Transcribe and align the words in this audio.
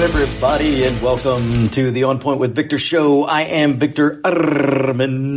Hello, 0.00 0.18
everybody, 0.18 0.84
and 0.84 1.02
welcome 1.02 1.68
to 1.72 1.90
the 1.90 2.04
On 2.04 2.18
Point 2.20 2.40
with 2.40 2.54
Victor 2.54 2.78
show. 2.78 3.24
I 3.24 3.42
am 3.42 3.76
Victor 3.76 4.22
Armendariz. 4.22 5.28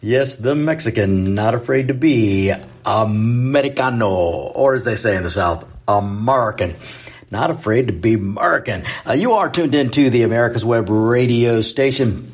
Yes, 0.00 0.36
the 0.36 0.54
Mexican, 0.54 1.34
not 1.34 1.54
afraid 1.54 1.88
to 1.88 1.94
be 1.94 2.54
Americano, 2.86 4.08
or 4.08 4.72
as 4.72 4.84
they 4.84 4.96
say 4.96 5.14
in 5.14 5.24
the 5.24 5.30
South, 5.30 5.66
American. 5.86 6.74
Not 7.30 7.50
afraid 7.50 7.88
to 7.88 7.92
be 7.92 8.14
American. 8.14 8.84
Uh, 9.06 9.12
you 9.12 9.32
are 9.34 9.50
tuned 9.50 9.74
into 9.74 10.08
the 10.08 10.22
America's 10.22 10.64
Web 10.64 10.88
radio 10.88 11.60
station. 11.60 12.32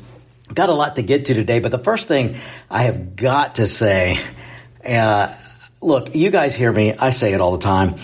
Got 0.53 0.69
a 0.69 0.73
lot 0.73 0.95
to 0.95 1.03
get 1.03 1.25
to 1.25 1.33
today, 1.33 1.59
but 1.59 1.71
the 1.71 1.79
first 1.79 2.07
thing 2.07 2.37
I 2.69 2.83
have 2.83 3.17
got 3.17 3.55
to 3.55 3.67
say, 3.67 4.17
uh, 4.85 5.35
look, 5.81 6.15
you 6.15 6.29
guys 6.29 6.55
hear 6.55 6.71
me. 6.71 6.93
I 6.93 7.09
say 7.09 7.33
it 7.33 7.41
all 7.41 7.51
the 7.51 7.65
time 7.65 7.95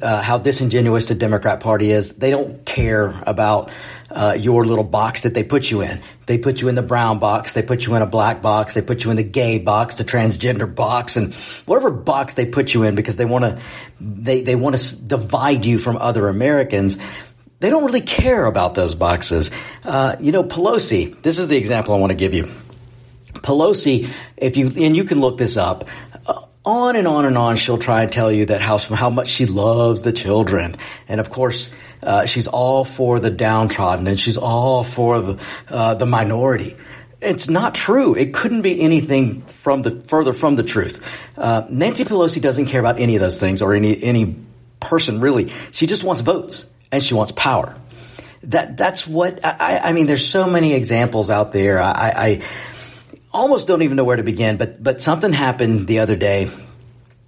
uh, 0.00 0.22
how 0.22 0.38
disingenuous 0.38 1.06
the 1.06 1.14
Democrat 1.14 1.60
Party 1.60 1.90
is. 1.90 2.10
They 2.10 2.30
don't 2.30 2.64
care 2.64 3.14
about 3.26 3.70
uh, 4.10 4.36
your 4.38 4.64
little 4.64 4.84
box 4.84 5.22
that 5.22 5.34
they 5.34 5.44
put 5.44 5.70
you 5.70 5.80
in. 5.80 6.02
They 6.26 6.38
put 6.38 6.60
you 6.60 6.68
in 6.68 6.74
the 6.74 6.82
brown 6.82 7.18
box. 7.18 7.54
They 7.54 7.62
put 7.62 7.86
you 7.86 7.94
in 7.94 8.02
a 8.02 8.06
black 8.06 8.42
box. 8.42 8.74
They 8.74 8.82
put 8.82 9.04
you 9.04 9.10
in 9.10 9.16
the 9.16 9.22
gay 9.22 9.58
box, 9.58 9.96
the 9.96 10.04
transgender 10.04 10.72
box, 10.72 11.16
and 11.16 11.34
whatever 11.66 11.90
box 11.90 12.34
they 12.34 12.46
put 12.46 12.74
you 12.74 12.84
in 12.84 12.94
because 12.94 13.16
they 13.16 13.24
want 13.24 13.44
to 13.44 13.58
they 14.00 14.42
they 14.42 14.54
want 14.54 14.76
to 14.76 15.04
divide 15.04 15.64
you 15.64 15.78
from 15.78 15.96
other 15.96 16.28
Americans. 16.28 16.96
They 17.60 17.70
don't 17.70 17.84
really 17.84 18.00
care 18.00 18.44
about 18.44 18.74
those 18.74 18.94
boxes. 18.94 19.50
Uh, 19.84 20.16
you 20.20 20.32
know, 20.32 20.42
Pelosi. 20.42 21.20
This 21.22 21.38
is 21.38 21.48
the 21.48 21.56
example 21.56 21.94
I 21.94 21.98
want 21.98 22.10
to 22.10 22.16
give 22.16 22.34
you. 22.34 22.50
Pelosi, 23.34 24.08
if 24.36 24.56
you 24.56 24.66
and 24.76 24.96
you 24.96 25.04
can 25.04 25.20
look 25.20 25.38
this 25.38 25.56
up 25.56 25.88
on 26.64 26.96
and 26.96 27.08
on 27.08 27.24
and 27.24 27.36
on 27.36 27.56
she'll 27.56 27.78
try 27.78 28.02
and 28.02 28.12
tell 28.12 28.30
you 28.30 28.46
that 28.46 28.60
how, 28.60 28.78
how 28.78 29.10
much 29.10 29.28
she 29.28 29.46
loves 29.46 30.02
the 30.02 30.12
children. 30.12 30.76
And 31.08 31.20
of 31.20 31.30
course, 31.30 31.72
uh, 32.02 32.26
she's 32.26 32.46
all 32.46 32.84
for 32.84 33.20
the 33.20 33.30
downtrodden 33.30 34.06
and 34.06 34.18
she's 34.18 34.36
all 34.36 34.84
for 34.84 35.20
the, 35.20 35.44
uh, 35.68 35.94
the 35.94 36.06
minority. 36.06 36.76
It's 37.20 37.48
not 37.48 37.74
true. 37.74 38.14
It 38.14 38.34
couldn't 38.34 38.62
be 38.62 38.80
anything 38.80 39.42
from 39.42 39.82
the 39.82 40.00
further 40.02 40.32
from 40.32 40.56
the 40.56 40.64
truth. 40.64 41.06
Uh, 41.36 41.64
Nancy 41.70 42.04
Pelosi 42.04 42.40
doesn't 42.40 42.66
care 42.66 42.80
about 42.80 42.98
any 42.98 43.14
of 43.14 43.20
those 43.20 43.38
things 43.38 43.62
or 43.62 43.74
any 43.74 44.02
any 44.02 44.36
person 44.80 45.20
really. 45.20 45.52
She 45.70 45.86
just 45.86 46.02
wants 46.02 46.20
votes 46.22 46.66
and 46.90 47.00
she 47.00 47.14
wants 47.14 47.30
power. 47.30 47.76
That 48.44 48.76
that's 48.76 49.06
what 49.06 49.38
I, 49.44 49.78
I 49.84 49.92
mean. 49.92 50.06
There's 50.06 50.26
so 50.26 50.50
many 50.50 50.74
examples 50.74 51.30
out 51.30 51.52
there. 51.52 51.80
I, 51.80 51.92
I 52.16 52.42
almost 53.32 53.66
don't 53.66 53.82
even 53.82 53.96
know 53.96 54.04
where 54.04 54.16
to 54.16 54.22
begin, 54.22 54.56
but 54.56 54.82
but 54.82 55.00
something 55.00 55.32
happened 55.32 55.86
the 55.86 56.00
other 56.00 56.16
day 56.16 56.50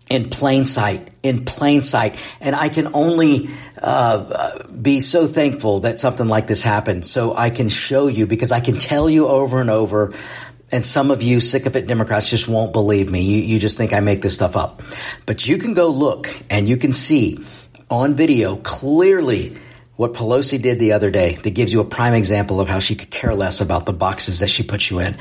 in 0.09 0.29
plain 0.31 0.65
sight, 0.65 1.09
in 1.23 1.45
plain 1.45 1.83
sight, 1.83 2.17
and 2.41 2.55
I 2.55 2.69
can 2.69 2.95
only 2.95 3.49
uh, 3.81 4.65
be 4.69 5.01
so 5.01 5.27
thankful 5.27 5.81
that 5.81 5.99
something 5.99 6.29
like 6.29 6.47
this 6.47 6.63
happened, 6.63 7.07
so 7.07 7.35
I 7.35 7.51
can 7.51 7.69
show 7.69 8.07
you 8.07 8.27
because 8.27 8.53
I 8.53 8.61
can 8.61 8.77
tell 8.77 9.09
you 9.09 9.27
over 9.27 9.61
and 9.61 9.71
over. 9.71 10.15
And 10.73 10.85
some 10.85 11.11
of 11.11 11.23
you 11.23 11.41
sick 11.41 11.67
of 11.67 11.77
it 11.77 11.87
Democrats 11.87 12.29
just 12.29 12.49
won't 12.49 12.73
believe 12.73 13.11
me. 13.11 13.21
You, 13.21 13.39
you 13.43 13.59
just 13.61 13.77
think 13.77 13.93
I 13.93 14.01
make 14.01 14.23
this 14.23 14.35
stuff 14.35 14.57
up. 14.57 14.83
But 15.25 15.47
you 15.47 15.59
can 15.59 15.73
go 15.75 15.89
look 15.89 16.29
and 16.51 16.69
you 16.69 16.77
can 16.77 16.93
see 16.93 17.39
on 17.91 18.15
video 18.15 18.57
clearly 18.57 19.57
what 19.97 20.15
Pelosi 20.15 20.61
did 20.61 20.81
the 20.81 20.93
other 20.93 21.11
day 21.11 21.35
that 21.37 21.51
gives 21.51 21.73
you 21.73 21.81
a 21.81 21.85
prime 21.85 22.15
example 22.15 22.61
of 22.61 22.69
how 22.69 22.81
she 22.81 22.97
could 22.97 23.11
care 23.11 23.35
less 23.35 23.61
about 23.61 23.87
the 23.87 23.93
boxes 23.93 24.41
that 24.41 24.49
she 24.49 24.65
puts 24.65 24.91
you 24.91 24.99
in. 24.99 25.17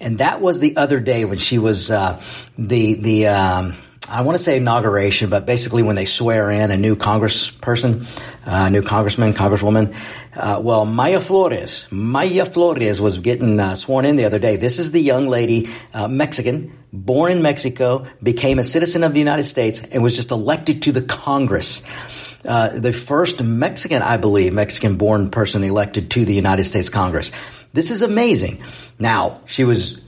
And 0.00 0.18
that 0.18 0.40
was 0.40 0.58
the 0.58 0.76
other 0.76 0.98
day 0.98 1.24
when 1.24 1.38
she 1.38 1.58
was 1.58 1.90
uh, 1.90 2.22
the 2.56 2.94
the 2.94 3.28
um, 3.28 3.74
I 4.08 4.22
want 4.22 4.36
to 4.36 4.42
say 4.42 4.56
inauguration, 4.56 5.30
but 5.30 5.46
basically 5.46 5.84
when 5.84 5.94
they 5.94 6.06
swear 6.06 6.50
in 6.50 6.72
a 6.72 6.76
new 6.76 6.96
congressperson, 6.96 8.06
uh, 8.44 8.68
new 8.68 8.82
congressman, 8.82 9.34
congresswoman. 9.34 9.94
Uh, 10.34 10.60
well, 10.60 10.84
Mayra 10.84 11.22
Flores, 11.22 11.86
Mayra 11.90 12.52
Flores 12.52 13.00
was 13.00 13.18
getting 13.18 13.60
uh, 13.60 13.76
sworn 13.76 14.04
in 14.04 14.16
the 14.16 14.24
other 14.24 14.40
day. 14.40 14.56
This 14.56 14.80
is 14.80 14.90
the 14.90 15.00
young 15.00 15.28
lady, 15.28 15.68
uh, 15.94 16.08
Mexican, 16.08 16.76
born 16.92 17.30
in 17.30 17.42
Mexico, 17.42 18.06
became 18.22 18.58
a 18.58 18.64
citizen 18.64 19.04
of 19.04 19.12
the 19.12 19.20
United 19.20 19.44
States, 19.44 19.80
and 19.80 20.02
was 20.02 20.16
just 20.16 20.32
elected 20.32 20.82
to 20.82 20.92
the 20.92 21.02
Congress. 21.02 21.82
Uh, 22.44 22.70
the 22.70 22.92
first 22.92 23.42
Mexican, 23.42 24.02
I 24.02 24.16
believe, 24.16 24.52
Mexican 24.52 24.96
born 24.96 25.30
person 25.30 25.62
elected 25.62 26.10
to 26.12 26.24
the 26.24 26.34
United 26.34 26.64
States 26.64 26.88
Congress. 26.88 27.32
This 27.72 27.90
is 27.90 28.02
amazing. 28.02 28.62
Now, 28.98 29.40
she 29.46 29.64
was 29.64 30.00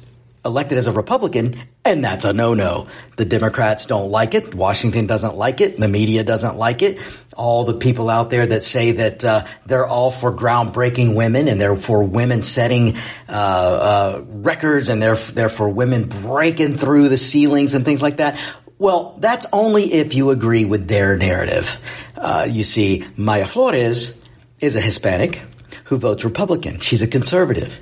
elected 0.44 0.78
as 0.78 0.86
a 0.86 0.92
Republican, 0.92 1.56
and 1.84 2.04
that's 2.04 2.24
a 2.24 2.32
no-no. 2.32 2.88
The 3.16 3.24
Democrats 3.24 3.86
don't 3.86 4.10
like 4.10 4.34
it. 4.34 4.54
Washington 4.54 5.06
doesn't 5.06 5.36
like 5.36 5.60
it. 5.60 5.78
The 5.78 5.88
media 5.88 6.24
doesn't 6.24 6.56
like 6.56 6.82
it. 6.82 7.00
All 7.36 7.64
the 7.64 7.74
people 7.74 8.10
out 8.10 8.30
there 8.30 8.46
that 8.46 8.64
say 8.64 8.92
that 8.92 9.24
uh, 9.24 9.46
they're 9.66 9.86
all 9.86 10.10
for 10.10 10.32
groundbreaking 10.32 11.14
women 11.14 11.48
and 11.48 11.60
they're 11.60 11.76
for 11.76 12.02
women 12.02 12.42
setting 12.42 12.96
uh, 13.28 13.32
uh, 13.32 14.24
records 14.26 14.88
and 14.88 15.00
they're 15.00 15.14
they're 15.14 15.48
for 15.48 15.68
women 15.68 16.08
breaking 16.08 16.76
through 16.76 17.08
the 17.08 17.16
ceilings 17.16 17.74
and 17.74 17.84
things 17.84 18.02
like 18.02 18.18
that. 18.18 18.38
Well, 18.78 19.16
that's 19.20 19.46
only 19.52 19.92
if 19.92 20.14
you 20.14 20.30
agree 20.30 20.64
with 20.64 20.88
their 20.88 21.16
narrative. 21.16 21.80
Uh, 22.22 22.46
you 22.48 22.62
see, 22.62 23.00
Mayra 23.18 23.48
Flores 23.48 24.16
is 24.60 24.76
a 24.76 24.80
Hispanic 24.80 25.42
who 25.84 25.96
votes 25.96 26.24
Republican. 26.24 26.78
She's 26.78 27.02
a 27.02 27.08
conservative. 27.08 27.78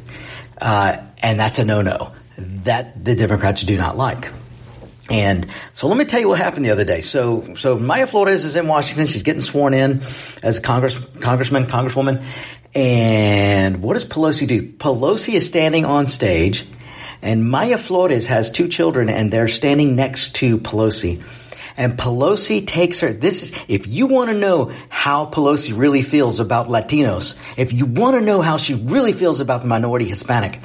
Uh, 0.61 0.97
and 1.23 1.39
that's 1.39 1.59
a 1.59 1.65
no-no 1.65 2.13
that 2.39 3.05
the 3.05 3.15
Democrats 3.15 3.63
do 3.63 3.77
not 3.77 3.99
like. 3.99 4.33
And 5.11 5.47
so 5.75 5.89
let 5.89 5.99
me 5.99 6.07
tell 6.07 6.21
you 6.21 6.29
what 6.29 6.39
happened 6.39 6.65
the 6.65 6.71
other 6.71 6.87
day. 6.87 7.03
So, 7.03 7.55
so 7.57 7.79
Mayra 7.79 8.09
Flores 8.09 8.47
is 8.47 8.57
in 8.57 8.67
Washington. 8.67 9.07
She's 9.07 9.25
getting 9.25 9.43
sworn 9.43 9.75
in 9.75 10.03
as 10.43 10.59
Congress, 10.59 10.99
congressman, 11.21 11.67
congresswoman. 11.67 12.25
And 12.75 13.83
what 13.83 13.93
does 13.93 14.07
Pelosi 14.07 14.49
do? 14.49 14.73
Pelosi 14.73 15.35
is 15.35 15.47
standing 15.47 15.85
on 15.85 16.09
stage 16.09 16.65
and 17.21 17.51
Maya 17.51 17.77
Flores 17.77 18.29
has 18.29 18.49
two 18.49 18.69
children 18.69 19.11
and 19.11 19.31
they're 19.31 19.49
standing 19.49 19.97
next 19.97 20.37
to 20.37 20.57
Pelosi 20.57 21.23
and 21.81 21.99
Pelosi 21.99 22.67
takes 22.67 23.01
her. 23.01 23.11
This 23.11 23.43
is, 23.43 23.59
if 23.67 23.87
you 23.87 24.07
want 24.07 24.29
to 24.29 24.37
know 24.37 24.71
how 24.91 25.25
Pelosi 25.25 25.77
really 25.77 26.03
feels 26.03 26.39
about 26.39 26.67
Latinos, 26.67 27.39
if 27.57 27.73
you 27.73 27.87
want 27.87 28.17
to 28.17 28.21
know 28.21 28.43
how 28.43 28.59
she 28.59 28.75
really 28.75 29.13
feels 29.13 29.41
about 29.41 29.63
the 29.63 29.67
minority 29.67 30.05
Hispanic, 30.05 30.61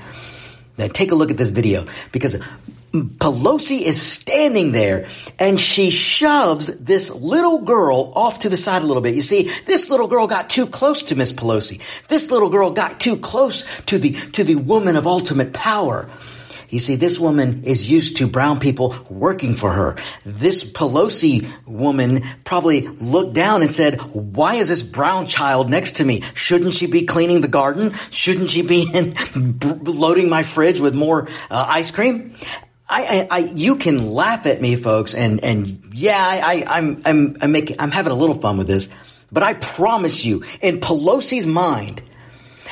then 0.76 0.90
take 0.90 1.14
a 1.14 1.16
look 1.16 1.32
at 1.32 1.38
this 1.38 1.52
video 1.52 1.86
because 2.12 2.36
Pelosi 2.92 3.82
is 3.82 4.02
standing 4.02 4.74
there 4.74 5.08
and 5.40 5.58
she 5.58 5.90
shoves 5.90 6.68
this 6.68 7.10
little 7.10 7.60
girl 7.60 8.12
off 8.14 8.40
to 8.40 8.50
the 8.50 8.58
side 8.58 8.82
a 8.82 8.86
little 8.86 9.02
bit. 9.02 9.16
You 9.16 9.22
see, 9.22 9.50
this 9.66 9.90
little 9.90 10.08
girl 10.08 10.28
got 10.28 10.50
too 10.50 10.68
close 10.68 11.04
to 11.04 11.16
Miss 11.16 11.32
Pelosi. 11.32 11.80
This 12.10 12.30
little 12.30 12.50
girl 12.50 12.72
got 12.72 13.00
too 13.00 13.16
close 13.16 13.64
to 13.86 13.98
the, 13.98 14.12
to 14.34 14.44
the 14.44 14.56
woman 14.56 14.98
of 14.98 15.08
ultimate 15.08 15.54
power. 15.54 16.10
You 16.70 16.80
see, 16.80 16.96
this 16.96 17.20
woman 17.20 17.64
is 17.64 17.90
used 17.90 18.18
to 18.18 18.28
brown 18.28 18.60
people 18.60 18.96
working 19.10 19.56
for 19.56 19.72
her. 19.72 19.96
This 20.26 20.64
Pelosi 20.64 21.50
woman 21.66 22.24
probably 22.44 22.82
looked 22.82 23.34
down 23.34 23.62
and 23.62 23.72
said, 23.72 24.00
why 24.14 24.56
is 24.56 24.70
this 24.70 24.82
brown 24.82 25.28
child 25.28 25.70
next 25.70 25.98
to 25.98 26.06
me? 26.06 26.24
Shouldn't 26.34 26.74
she 26.74 26.88
be 26.88 27.04
cleaning 27.04 27.42
the 27.42 27.48
garden? 27.48 27.94
Shouldn't 28.12 28.50
she 28.50 28.62
be 28.62 28.90
in, 28.92 29.14
loading 29.84 30.30
my 30.30 30.44
fridge 30.44 30.80
with 30.80 30.96
more 30.96 31.28
uh, 31.50 31.66
ice 31.68 31.92
cream? 31.92 32.36
I, 32.88 33.28
I, 33.32 33.38
I, 33.38 33.40
you 33.56 33.78
can 33.78 34.14
laugh 34.14 34.46
at 34.46 34.62
me, 34.62 34.76
folks, 34.76 35.16
and 35.16 35.44
and 35.44 35.82
yeah, 35.94 36.20
I, 36.20 36.38
I, 36.38 36.78
I'm 36.78 37.02
I'm 37.04 37.38
I'm 37.42 37.52
making 37.52 37.78
I'm 37.80 37.90
having 37.90 38.12
a 38.12 38.16
little 38.16 38.40
fun 38.40 38.58
with 38.58 38.68
this, 38.68 38.90
but 39.32 39.42
I 39.42 39.56
promise 39.56 40.24
you, 40.24 40.44
in 40.62 40.80
Pelosi's 40.82 41.48
mind, 41.48 42.04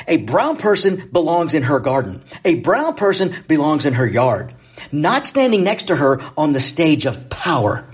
a 0.08 0.18
brown 0.18 0.58
person 0.58 1.10
belongs 1.12 1.54
in 1.54 1.64
her 1.64 1.80
garden. 1.80 2.24
A 2.46 2.56
brown 2.56 2.96
person 2.96 3.34
belongs 3.48 3.86
in 3.86 3.94
her 3.94 4.08
yard, 4.08 4.54
not 4.92 5.26
standing 5.26 5.64
next 5.64 5.88
to 5.88 5.96
her 5.96 6.22
on 6.38 6.54
the 6.54 6.60
stage 6.60 7.06
of 7.06 7.30
power. 7.30 7.86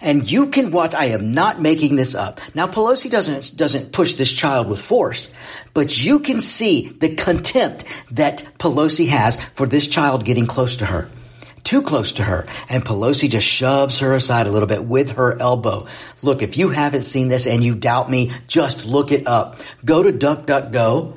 And 0.00 0.30
you 0.30 0.48
can 0.48 0.70
watch, 0.70 0.94
I 0.94 1.06
am 1.06 1.32
not 1.32 1.60
making 1.60 1.96
this 1.96 2.14
up. 2.14 2.40
Now 2.54 2.66
Pelosi 2.66 3.10
doesn't, 3.10 3.56
doesn't 3.56 3.92
push 3.92 4.14
this 4.14 4.30
child 4.30 4.68
with 4.68 4.80
force, 4.80 5.28
but 5.74 6.04
you 6.04 6.20
can 6.20 6.40
see 6.40 6.88
the 6.88 7.14
contempt 7.14 7.84
that 8.10 8.46
Pelosi 8.58 9.08
has 9.08 9.42
for 9.54 9.66
this 9.66 9.88
child 9.88 10.24
getting 10.24 10.46
close 10.46 10.78
to 10.78 10.86
her 10.86 11.08
too 11.66 11.82
close 11.82 12.12
to 12.12 12.22
her. 12.22 12.46
And 12.68 12.84
Pelosi 12.84 13.28
just 13.28 13.46
shoves 13.46 13.98
her 13.98 14.14
aside 14.14 14.46
a 14.46 14.50
little 14.50 14.68
bit 14.68 14.84
with 14.84 15.10
her 15.10 15.36
elbow. 15.38 15.88
Look, 16.22 16.40
if 16.40 16.56
you 16.56 16.68
haven't 16.68 17.02
seen 17.02 17.26
this 17.26 17.44
and 17.44 17.62
you 17.62 17.74
doubt 17.74 18.08
me, 18.08 18.30
just 18.46 18.86
look 18.86 19.10
it 19.10 19.26
up. 19.26 19.58
Go 19.84 20.04
to 20.04 20.12
DuckDuckGo 20.12 21.16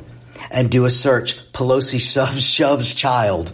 and 0.51 0.69
do 0.69 0.85
a 0.85 0.89
search. 0.89 1.37
Pelosi 1.51 1.99
shoves, 1.99 2.43
shoves 2.57 2.93
child. 2.93 3.51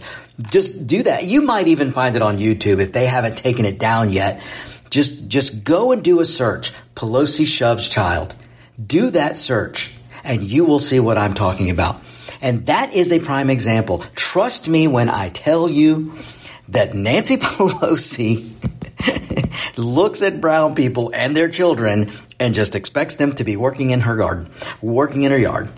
Just 0.50 0.86
do 0.86 1.02
that. 1.04 1.24
You 1.24 1.42
might 1.42 1.68
even 1.68 1.92
find 1.92 2.14
it 2.16 2.22
on 2.22 2.38
YouTube 2.38 2.80
if 2.80 2.92
they 2.92 3.06
haven't 3.06 3.38
taken 3.38 3.64
it 3.64 3.78
down 3.78 4.10
yet. 4.10 4.42
Just, 4.90 5.28
just 5.28 5.64
go 5.64 5.92
and 5.92 6.02
do 6.02 6.20
a 6.20 6.24
search. 6.24 6.72
Pelosi 6.94 7.46
shoves 7.46 7.88
child. 7.88 8.34
Do 8.84 9.10
that 9.10 9.36
search 9.36 9.92
and 10.26 10.42
you 10.44 10.64
will 10.64 10.78
see 10.78 11.00
what 11.00 11.18
I'm 11.18 11.34
talking 11.34 11.70
about. 11.70 12.00
And 12.42 12.66
that 12.66 12.92
is 12.92 13.10
a 13.12 13.20
prime 13.20 13.48
example. 13.48 14.04
Trust 14.14 14.68
me 14.68 14.88
when 14.88 15.08
I 15.08 15.30
tell 15.30 15.70
you 15.70 16.14
that 16.68 16.94
Nancy 16.94 17.36
Pelosi 17.38 18.52
looks 19.76 20.22
at 20.22 20.40
brown 20.40 20.74
people 20.74 21.10
and 21.14 21.36
their 21.36 21.48
children 21.48 22.10
and 22.38 22.54
just 22.54 22.74
expects 22.74 23.16
them 23.16 23.32
to 23.32 23.44
be 23.44 23.56
working 23.56 23.90
in 23.90 24.00
her 24.00 24.16
garden, 24.16 24.50
working 24.82 25.22
in 25.22 25.32
her 25.32 25.38
yard. 25.38 25.68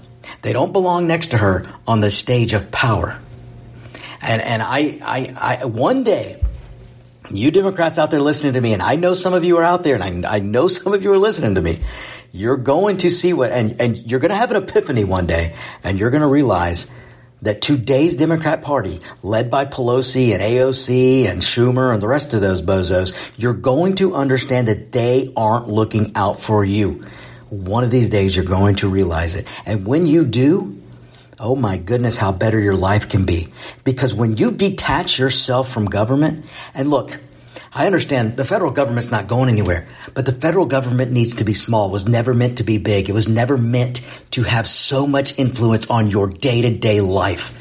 They 0.42 0.52
don't 0.52 0.72
belong 0.72 1.06
next 1.06 1.32
to 1.32 1.38
her 1.38 1.66
on 1.86 2.00
the 2.00 2.10
stage 2.10 2.52
of 2.52 2.70
power. 2.70 3.18
And 4.20 4.42
and 4.42 4.62
I 4.62 4.98
I, 5.02 5.60
I 5.60 5.64
one 5.64 6.04
day 6.04 6.42
you 7.30 7.50
Democrats 7.50 7.98
out 7.98 8.10
there 8.10 8.20
listening 8.20 8.54
to 8.54 8.60
me, 8.60 8.72
and 8.72 8.82
I 8.82 8.96
know 8.96 9.14
some 9.14 9.34
of 9.34 9.44
you 9.44 9.58
are 9.58 9.62
out 9.62 9.82
there, 9.82 9.94
and 9.94 10.24
I, 10.24 10.36
I 10.36 10.38
know 10.38 10.68
some 10.68 10.94
of 10.94 11.02
you 11.02 11.12
are 11.12 11.18
listening 11.18 11.56
to 11.56 11.62
me. 11.62 11.80
You're 12.32 12.56
going 12.56 12.98
to 12.98 13.10
see 13.10 13.32
what, 13.32 13.52
and, 13.52 13.80
and 13.80 13.98
you're 14.10 14.20
going 14.20 14.30
to 14.30 14.36
have 14.36 14.50
an 14.50 14.62
epiphany 14.62 15.04
one 15.04 15.26
day, 15.26 15.54
and 15.82 15.98
you're 15.98 16.10
going 16.10 16.22
to 16.22 16.28
realize 16.28 16.90
that 17.42 17.60
today's 17.60 18.16
Democrat 18.16 18.62
Party, 18.62 19.00
led 19.22 19.50
by 19.50 19.64
Pelosi 19.64 20.32
and 20.32 20.42
AOC 20.42 21.26
and 21.26 21.40
Schumer 21.40 21.92
and 21.92 22.02
the 22.02 22.08
rest 22.08 22.34
of 22.34 22.40
those 22.40 22.62
bozos, 22.62 23.14
you're 23.36 23.54
going 23.54 23.94
to 23.96 24.14
understand 24.14 24.68
that 24.68 24.92
they 24.92 25.32
aren't 25.36 25.68
looking 25.68 26.12
out 26.16 26.40
for 26.40 26.64
you. 26.64 27.04
One 27.50 27.84
of 27.84 27.90
these 27.90 28.10
days 28.10 28.36
you're 28.36 28.44
going 28.44 28.76
to 28.76 28.88
realize 28.88 29.34
it. 29.34 29.46
And 29.64 29.86
when 29.86 30.06
you 30.06 30.24
do, 30.24 30.80
oh 31.38 31.56
my 31.56 31.76
goodness, 31.76 32.16
how 32.16 32.32
better 32.32 32.58
your 32.58 32.74
life 32.74 33.08
can 33.08 33.24
be. 33.24 33.48
Because 33.84 34.12
when 34.14 34.36
you 34.36 34.50
detach 34.50 35.18
yourself 35.18 35.72
from 35.72 35.86
government, 35.86 36.44
and 36.74 36.88
look, 36.88 37.18
I 37.72 37.86
understand 37.86 38.36
the 38.36 38.44
federal 38.44 38.70
government's 38.70 39.10
not 39.10 39.28
going 39.28 39.48
anywhere, 39.48 39.86
but 40.14 40.24
the 40.24 40.32
federal 40.32 40.66
government 40.66 41.12
needs 41.12 41.36
to 41.36 41.44
be 41.44 41.54
small. 41.54 41.90
Was 41.90 42.08
never 42.08 42.34
meant 42.34 42.58
to 42.58 42.64
be 42.64 42.78
big. 42.78 43.08
It 43.08 43.12
was 43.12 43.28
never 43.28 43.58
meant 43.58 44.00
to 44.32 44.42
have 44.42 44.66
so 44.66 45.06
much 45.06 45.38
influence 45.38 45.88
on 45.90 46.10
your 46.10 46.26
day 46.28 46.62
to 46.62 46.70
day 46.70 47.00
life. 47.00 47.54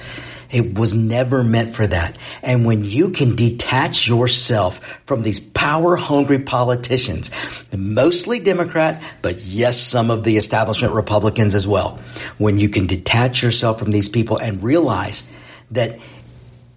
It 0.50 0.78
was 0.78 0.96
never 0.96 1.44
meant 1.44 1.76
for 1.76 1.86
that. 1.86 2.18
And 2.42 2.66
when 2.66 2.86
you 2.86 3.10
can 3.10 3.36
detach 3.36 4.08
yourself 4.08 5.02
from 5.06 5.24
these 5.24 5.40
power 5.40 5.96
hungry 5.96 6.40
politicians, 6.40 7.32
mostly 7.76 8.40
Democrat, 8.40 9.02
but 9.22 9.38
yes, 9.42 9.80
some 9.80 10.10
of 10.10 10.24
the 10.24 10.38
establishment 10.38 10.94
Republicans 10.94 11.54
as 11.54 11.68
well, 11.68 12.00
when 12.38 12.60
you 12.60 12.70
can 12.70 12.88
detach 12.88 13.44
yourself 13.44 13.80
from 13.80 13.92
these 13.92 14.10
people 14.10 14.38
and 14.38 14.64
realize 14.64 15.30
that 15.72 16.00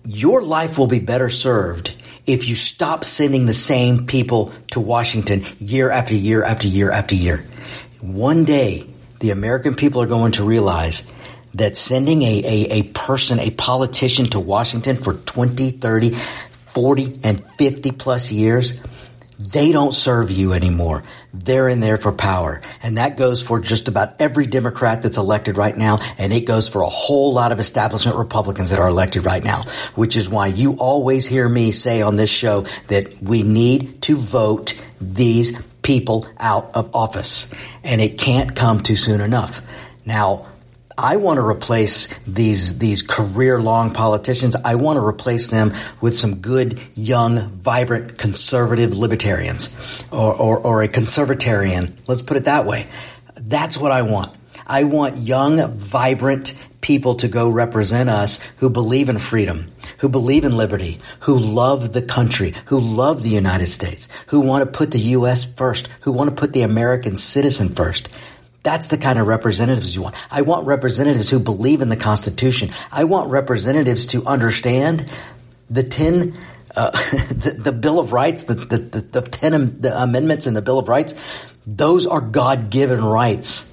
your 0.04 0.42
life 0.42 0.78
will 0.78 0.86
be 0.86 0.98
better 0.98 1.30
served 1.30 1.94
if 2.26 2.48
you 2.48 2.54
stop 2.54 3.04
sending 3.04 3.46
the 3.46 3.52
same 3.52 4.06
people 4.06 4.52
to 4.70 4.80
Washington 4.80 5.44
year 5.58 5.90
after 5.90 6.14
year 6.14 6.42
after 6.42 6.66
year 6.66 6.90
after 6.90 7.14
year. 7.14 7.44
One 8.00 8.44
day, 8.44 8.86
the 9.20 9.30
American 9.30 9.74
people 9.74 10.02
are 10.02 10.06
going 10.06 10.32
to 10.32 10.44
realize 10.44 11.04
that 11.54 11.76
sending 11.76 12.22
a, 12.22 12.42
a, 12.44 12.66
a 12.70 12.82
person, 12.84 13.40
a 13.40 13.50
politician 13.50 14.26
to 14.26 14.40
Washington 14.40 14.96
for 14.96 15.14
20, 15.14 15.70
30, 15.72 16.10
40, 16.74 17.20
and 17.24 17.44
50 17.56 17.92
plus 17.92 18.30
years 18.30 18.80
they 19.40 19.72
don't 19.72 19.94
serve 19.94 20.30
you 20.30 20.52
anymore. 20.52 21.02
They're 21.32 21.70
in 21.70 21.80
there 21.80 21.96
for 21.96 22.12
power. 22.12 22.60
And 22.82 22.98
that 22.98 23.16
goes 23.16 23.42
for 23.42 23.58
just 23.58 23.88
about 23.88 24.20
every 24.20 24.46
Democrat 24.46 25.00
that's 25.00 25.16
elected 25.16 25.56
right 25.56 25.74
now. 25.74 26.00
And 26.18 26.30
it 26.30 26.42
goes 26.42 26.68
for 26.68 26.82
a 26.82 26.88
whole 26.88 27.32
lot 27.32 27.50
of 27.50 27.58
establishment 27.58 28.18
Republicans 28.18 28.68
that 28.68 28.78
are 28.78 28.88
elected 28.88 29.24
right 29.24 29.42
now, 29.42 29.64
which 29.94 30.18
is 30.18 30.28
why 30.28 30.48
you 30.48 30.74
always 30.74 31.26
hear 31.26 31.48
me 31.48 31.72
say 31.72 32.02
on 32.02 32.16
this 32.16 32.28
show 32.28 32.66
that 32.88 33.22
we 33.22 33.42
need 33.42 34.02
to 34.02 34.16
vote 34.16 34.78
these 35.00 35.58
people 35.80 36.28
out 36.38 36.72
of 36.74 36.94
office. 36.94 37.50
And 37.82 38.02
it 38.02 38.18
can't 38.18 38.54
come 38.54 38.82
too 38.82 38.96
soon 38.96 39.22
enough. 39.22 39.62
Now, 40.04 40.49
I 41.02 41.16
want 41.16 41.38
to 41.38 41.46
replace 41.46 42.08
these 42.26 42.78
these 42.78 43.00
career 43.00 43.58
long 43.58 43.94
politicians. 43.94 44.54
I 44.54 44.74
want 44.74 44.98
to 44.98 45.04
replace 45.04 45.46
them 45.46 45.72
with 46.02 46.14
some 46.14 46.36
good, 46.36 46.78
young, 46.94 47.48
vibrant, 47.48 48.18
conservative 48.18 48.94
libertarians, 48.94 49.74
or, 50.12 50.34
or, 50.34 50.58
or 50.58 50.82
a 50.82 50.88
conservatarian. 50.88 51.94
Let's 52.06 52.20
put 52.20 52.36
it 52.36 52.44
that 52.44 52.66
way. 52.66 52.86
That's 53.36 53.78
what 53.78 53.92
I 53.92 54.02
want. 54.02 54.36
I 54.66 54.84
want 54.84 55.16
young, 55.16 55.72
vibrant 55.72 56.54
people 56.82 57.14
to 57.16 57.28
go 57.28 57.48
represent 57.48 58.10
us 58.10 58.38
who 58.58 58.68
believe 58.68 59.08
in 59.08 59.18
freedom, 59.18 59.72
who 59.98 60.08
believe 60.10 60.44
in 60.44 60.54
liberty, 60.54 61.00
who 61.20 61.38
love 61.38 61.94
the 61.94 62.02
country, 62.02 62.54
who 62.66 62.78
love 62.78 63.22
the 63.22 63.30
United 63.30 63.68
States, 63.68 64.06
who 64.26 64.40
want 64.40 64.64
to 64.64 64.78
put 64.78 64.90
the 64.90 65.00
U.S. 65.16 65.44
first, 65.44 65.88
who 66.02 66.12
want 66.12 66.28
to 66.28 66.36
put 66.36 66.52
the 66.52 66.62
American 66.62 67.16
citizen 67.16 67.70
first. 67.70 68.10
That's 68.62 68.88
the 68.88 68.98
kind 68.98 69.18
of 69.18 69.26
representatives 69.26 69.94
you 69.94 70.02
want. 70.02 70.14
I 70.30 70.42
want 70.42 70.66
representatives 70.66 71.30
who 71.30 71.38
believe 71.38 71.80
in 71.80 71.88
the 71.88 71.96
Constitution. 71.96 72.70
I 72.92 73.04
want 73.04 73.30
representatives 73.30 74.08
to 74.08 74.24
understand 74.26 75.08
the 75.70 75.82
10, 75.82 76.38
uh, 76.76 76.90
the, 77.30 77.56
the, 77.58 77.72
Bill 77.72 77.98
of 77.98 78.12
Rights, 78.12 78.44
the, 78.44 78.54
the, 78.54 78.78
the, 78.78 79.00
the 79.00 79.22
10 79.22 79.80
the 79.80 80.02
amendments 80.02 80.46
in 80.46 80.54
the 80.54 80.62
Bill 80.62 80.78
of 80.78 80.88
Rights. 80.88 81.14
Those 81.66 82.06
are 82.06 82.20
God 82.20 82.70
given 82.70 83.02
rights. 83.02 83.69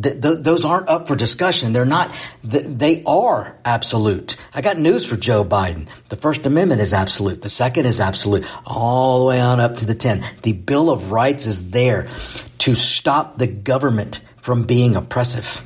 Th- 0.00 0.20
th- 0.20 0.38
those 0.40 0.64
aren't 0.64 0.88
up 0.88 1.08
for 1.08 1.16
discussion. 1.16 1.72
They're 1.72 1.84
not, 1.84 2.10
th- 2.48 2.66
they 2.66 3.02
are 3.04 3.56
absolute. 3.64 4.36
I 4.52 4.60
got 4.60 4.78
news 4.78 5.06
for 5.06 5.16
Joe 5.16 5.44
Biden. 5.44 5.88
The 6.08 6.16
First 6.16 6.44
Amendment 6.46 6.80
is 6.80 6.92
absolute. 6.92 7.42
The 7.42 7.48
second 7.48 7.86
is 7.86 8.00
absolute. 8.00 8.44
All 8.66 9.20
the 9.20 9.24
way 9.26 9.40
on 9.40 9.60
up 9.60 9.78
to 9.78 9.86
the 9.86 9.94
10. 9.94 10.24
The 10.42 10.52
Bill 10.52 10.90
of 10.90 11.12
Rights 11.12 11.46
is 11.46 11.70
there 11.70 12.08
to 12.58 12.74
stop 12.74 13.38
the 13.38 13.46
government 13.46 14.20
from 14.42 14.64
being 14.64 14.96
oppressive. 14.96 15.64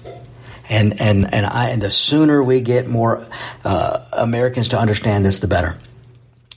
And, 0.68 1.00
and, 1.00 1.34
and 1.34 1.44
I, 1.44 1.70
and 1.70 1.82
the 1.82 1.90
sooner 1.90 2.42
we 2.42 2.60
get 2.60 2.86
more, 2.86 3.26
uh, 3.64 3.98
Americans 4.12 4.68
to 4.70 4.78
understand 4.78 5.26
this, 5.26 5.40
the 5.40 5.48
better. 5.48 5.76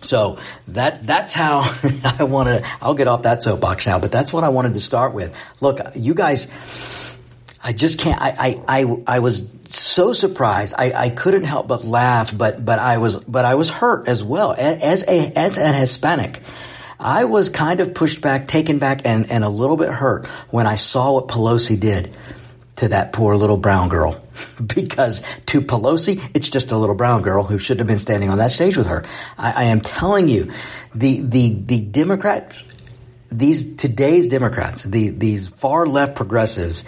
So 0.04 0.38
that 0.68 1.06
that's 1.08 1.34
how 1.34 1.62
I 2.20 2.26
want 2.26 2.50
to. 2.50 2.70
I'll 2.82 2.94
get 2.94 3.08
off 3.08 3.24
that 3.24 3.42
soapbox 3.42 3.88
now, 3.88 4.00
but 4.00 4.12
that's 4.12 4.34
what 4.34 4.44
I 4.44 4.50
wanted 4.50 4.74
to 4.74 4.82
start 4.82 5.14
with. 5.14 5.36
Look, 5.62 5.80
you 5.96 6.14
guys, 6.14 6.48
I 7.64 7.72
just 7.72 8.00
can't. 8.00 8.22
I 8.22 8.62
I 8.68 8.82
I, 8.82 9.04
I 9.08 9.20
was 9.20 9.50
so 9.70 10.14
surprised. 10.14 10.76
I, 10.78 10.92
I 10.92 11.10
couldn't 11.10 11.46
help 11.46 11.68
but 11.68 11.86
laugh, 11.86 12.38
but 12.38 12.64
but 12.64 12.80
I 12.80 12.98
was 12.98 13.24
but 13.24 13.46
I 13.46 13.56
was 13.56 13.70
hurt 13.70 14.08
as 14.08 14.24
well 14.24 14.54
as 14.54 15.04
a 15.08 15.32
as 15.36 15.58
an 15.58 15.74
Hispanic. 15.74 16.42
I 17.00 17.26
was 17.26 17.50
kind 17.50 17.82
of 17.82 17.94
pushed 17.94 18.22
back, 18.22 18.48
taken 18.48 18.80
back, 18.80 19.02
and, 19.04 19.30
and 19.30 19.44
a 19.44 19.50
little 19.50 19.76
bit 19.76 19.90
hurt 19.90 20.26
when 20.52 20.68
I 20.68 20.78
saw 20.78 21.14
what 21.14 21.28
Pelosi 21.28 21.78
did 21.78 22.16
to 22.78 22.88
that 22.90 23.12
poor 23.12 23.36
little 23.36 23.58
brown 23.58 23.90
girl. 23.90 24.24
because 24.66 25.22
to 25.48 25.62
Pelosi, 25.62 26.24
it's 26.34 26.50
just 26.50 26.72
a 26.72 26.78
little 26.78 26.96
brown 26.96 27.22
girl 27.22 27.44
who 27.44 27.60
should 27.60 27.80
have 27.80 27.88
been 27.88 28.00
standing 28.00 28.30
on 28.30 28.38
that 28.38 28.52
stage 28.52 28.78
with 28.78 28.88
her. 28.88 29.04
I, 29.38 29.52
I 29.52 29.64
am 29.66 29.82
telling 29.82 30.30
you, 30.30 30.52
the, 30.96 31.22
the, 31.22 31.54
the 31.54 31.82
Democrat, 31.82 32.56
these, 33.32 33.76
today's 33.76 34.28
Democrats, 34.28 34.84
the, 34.84 35.10
these 35.10 35.48
far 35.48 35.86
left 35.86 36.16
progressives, 36.16 36.86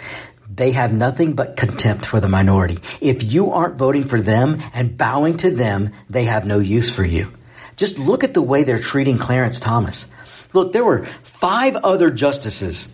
they 0.56 0.72
have 0.72 0.92
nothing 0.92 1.34
but 1.34 1.56
contempt 1.56 2.06
for 2.06 2.18
the 2.18 2.28
minority. 2.28 2.78
If 3.00 3.22
you 3.22 3.52
aren't 3.52 3.76
voting 3.76 4.04
for 4.04 4.20
them 4.20 4.62
and 4.72 4.96
bowing 4.96 5.36
to 5.38 5.50
them, 5.50 5.92
they 6.08 6.24
have 6.24 6.46
no 6.46 6.58
use 6.58 6.92
for 6.92 7.04
you. 7.04 7.32
Just 7.76 7.98
look 7.98 8.24
at 8.24 8.32
the 8.32 8.42
way 8.42 8.64
they're 8.64 8.78
treating 8.78 9.18
Clarence 9.18 9.60
Thomas. 9.60 10.06
Look, 10.54 10.72
there 10.72 10.84
were 10.84 11.04
five 11.24 11.76
other 11.76 12.10
justices 12.10 12.90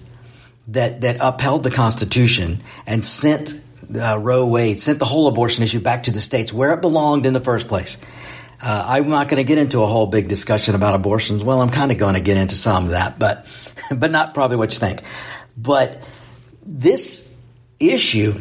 that, 0.69 1.03
that 1.03 1.19
upheld 1.21 1.63
the 1.63 1.71
Constitution 1.71 2.65
and 2.85 3.05
sent 3.05 3.61
uh, 3.95 4.19
Roe 4.21 4.47
Wade, 4.47 4.81
sent 4.81 4.99
the 4.99 5.05
whole 5.05 5.29
abortion 5.29 5.63
issue 5.63 5.81
back 5.81 6.05
to 6.05 6.11
the 6.11 6.21
states 6.21 6.53
where 6.53 6.73
it 6.73 6.81
belonged 6.81 7.27
in 7.27 7.33
the 7.33 7.41
first 7.41 7.69
place. 7.69 7.97
Uh, 8.61 8.85
I'm 8.87 9.09
not 9.09 9.29
going 9.29 9.39
to 9.39 9.45
get 9.45 9.59
into 9.59 9.83
a 9.83 9.87
whole 9.87 10.07
big 10.07 10.29
discussion 10.29 10.75
about 10.75 10.95
abortions. 10.95 11.45
Well, 11.45 11.61
I'm 11.61 11.71
kind 11.71 11.93
of 11.93 11.99
going 11.99 12.15
to 12.15 12.21
get 12.21 12.37
into 12.37 12.55
some 12.57 12.85
of 12.85 12.91
that, 12.91 13.19
but, 13.19 13.47
but 13.95 14.11
not 14.11 14.35
probably 14.35 14.57
what 14.57 14.73
you 14.73 14.81
think. 14.81 15.03
But 15.57 16.03
this 16.65 17.32
issue, 17.91 18.41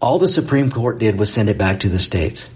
all 0.00 0.18
the 0.18 0.28
Supreme 0.28 0.70
Court 0.70 0.98
did 0.98 1.18
was 1.18 1.32
send 1.32 1.48
it 1.48 1.58
back 1.58 1.80
to 1.80 1.88
the 1.88 1.98
states. 1.98 2.50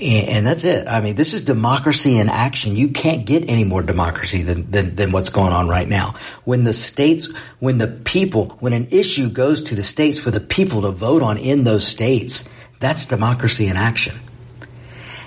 And 0.00 0.44
that's 0.44 0.64
it. 0.64 0.88
I 0.88 1.00
mean, 1.00 1.14
this 1.14 1.34
is 1.34 1.42
democracy 1.42 2.18
in 2.18 2.28
action. 2.28 2.74
You 2.74 2.88
can't 2.88 3.24
get 3.24 3.48
any 3.48 3.62
more 3.62 3.80
democracy 3.80 4.42
than, 4.42 4.68
than, 4.68 4.96
than, 4.96 5.12
what's 5.12 5.30
going 5.30 5.52
on 5.52 5.68
right 5.68 5.88
now. 5.88 6.14
When 6.42 6.64
the 6.64 6.72
states, 6.72 7.32
when 7.60 7.78
the 7.78 7.86
people, 7.86 8.46
when 8.58 8.72
an 8.72 8.88
issue 8.90 9.30
goes 9.30 9.62
to 9.64 9.76
the 9.76 9.84
states 9.84 10.18
for 10.18 10.32
the 10.32 10.40
people 10.40 10.82
to 10.82 10.90
vote 10.90 11.22
on 11.22 11.36
in 11.38 11.62
those 11.62 11.86
states, 11.86 12.44
that's 12.80 13.06
democracy 13.06 13.68
in 13.68 13.76
action. 13.76 14.16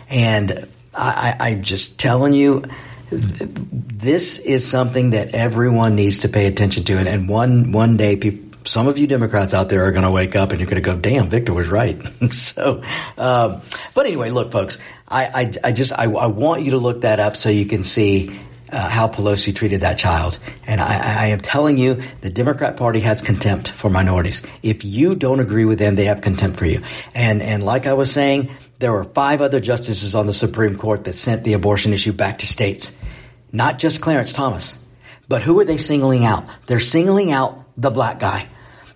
And 0.10 0.68
I, 0.94 1.38
I, 1.40 1.50
I'm 1.50 1.64
just 1.64 1.98
telling 1.98 2.34
you, 2.34 2.64
this 3.10 4.40
is 4.40 4.68
something 4.68 5.12
that 5.12 5.34
everyone 5.34 5.96
needs 5.96 6.20
to 6.20 6.30
pay 6.30 6.46
attention 6.46 6.84
to. 6.86 6.98
And, 6.98 7.08
and 7.08 7.30
one, 7.30 7.72
one 7.72 7.96
day 7.96 8.18
people, 8.18 8.47
some 8.68 8.88
of 8.88 8.98
you 8.98 9.08
Democrats 9.08 9.54
out 9.54 9.70
there 9.70 9.86
are 9.86 9.92
going 9.92 10.04
to 10.04 10.12
wake 10.12 10.36
up 10.36 10.52
and 10.52 10.60
you're 10.60 10.70
going 10.70 10.82
to 10.82 10.86
go, 10.86 10.98
damn, 10.98 11.30
Victor 11.30 11.54
was 11.54 11.68
right. 11.68 12.00
so, 12.32 12.84
um, 13.18 13.62
but 13.94 14.06
anyway, 14.06 14.30
look, 14.30 14.52
folks, 14.52 14.78
I, 15.08 15.26
I, 15.26 15.52
I 15.64 15.72
just, 15.72 15.94
I, 15.94 16.04
I, 16.04 16.28
want 16.28 16.64
you 16.64 16.72
to 16.72 16.78
look 16.78 17.02
that 17.02 17.20
up 17.20 17.38
so 17.38 17.50
you 17.50 17.66
can 17.66 17.84
see 17.84 18.38
uh, 18.72 18.90
how 18.90 19.08
Pelosi 19.08 19.56
treated 19.56 19.82
that 19.82 19.98
child. 19.98 20.38
And 20.66 20.82
I, 20.82 21.24
I 21.24 21.26
am 21.28 21.40
telling 21.40 21.78
you, 21.78 22.02
the 22.22 22.30
Democrat 22.30 22.76
Party 22.76 23.00
has 23.00 23.22
contempt 23.22 23.70
for 23.70 23.90
minorities. 23.90 24.44
If 24.62 24.84
you 24.84 25.16
don't 25.16 25.40
agree 25.40 25.66
with 25.66 25.80
them, 25.80 25.96
they 25.96 26.06
have 26.06 26.22
contempt 26.22 26.60
for 26.60 26.66
you. 26.66 26.82
And, 27.16 27.42
and 27.42 27.64
like 27.64 27.88
I 27.88 27.94
was 27.94 28.12
saying, 28.12 28.52
there 28.80 28.92
were 28.92 29.06
five 29.06 29.42
other 29.42 29.60
justices 29.60 30.14
on 30.14 30.28
the 30.28 30.34
Supreme 30.34 30.78
Court 30.78 31.06
that 31.06 31.14
sent 31.14 31.44
the 31.44 31.54
abortion 31.54 31.94
issue 31.94 32.12
back 32.12 32.40
to 32.40 32.48
states. 32.48 33.00
Not 33.52 33.80
just 33.80 34.02
Clarence 34.02 34.34
Thomas. 34.34 34.78
But 35.30 35.42
who 35.42 35.60
are 35.60 35.66
they 35.66 35.78
singling 35.78 36.26
out? 36.26 36.46
They're 36.68 36.80
singling 36.80 37.32
out 37.32 37.64
the 37.78 37.92
black 37.92 38.20
guy. 38.20 38.48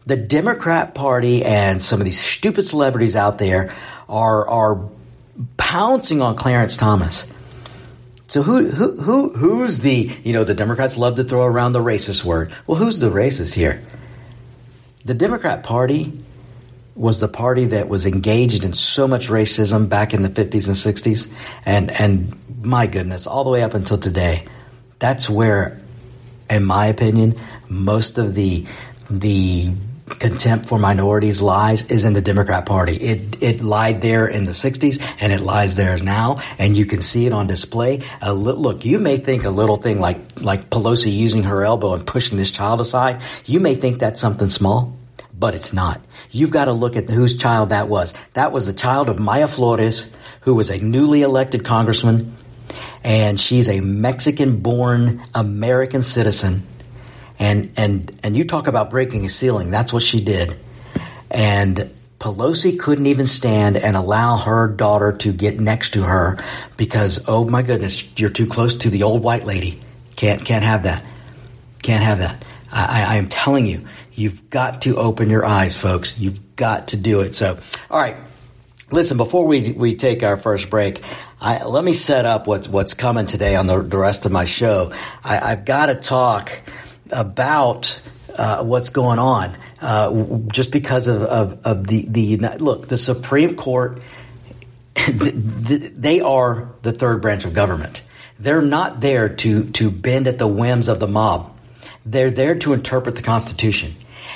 The 0.06 0.18
Democrat 0.18 0.96
Party 0.96 1.46
and 1.46 1.82
some 1.82 2.02
of 2.02 2.06
these 2.06 2.20
stupid 2.20 2.66
celebrities 2.66 3.16
out 3.16 3.38
there 3.38 3.74
are 4.10 4.48
are 4.48 4.90
pouncing 5.58 6.22
on 6.22 6.36
Clarence 6.36 6.76
Thomas. 6.76 7.32
So 8.28 8.42
who 8.42 8.70
who 8.70 9.00
who 9.00 9.30
who's 9.30 9.80
the 9.80 10.12
you 10.24 10.34
know 10.34 10.44
the 10.44 10.54
Democrats 10.54 10.98
love 10.98 11.16
to 11.16 11.24
throw 11.24 11.46
around 11.46 11.74
the 11.74 11.80
racist 11.80 12.24
word. 12.24 12.54
Well, 12.66 12.78
who's 12.78 13.00
the 13.00 13.10
racist 13.10 13.54
here? 13.54 13.84
The 15.06 15.14
Democrat 15.14 15.64
Party 15.64 16.24
was 16.96 17.20
the 17.20 17.28
party 17.28 17.66
that 17.66 17.88
was 17.88 18.06
engaged 18.06 18.64
in 18.64 18.74
so 18.74 19.08
much 19.08 19.30
racism 19.30 19.90
back 19.90 20.14
in 20.14 20.22
the 20.22 20.30
50s 20.30 20.68
and 20.68 20.76
60s 20.76 21.32
and 21.66 21.92
and 21.92 22.38
my 22.64 22.88
goodness, 22.88 23.28
all 23.28 23.44
the 23.44 23.50
way 23.50 23.64
up 23.64 23.74
until 23.74 23.98
today. 23.98 24.46
That's 25.00 25.30
where 25.30 25.82
in 26.50 26.66
my 26.66 26.88
opinion, 26.88 27.40
most 27.70 28.18
of 28.18 28.36
the 28.36 28.66
the 29.10 29.72
contempt 30.20 30.68
for 30.68 30.80
minorities 30.80 31.42
lies 31.42 31.90
is 31.90 32.04
in 32.04 32.14
the 32.14 32.22
Democrat 32.22 32.66
Party. 32.66 32.96
It 32.96 33.42
it 33.42 33.62
lied 33.62 34.02
there 34.02 34.28
in 34.28 34.46
the 34.46 34.52
60s 34.52 35.02
and 35.22 35.34
it 35.34 35.42
lies 35.42 35.76
there 35.76 35.98
now 35.98 36.38
and 36.58 36.78
you 36.78 36.86
can 36.86 37.02
see 37.02 37.26
it 37.26 37.34
on 37.34 37.48
display. 37.48 38.02
Li- 38.22 38.54
look, 38.54 38.86
you 38.86 39.00
may 39.00 39.18
think 39.18 39.44
a 39.44 39.50
little 39.50 39.78
thing 39.78 40.00
like 40.00 40.20
like 40.42 40.70
Pelosi 40.70 41.12
using 41.12 41.44
her 41.44 41.64
elbow 41.64 41.94
and 41.94 42.06
pushing 42.06 42.38
this 42.38 42.52
child 42.52 42.82
aside, 42.82 43.22
you 43.46 43.60
may 43.60 43.76
think 43.76 44.00
that's 44.00 44.20
something 44.20 44.48
small, 44.48 44.96
but 45.38 45.56
it's 45.56 45.74
not. 45.74 46.02
You've 46.32 46.52
got 46.52 46.66
to 46.66 46.74
look 46.74 46.96
at 46.96 47.10
whose 47.10 47.36
child 47.36 47.70
that 47.70 47.88
was. 47.88 48.14
That 48.34 48.52
was 48.52 48.66
the 48.66 48.74
child 48.74 49.10
of 49.10 49.18
Mayra 49.18 49.50
Flores, 49.50 50.12
who 50.42 50.56
was 50.56 50.70
a 50.70 50.80
newly 50.80 51.22
elected 51.22 51.66
congressman 51.66 52.36
and 53.04 53.40
she's 53.40 53.68
a 53.68 53.80
Mexican 53.80 54.58
born 54.58 55.24
American 55.34 56.04
citizen 56.04 56.64
and 57.42 57.74
and 57.76 58.20
and 58.24 58.38
you 58.38 58.46
talk 58.46 58.68
about 58.68 58.92
breaking 58.92 59.26
a 59.26 59.30
ceiling. 59.30 59.72
That's 59.72 59.92
what 59.92 60.04
she 60.04 60.24
did. 60.24 60.56
And 61.32 61.92
Pelosi 62.20 62.80
couldn't 62.80 63.08
even 63.08 63.26
stand 63.26 63.78
and 63.78 63.98
allow 63.98 64.38
her 64.38 64.68
daughter 64.68 65.14
to 65.14 65.34
get 65.34 65.60
next 65.60 65.94
to 65.94 66.04
her 66.04 66.38
because 66.78 67.20
oh 67.28 67.44
my 67.44 67.64
goodness, 67.64 68.08
you're 68.18 68.30
too 68.30 68.46
close 68.46 68.76
to 68.78 68.92
the 68.92 69.04
old 69.04 69.24
white 69.24 69.44
lady. 69.44 69.82
Can't 70.16 70.46
can't 70.46 70.64
have 70.64 70.84
that. 70.84 71.04
Can't 71.82 72.04
have 72.04 72.20
that. 72.20 72.46
I, 72.72 73.06
I 73.10 73.16
am 73.16 73.28
telling 73.28 73.66
you, 73.66 73.86
you've 74.14 74.52
got 74.52 74.84
to 74.84 74.98
open 74.98 75.32
your 75.32 75.44
eyes, 75.44 75.76
folks. 75.76 76.18
You've 76.20 76.56
got 76.56 76.90
to 76.90 76.98
do 76.98 77.22
it. 77.22 77.34
So, 77.34 77.58
all 77.90 78.00
right. 78.00 78.18
Listen, 78.92 79.18
before 79.18 79.48
we 79.48 79.72
we 79.72 79.96
take 79.96 80.22
our 80.22 80.38
first 80.38 80.70
break, 80.70 81.02
I, 81.40 81.64
let 81.64 81.84
me 81.84 81.94
set 81.94 82.26
up 82.26 82.46
what's 82.46 82.68
what's 82.68 82.94
coming 82.94 83.26
today 83.26 83.56
on 83.56 83.66
the, 83.66 83.82
the 83.82 83.98
rest 83.98 84.28
of 84.28 84.32
my 84.32 84.46
show. 84.46 84.92
I, 85.24 85.40
I've 85.54 85.66
got 85.66 85.88
to 85.88 85.96
talk 85.96 86.52
about 87.12 88.02
uh, 88.38 88.64
what's 88.64 88.90
going 88.90 89.20
on, 89.20 89.56
uh, 89.82 90.40
just 90.52 90.72
because 90.72 91.08
of, 91.08 91.22
of, 91.22 91.66
of, 91.66 91.88
the, 91.88 92.06
the 92.08 92.38
look, 92.60 92.88
the 92.88 92.98
Supreme 92.98 93.56
Court, 93.56 94.02
the, 94.96 95.32
the, 95.32 95.78
they 95.96 96.22
are 96.22 96.70
the 96.82 96.92
third 96.92 97.22
branch 97.22 97.46
of 97.46 97.54
government. 97.54 98.02
They're 98.40 98.62
not 98.62 99.02
there 99.02 99.30
to, 99.30 99.70
to 99.72 99.92
bend 99.92 100.28
at 100.28 100.38
the 100.38 100.48
whims 100.48 100.88
of 100.88 101.00
the 101.00 101.08
mob. 101.08 101.56
They're 102.06 102.32
there 102.32 102.56
to 102.60 102.74
interpret 102.74 103.16
the 103.16 103.22
Constitution. 103.22 103.96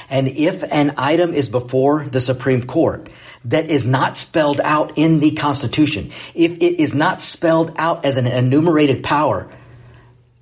And 0.10 0.28
if 0.28 0.64
an 0.64 0.96
item 0.98 1.34
is 1.34 1.50
before 1.50 2.04
the 2.04 2.20
Supreme 2.20 2.64
Court 2.64 3.10
that 3.46 3.70
is 3.70 3.86
not 3.86 4.18
spelled 4.18 4.60
out 4.60 4.98
in 4.98 5.20
the 5.20 5.32
Constitution, 5.32 6.12
if 6.34 6.52
it 6.52 6.82
is 6.82 6.94
not 6.94 7.22
spelled 7.22 7.74
out 7.78 8.06
as 8.06 8.18
an 8.18 8.28
enumerated 8.28 9.04
power 9.04 9.50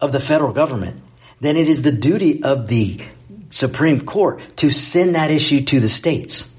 of 0.01 0.11
the 0.11 0.19
federal 0.19 0.51
government, 0.51 1.01
then 1.43 1.57
it 1.57 1.69
is 1.69 1.81
the 1.81 1.91
duty 1.91 2.43
of 2.43 2.67
the 2.67 2.99
Supreme 3.49 4.01
Court 4.05 4.41
to 4.57 4.69
send 4.69 5.15
that 5.15 5.29
issue 5.29 5.61
to 5.65 5.79
the 5.79 5.89
states. 5.89 6.53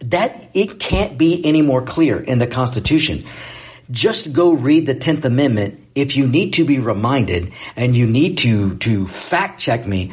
That 0.00 0.50
it 0.54 0.78
can't 0.78 1.18
be 1.18 1.44
any 1.44 1.62
more 1.62 1.82
clear 1.82 2.20
in 2.20 2.38
the 2.38 2.46
Constitution. 2.46 3.24
Just 3.90 4.32
go 4.32 4.52
read 4.52 4.86
the 4.86 4.94
10th 4.94 5.24
Amendment 5.24 5.84
if 5.94 6.16
you 6.16 6.28
need 6.28 6.52
to 6.54 6.64
be 6.64 6.78
reminded 6.78 7.52
and 7.74 7.96
you 7.96 8.06
need 8.06 8.38
to, 8.38 8.76
to 8.76 9.06
fact 9.06 9.58
check 9.58 9.86
me. 9.86 10.12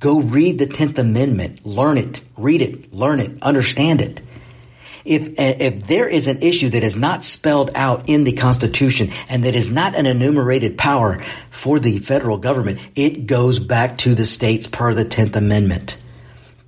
Go 0.00 0.20
read 0.20 0.58
the 0.58 0.66
10th 0.66 0.98
Amendment, 0.98 1.66
learn 1.66 1.98
it, 1.98 2.22
read 2.36 2.62
it, 2.62 2.94
learn 2.94 3.20
it, 3.20 3.42
understand 3.42 4.00
it. 4.00 4.20
If, 5.04 5.38
eh, 5.38 5.56
if 5.60 5.86
there 5.86 6.08
is 6.08 6.26
an 6.26 6.40
issue 6.40 6.70
that 6.70 6.82
is 6.82 6.96
not 6.96 7.24
spelled 7.24 7.70
out 7.74 8.08
in 8.08 8.24
the 8.24 8.32
Constitution 8.32 9.10
and 9.28 9.44
that 9.44 9.54
is 9.54 9.70
not 9.70 9.94
an 9.94 10.06
enumerated 10.06 10.78
power 10.78 11.22
for 11.50 11.78
the 11.78 11.98
federal 11.98 12.38
government, 12.38 12.80
it 12.94 13.26
goes 13.26 13.58
back 13.58 13.98
to 13.98 14.14
the 14.14 14.24
states 14.24 14.66
per 14.66 14.94
the 14.94 15.04
10th 15.04 15.36
Amendment. 15.36 16.00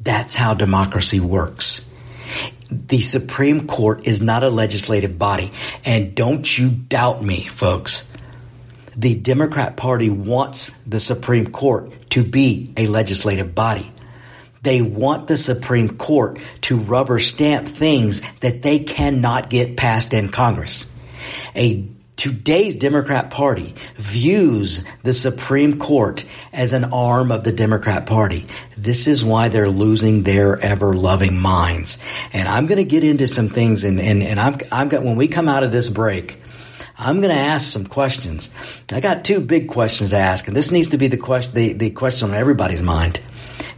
That's 0.00 0.34
how 0.34 0.54
democracy 0.54 1.18
works. 1.18 1.84
The 2.70 3.00
Supreme 3.00 3.66
Court 3.66 4.06
is 4.06 4.20
not 4.20 4.42
a 4.42 4.50
legislative 4.50 5.18
body. 5.18 5.52
And 5.84 6.14
don't 6.14 6.58
you 6.58 6.68
doubt 6.68 7.22
me, 7.22 7.44
folks. 7.44 8.04
The 8.96 9.14
Democrat 9.14 9.76
Party 9.76 10.10
wants 10.10 10.70
the 10.86 11.00
Supreme 11.00 11.48
Court 11.52 12.10
to 12.10 12.22
be 12.22 12.72
a 12.76 12.86
legislative 12.86 13.54
body. 13.54 13.92
They 14.66 14.82
want 14.82 15.28
the 15.28 15.36
Supreme 15.36 15.96
Court 15.96 16.40
to 16.62 16.76
rubber 16.76 17.20
stamp 17.20 17.68
things 17.68 18.20
that 18.40 18.62
they 18.62 18.80
cannot 18.80 19.48
get 19.48 19.76
passed 19.76 20.12
in 20.12 20.28
Congress. 20.30 20.90
A 21.54 21.86
Today's 22.16 22.74
Democrat 22.74 23.30
Party 23.30 23.76
views 23.94 24.84
the 25.04 25.14
Supreme 25.14 25.78
Court 25.78 26.24
as 26.52 26.72
an 26.72 26.82
arm 26.82 27.30
of 27.30 27.44
the 27.44 27.52
Democrat 27.52 28.06
Party. 28.06 28.46
This 28.76 29.06
is 29.06 29.24
why 29.24 29.50
they're 29.50 29.68
losing 29.68 30.24
their 30.24 30.58
ever 30.58 30.92
loving 30.94 31.38
minds. 31.38 31.98
And 32.32 32.48
I'm 32.48 32.66
going 32.66 32.78
to 32.78 32.84
get 32.84 33.04
into 33.04 33.28
some 33.28 33.48
things 33.48 33.84
and, 33.84 34.00
and, 34.00 34.20
and 34.20 34.40
I'm, 34.40 34.58
I'm 34.72 34.88
got, 34.88 35.04
when 35.04 35.14
we 35.14 35.28
come 35.28 35.48
out 35.48 35.62
of 35.62 35.70
this 35.70 35.90
break, 35.90 36.40
I'm 36.98 37.20
going 37.20 37.32
to 37.32 37.40
ask 37.40 37.70
some 37.70 37.86
questions. 37.86 38.50
I 38.90 38.98
got 38.98 39.24
two 39.24 39.40
big 39.40 39.68
questions 39.68 40.10
to 40.10 40.16
ask, 40.16 40.48
and 40.48 40.56
this 40.56 40.72
needs 40.72 40.88
to 40.88 40.98
be 40.98 41.06
the 41.06 41.18
question, 41.18 41.54
the, 41.54 41.72
the 41.74 41.90
question 41.90 42.30
on 42.30 42.34
everybody's 42.34 42.82
mind 42.82 43.20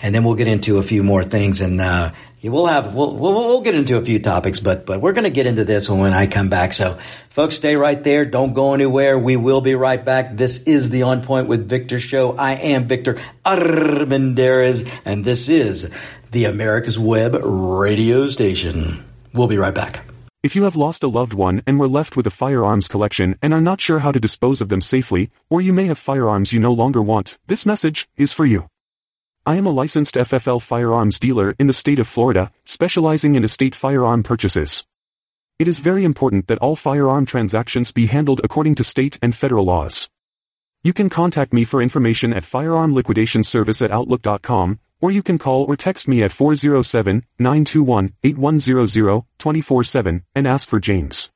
and 0.02 0.14
then 0.14 0.24
we'll 0.24 0.34
get 0.34 0.48
into 0.48 0.78
a 0.78 0.82
few 0.82 1.02
more 1.02 1.24
things 1.24 1.60
and 1.60 1.80
uh, 1.80 2.10
we'll 2.42 2.66
have 2.66 2.94
we'll, 2.94 3.16
we'll, 3.16 3.34
we'll 3.34 3.60
get 3.60 3.74
into 3.74 3.96
a 3.96 4.04
few 4.04 4.18
topics, 4.18 4.60
but 4.60 4.86
but 4.86 5.00
we're 5.00 5.12
going 5.12 5.24
to 5.24 5.30
get 5.30 5.46
into 5.46 5.64
this 5.64 5.88
when 5.90 6.12
I 6.12 6.26
come 6.26 6.48
back. 6.48 6.72
So, 6.72 6.98
folks, 7.30 7.56
stay 7.56 7.76
right 7.76 8.02
there. 8.02 8.24
Don't 8.24 8.52
go 8.52 8.74
anywhere. 8.74 9.18
We 9.18 9.36
will 9.36 9.60
be 9.60 9.74
right 9.74 10.02
back. 10.02 10.36
This 10.36 10.62
is 10.62 10.90
the 10.90 11.02
On 11.02 11.22
Point 11.22 11.48
with 11.48 11.68
Victor 11.68 11.98
show. 11.98 12.36
I 12.36 12.52
am 12.54 12.86
Victor 12.86 13.16
Armendariz, 13.44 14.90
and 15.04 15.24
this 15.24 15.48
is 15.48 15.90
the 16.30 16.44
America's 16.44 16.98
Web 16.98 17.36
radio 17.42 18.28
station. 18.28 19.04
We'll 19.34 19.48
be 19.48 19.58
right 19.58 19.74
back. 19.74 20.04
If 20.40 20.54
you 20.54 20.64
have 20.64 20.76
lost 20.76 21.02
a 21.02 21.08
loved 21.08 21.34
one 21.34 21.62
and 21.66 21.80
were 21.80 21.88
left 21.88 22.16
with 22.16 22.24
a 22.26 22.30
firearms 22.30 22.86
collection 22.86 23.36
and 23.42 23.52
are 23.52 23.60
not 23.60 23.80
sure 23.80 23.98
how 23.98 24.12
to 24.12 24.20
dispose 24.20 24.60
of 24.60 24.68
them 24.68 24.80
safely, 24.80 25.30
or 25.50 25.60
you 25.60 25.72
may 25.72 25.86
have 25.86 25.98
firearms 25.98 26.52
you 26.52 26.60
no 26.60 26.72
longer 26.72 27.02
want, 27.02 27.38
this 27.48 27.66
message 27.66 28.08
is 28.16 28.32
for 28.32 28.46
you. 28.46 28.68
I 29.46 29.56
am 29.56 29.66
a 29.66 29.70
licensed 29.70 30.14
FFL 30.14 30.60
firearms 30.60 31.18
dealer 31.18 31.54
in 31.58 31.66
the 31.66 31.72
state 31.72 31.98
of 31.98 32.06
Florida, 32.06 32.52
specializing 32.64 33.34
in 33.34 33.44
estate 33.44 33.74
firearm 33.74 34.22
purchases. 34.22 34.84
It 35.58 35.66
is 35.66 35.80
very 35.80 36.04
important 36.04 36.48
that 36.48 36.58
all 36.58 36.76
firearm 36.76 37.24
transactions 37.26 37.90
be 37.90 38.06
handled 38.06 38.40
according 38.44 38.76
to 38.76 38.84
state 38.84 39.18
and 39.20 39.34
federal 39.34 39.64
laws. 39.64 40.08
You 40.84 40.92
can 40.92 41.08
contact 41.08 41.52
me 41.52 41.64
for 41.64 41.82
information 41.82 42.32
at 42.32 42.44
firearm 42.44 42.94
liquidation 42.94 43.42
service 43.42 43.82
at 43.82 43.90
outlook.com, 43.90 44.78
or 45.00 45.10
you 45.10 45.22
can 45.22 45.38
call 45.38 45.64
or 45.64 45.76
text 45.76 46.06
me 46.06 46.22
at 46.22 46.30
407-921-8100 46.30 49.24
24-7 49.38 50.22
and 50.34 50.46
ask 50.46 50.68
for 50.68 50.78
James. 50.78 51.30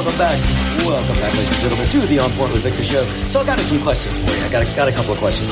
Welcome 0.00 0.18
back. 0.18 0.40
Welcome 0.78 1.16
back, 1.16 1.34
ladies 1.34 1.50
and 1.50 1.60
gentlemen, 1.60 1.86
to 1.88 2.00
the 2.06 2.18
On 2.20 2.30
Point 2.30 2.52
with 2.54 2.62
Victor 2.62 2.84
show. 2.84 3.02
So 3.28 3.40
I 3.40 3.44
got 3.44 3.58
some 3.58 3.82
questions 3.82 4.14
for 4.24 4.34
you. 4.34 4.44
I 4.44 4.50
got 4.50 4.62
a, 4.62 4.76
got 4.76 4.88
a 4.88 4.92
couple 4.92 5.12
of 5.12 5.18
questions. 5.18 5.50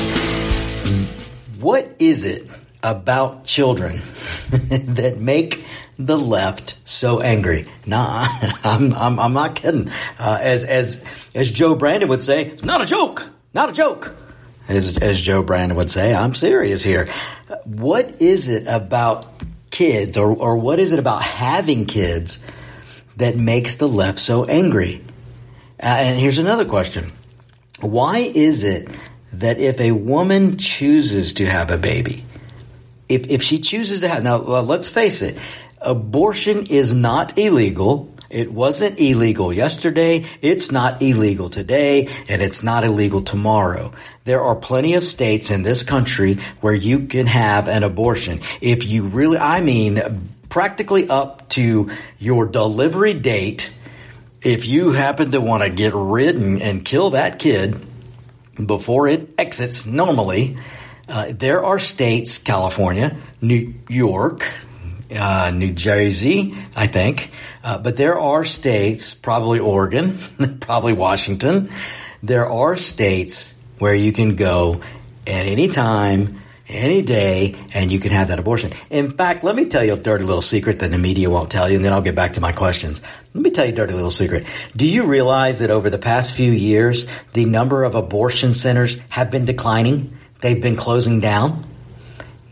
What 1.59 1.95
is 1.99 2.25
it 2.25 2.47
about 2.81 3.45
children 3.45 3.97
that 4.49 5.17
make 5.19 5.63
the 5.99 6.17
left 6.17 6.77
so 6.83 7.21
angry? 7.21 7.67
Nah, 7.85 8.25
I'm, 8.63 8.91
I'm, 8.93 9.19
I'm 9.19 9.33
not 9.33 9.53
kidding. 9.53 9.91
Uh, 10.17 10.39
as, 10.41 10.63
as, 10.63 11.03
as 11.35 11.51
Joe 11.51 11.75
Brandon 11.75 12.09
would 12.09 12.21
say, 12.21 12.45
it's 12.45 12.63
not 12.63 12.81
a 12.81 12.87
joke. 12.87 13.29
Not 13.53 13.69
a 13.69 13.73
joke. 13.73 14.15
As, 14.67 14.97
as 14.97 15.21
Joe 15.21 15.43
Brandon 15.43 15.77
would 15.77 15.91
say, 15.91 16.11
I'm 16.11 16.33
serious 16.33 16.81
here. 16.81 17.07
What 17.65 18.19
is 18.19 18.49
it 18.49 18.65
about 18.65 19.27
kids 19.69 20.17
or, 20.17 20.35
or 20.35 20.57
what 20.57 20.79
is 20.79 20.91
it 20.91 20.97
about 20.97 21.21
having 21.21 21.85
kids 21.85 22.39
that 23.19 23.37
makes 23.37 23.75
the 23.75 23.87
left 23.87 24.19
so 24.19 24.45
angry? 24.45 25.03
Uh, 25.81 25.85
and 25.85 26.19
here's 26.19 26.39
another 26.39 26.65
question. 26.65 27.05
Why 27.81 28.19
is 28.19 28.63
it 28.63 28.89
that 29.33 29.59
if 29.59 29.79
a 29.79 29.91
woman 29.91 30.57
chooses 30.57 31.33
to 31.33 31.45
have 31.45 31.71
a 31.71 31.77
baby, 31.77 32.25
if, 33.07 33.27
if 33.27 33.41
she 33.41 33.59
chooses 33.59 34.01
to 34.01 34.07
have, 34.07 34.23
now 34.23 34.41
well, 34.41 34.63
let's 34.63 34.89
face 34.89 35.21
it, 35.21 35.37
abortion 35.81 36.65
is 36.67 36.93
not 36.93 37.37
illegal. 37.37 38.13
It 38.29 38.51
wasn't 38.51 38.99
illegal 38.99 39.51
yesterday. 39.51 40.25
It's 40.41 40.71
not 40.71 41.01
illegal 41.01 41.49
today 41.49 42.09
and 42.27 42.41
it's 42.41 42.61
not 42.61 42.83
illegal 42.83 43.21
tomorrow. 43.21 43.91
There 44.25 44.41
are 44.41 44.55
plenty 44.55 44.93
of 44.93 45.03
states 45.03 45.49
in 45.49 45.63
this 45.63 45.81
country 45.81 46.35
where 46.61 46.73
you 46.73 47.07
can 47.07 47.25
have 47.25 47.67
an 47.67 47.83
abortion. 47.83 48.41
If 48.61 48.85
you 48.85 49.07
really, 49.07 49.37
I 49.37 49.61
mean, 49.61 49.99
practically 50.49 51.09
up 51.09 51.47
to 51.49 51.89
your 52.17 52.45
delivery 52.45 53.13
date. 53.13 53.73
If 54.41 54.65
you 54.65 54.91
happen 54.91 55.31
to 55.31 55.41
want 55.41 55.63
to 55.63 55.69
get 55.69 55.93
rid 55.93 56.35
and, 56.35 56.61
and 56.61 56.83
kill 56.83 57.11
that 57.11 57.39
kid 57.39 57.77
before 58.65 59.07
it 59.07 59.29
exits 59.37 59.85
normally, 59.85 60.57
uh, 61.07 61.31
there 61.31 61.63
are 61.63 61.79
states, 61.79 62.37
California, 62.37 63.15
New 63.41 63.73
York, 63.87 64.51
uh, 65.15 65.51
New 65.53 65.71
Jersey, 65.71 66.55
I 66.75 66.87
think, 66.87 67.31
uh, 67.63 67.77
but 67.79 67.95
there 67.95 68.19
are 68.19 68.43
states, 68.43 69.13
probably 69.13 69.59
Oregon, 69.59 70.17
probably 70.59 70.93
Washington. 70.93 71.69
There 72.21 72.47
are 72.47 72.75
states 72.75 73.55
where 73.79 73.95
you 73.95 74.11
can 74.11 74.35
go 74.35 74.81
at 75.25 75.45
any 75.45 75.67
time 75.67 76.41
any 76.69 77.01
day 77.01 77.55
and 77.73 77.91
you 77.91 77.99
can 77.99 78.11
have 78.11 78.29
that 78.29 78.39
abortion. 78.39 78.71
In 78.89 79.11
fact, 79.11 79.43
let 79.43 79.55
me 79.55 79.65
tell 79.65 79.83
you 79.83 79.93
a 79.93 79.97
dirty 79.97 80.23
little 80.23 80.41
secret 80.41 80.79
that 80.79 80.91
the 80.91 80.97
media 80.97 81.29
won't 81.29 81.49
tell 81.49 81.69
you 81.69 81.75
and 81.75 81.85
then 81.85 81.91
I'll 81.91 82.01
get 82.01 82.15
back 82.15 82.33
to 82.33 82.41
my 82.41 82.51
questions. 82.51 83.01
Let 83.33 83.43
me 83.43 83.51
tell 83.51 83.65
you 83.65 83.73
a 83.73 83.75
dirty 83.75 83.93
little 83.93 84.11
secret. 84.11 84.45
Do 84.75 84.87
you 84.87 85.05
realize 85.05 85.59
that 85.59 85.71
over 85.71 85.89
the 85.89 85.97
past 85.97 86.33
few 86.33 86.51
years, 86.51 87.07
the 87.33 87.45
number 87.45 87.83
of 87.83 87.95
abortion 87.95 88.53
centers 88.53 88.97
have 89.09 89.31
been 89.31 89.45
declining? 89.45 90.17
They've 90.41 90.61
been 90.61 90.75
closing 90.75 91.19
down? 91.19 91.65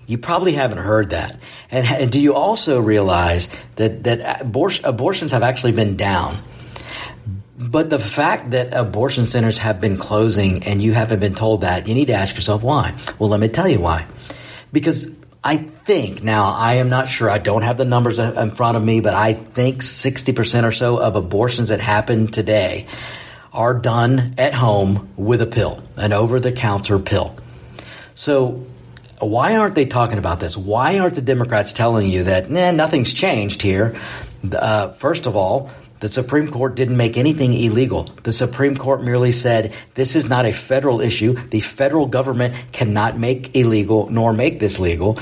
You 0.07 0.17
probably 0.17 0.53
haven't 0.53 0.79
heard 0.79 1.09
that. 1.11 1.39
And, 1.69 1.85
and 1.85 2.11
do 2.11 2.19
you 2.19 2.33
also 2.33 2.79
realize 2.79 3.49
that, 3.75 4.03
that 4.03 4.41
abortion, 4.41 4.85
abortions 4.85 5.31
have 5.31 5.43
actually 5.43 5.73
been 5.73 5.97
down? 5.97 6.41
But 7.57 7.89
the 7.89 7.99
fact 7.99 8.51
that 8.51 8.73
abortion 8.73 9.25
centers 9.25 9.57
have 9.57 9.81
been 9.81 9.97
closing 9.97 10.63
and 10.63 10.81
you 10.81 10.93
haven't 10.93 11.19
been 11.19 11.33
told 11.33 11.61
that, 11.61 11.87
you 11.87 11.95
need 11.95 12.05
to 12.05 12.13
ask 12.13 12.35
yourself 12.35 12.61
why. 12.61 12.95
Well, 13.17 13.29
let 13.29 13.39
me 13.39 13.47
tell 13.47 13.67
you 13.67 13.79
why. 13.79 14.05
Because 14.71 15.09
I 15.43 15.57
think, 15.57 16.21
now 16.21 16.51
I 16.51 16.75
am 16.75 16.89
not 16.89 17.07
sure, 17.07 17.29
I 17.29 17.39
don't 17.39 17.63
have 17.63 17.77
the 17.77 17.85
numbers 17.85 18.19
in 18.19 18.51
front 18.51 18.77
of 18.77 18.83
me, 18.83 18.99
but 18.99 19.15
I 19.15 19.33
think 19.33 19.81
60% 19.81 20.65
or 20.65 20.71
so 20.71 20.97
of 20.97 21.15
abortions 21.15 21.69
that 21.69 21.79
happen 21.79 22.27
today 22.27 22.85
are 23.53 23.73
done 23.73 24.35
at 24.37 24.53
home 24.53 25.09
with 25.15 25.41
a 25.41 25.47
pill, 25.47 25.81
an 25.95 26.13
over 26.13 26.39
the 26.39 26.51
counter 26.51 26.99
pill. 26.99 27.35
So 28.13 28.67
why 29.19 29.55
aren't 29.55 29.73
they 29.73 29.85
talking 29.85 30.19
about 30.19 30.39
this? 30.39 30.55
Why 30.55 30.99
aren't 30.99 31.15
the 31.15 31.21
Democrats 31.21 31.73
telling 31.73 32.07
you 32.07 32.25
that, 32.25 32.51
nah, 32.51 32.69
nothing's 32.69 33.13
changed 33.13 33.63
here? 33.63 33.95
Uh, 34.51 34.89
first 34.89 35.25
of 35.25 35.35
all, 35.35 35.71
the 35.99 36.07
Supreme 36.07 36.49
Court 36.51 36.75
didn't 36.75 36.97
make 36.97 37.17
anything 37.17 37.53
illegal. 37.53 38.03
The 38.23 38.33
Supreme 38.33 38.77
Court 38.77 39.03
merely 39.03 39.31
said 39.31 39.73
this 39.95 40.15
is 40.15 40.29
not 40.29 40.45
a 40.45 40.53
federal 40.53 41.01
issue. 41.01 41.33
The 41.33 41.59
federal 41.59 42.05
government 42.05 42.55
cannot 42.71 43.17
make 43.17 43.55
illegal 43.55 44.09
nor 44.09 44.33
make 44.33 44.59
this 44.59 44.79
legal. 44.79 45.17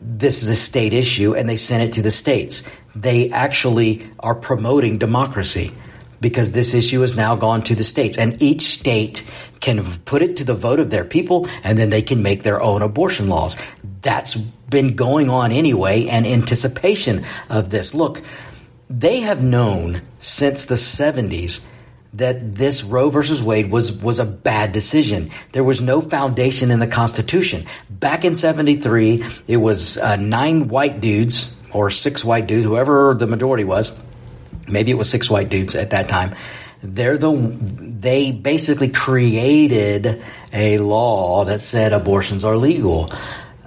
This 0.00 0.42
is 0.42 0.48
a 0.48 0.54
state 0.54 0.92
issue 0.92 1.34
and 1.34 1.48
they 1.48 1.56
sent 1.56 1.82
it 1.82 1.92
to 1.94 2.02
the 2.02 2.10
states. 2.10 2.68
They 2.94 3.30
actually 3.30 4.06
are 4.18 4.34
promoting 4.34 4.98
democracy 4.98 5.72
because 6.20 6.52
this 6.52 6.72
issue 6.72 7.02
has 7.02 7.16
now 7.16 7.34
gone 7.34 7.62
to 7.62 7.74
the 7.74 7.84
states 7.84 8.16
and 8.16 8.40
each 8.40 8.62
state 8.62 9.24
can 9.60 9.84
put 10.06 10.22
it 10.22 10.36
to 10.36 10.44
the 10.44 10.54
vote 10.54 10.80
of 10.80 10.90
their 10.90 11.04
people 11.04 11.48
and 11.62 11.78
then 11.78 11.90
they 11.90 12.02
can 12.02 12.22
make 12.22 12.42
their 12.42 12.62
own 12.62 12.80
abortion 12.80 13.28
laws. 13.28 13.56
That's 14.00 14.34
been 14.34 14.96
going 14.96 15.28
on 15.28 15.52
anyway 15.52 16.06
and 16.06 16.26
anticipation 16.26 17.24
of 17.50 17.68
this. 17.70 17.94
Look, 17.94 18.22
they 18.88 19.20
have 19.20 19.42
known 19.42 20.02
since 20.24 20.64
the 20.64 20.74
70s 20.74 21.62
that 22.14 22.54
this 22.54 22.84
Roe 22.84 23.10
versus 23.10 23.42
Wade 23.42 23.70
was 23.70 23.92
was 23.92 24.18
a 24.18 24.24
bad 24.24 24.72
decision. 24.72 25.30
There 25.52 25.64
was 25.64 25.82
no 25.82 26.00
foundation 26.00 26.70
in 26.70 26.78
the 26.78 26.86
Constitution. 26.86 27.66
Back 27.90 28.24
in 28.24 28.36
73, 28.36 29.24
it 29.48 29.56
was 29.56 29.98
uh, 29.98 30.16
nine 30.16 30.68
white 30.68 31.00
dudes 31.00 31.50
or 31.72 31.90
six 31.90 32.24
white 32.24 32.46
dudes, 32.46 32.64
whoever 32.64 33.14
the 33.14 33.26
majority 33.26 33.64
was. 33.64 33.92
Maybe 34.68 34.92
it 34.92 34.94
was 34.94 35.10
six 35.10 35.28
white 35.28 35.48
dudes 35.48 35.74
at 35.74 35.90
that 35.90 36.08
time. 36.08 36.36
They're 36.82 37.18
the 37.18 37.32
they 37.32 38.30
basically 38.30 38.90
created 38.90 40.22
a 40.52 40.78
law 40.78 41.44
that 41.46 41.62
said 41.62 41.92
abortions 41.92 42.44
are 42.44 42.56
legal. 42.56 43.08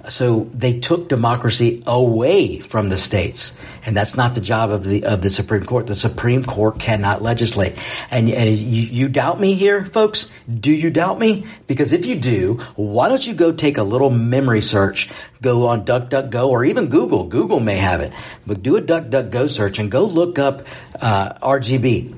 So 0.08 0.44
they 0.52 0.80
took 0.80 1.08
democracy 1.08 1.82
away 1.86 2.60
from 2.60 2.88
the 2.88 2.98
states, 2.98 3.58
and 3.84 3.96
that's 3.96 4.16
not 4.16 4.34
the 4.34 4.40
job 4.40 4.70
of 4.70 4.84
the 4.84 5.04
of 5.04 5.22
the 5.22 5.30
Supreme 5.30 5.64
Court. 5.64 5.86
The 5.86 5.94
Supreme 5.94 6.44
Court 6.44 6.78
cannot 6.78 7.22
legislate. 7.22 7.76
And, 8.10 8.28
and 8.30 8.50
you, 8.50 8.82
you 8.82 9.08
doubt 9.08 9.38
me 9.38 9.54
here, 9.54 9.84
folks? 9.84 10.30
Do 10.52 10.72
you 10.72 10.90
doubt 10.90 11.18
me? 11.18 11.46
Because 11.66 11.92
if 11.92 12.06
you 12.06 12.16
do, 12.16 12.54
why 12.76 13.08
don't 13.08 13.26
you 13.26 13.34
go 13.34 13.52
take 13.52 13.78
a 13.78 13.82
little 13.82 14.10
memory 14.10 14.62
search? 14.62 15.10
Go 15.42 15.68
on 15.68 15.84
DuckDuckGo 15.84 16.48
or 16.48 16.64
even 16.64 16.86
Google. 16.88 17.24
Google 17.24 17.60
may 17.60 17.76
have 17.76 18.00
it, 18.00 18.12
but 18.46 18.62
do 18.62 18.76
a 18.76 18.82
DuckDuckGo 18.82 19.50
search 19.50 19.78
and 19.78 19.90
go 19.90 20.04
look 20.04 20.38
up 20.38 20.66
uh, 21.00 21.34
RGB. 21.34 22.14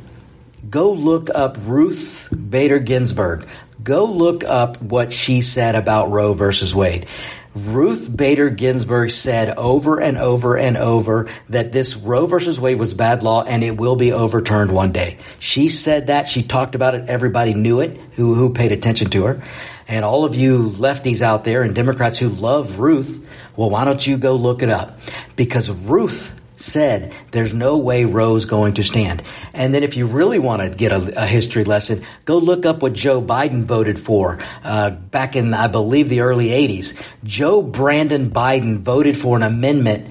Go 0.68 0.92
look 0.92 1.30
up 1.34 1.56
Ruth 1.62 2.28
Bader 2.30 2.78
Ginsburg. 2.78 3.48
Go 3.82 4.04
look 4.04 4.44
up 4.44 4.80
what 4.82 5.10
she 5.10 5.40
said 5.40 5.74
about 5.74 6.10
Roe 6.10 6.34
versus 6.34 6.74
Wade. 6.74 7.06
Ruth 7.54 8.14
Bader 8.14 8.48
Ginsburg 8.48 9.10
said 9.10 9.56
over 9.56 10.00
and 10.00 10.16
over 10.16 10.56
and 10.56 10.76
over 10.76 11.28
that 11.48 11.72
this 11.72 11.96
Roe 11.96 12.26
versus 12.26 12.60
Wade 12.60 12.78
was 12.78 12.94
bad 12.94 13.24
law 13.24 13.42
and 13.42 13.64
it 13.64 13.76
will 13.76 13.96
be 13.96 14.12
overturned 14.12 14.70
one 14.70 14.92
day. 14.92 15.18
She 15.40 15.68
said 15.68 16.06
that. 16.06 16.28
She 16.28 16.42
talked 16.42 16.76
about 16.76 16.94
it. 16.94 17.08
Everybody 17.08 17.54
knew 17.54 17.80
it 17.80 17.98
who, 18.12 18.34
who 18.34 18.50
paid 18.50 18.70
attention 18.70 19.10
to 19.10 19.24
her. 19.24 19.42
And 19.88 20.04
all 20.04 20.24
of 20.24 20.36
you 20.36 20.70
lefties 20.70 21.22
out 21.22 21.42
there 21.42 21.62
and 21.62 21.74
Democrats 21.74 22.18
who 22.18 22.28
love 22.28 22.78
Ruth, 22.78 23.26
well, 23.56 23.70
why 23.70 23.84
don't 23.84 24.06
you 24.06 24.16
go 24.16 24.36
look 24.36 24.62
it 24.62 24.70
up? 24.70 25.00
Because 25.34 25.68
Ruth 25.70 26.39
said 26.60 27.12
there's 27.30 27.54
no 27.54 27.78
way 27.78 28.04
Roe's 28.04 28.44
going 28.44 28.74
to 28.74 28.84
stand. 28.84 29.22
And 29.54 29.74
then 29.74 29.82
if 29.82 29.96
you 29.96 30.06
really 30.06 30.38
want 30.38 30.62
to 30.62 30.68
get 30.68 30.92
a, 30.92 31.22
a 31.22 31.26
history 31.26 31.64
lesson, 31.64 32.02
go 32.24 32.38
look 32.38 32.66
up 32.66 32.82
what 32.82 32.92
Joe 32.92 33.20
Biden 33.20 33.64
voted 33.64 33.98
for 33.98 34.38
uh, 34.64 34.90
back 34.90 35.36
in, 35.36 35.54
I 35.54 35.68
believe, 35.68 36.08
the 36.08 36.20
early 36.20 36.48
80s. 36.48 37.00
Joe 37.24 37.62
Brandon 37.62 38.30
Biden 38.30 38.78
voted 38.78 39.16
for 39.16 39.36
an 39.36 39.42
amendment 39.42 40.08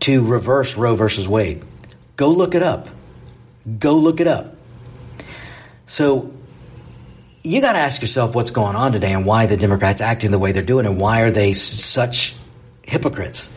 to 0.00 0.24
reverse 0.24 0.76
Roe 0.76 0.94
versus 0.94 1.28
Wade. 1.28 1.64
Go 2.16 2.30
look 2.30 2.54
it 2.54 2.62
up. 2.62 2.88
Go 3.78 3.94
look 3.94 4.20
it 4.20 4.26
up. 4.26 4.56
So 5.86 6.32
you 7.42 7.60
got 7.60 7.72
to 7.72 7.78
ask 7.78 8.02
yourself 8.02 8.34
what's 8.34 8.50
going 8.50 8.76
on 8.76 8.92
today 8.92 9.12
and 9.12 9.24
why 9.24 9.46
the 9.46 9.56
Democrats 9.56 10.00
acting 10.00 10.30
the 10.30 10.38
way 10.38 10.52
they're 10.52 10.62
doing 10.62 10.86
and 10.86 11.00
why 11.00 11.22
are 11.22 11.30
they 11.30 11.52
such 11.52 12.34
hypocrites? 12.82 13.52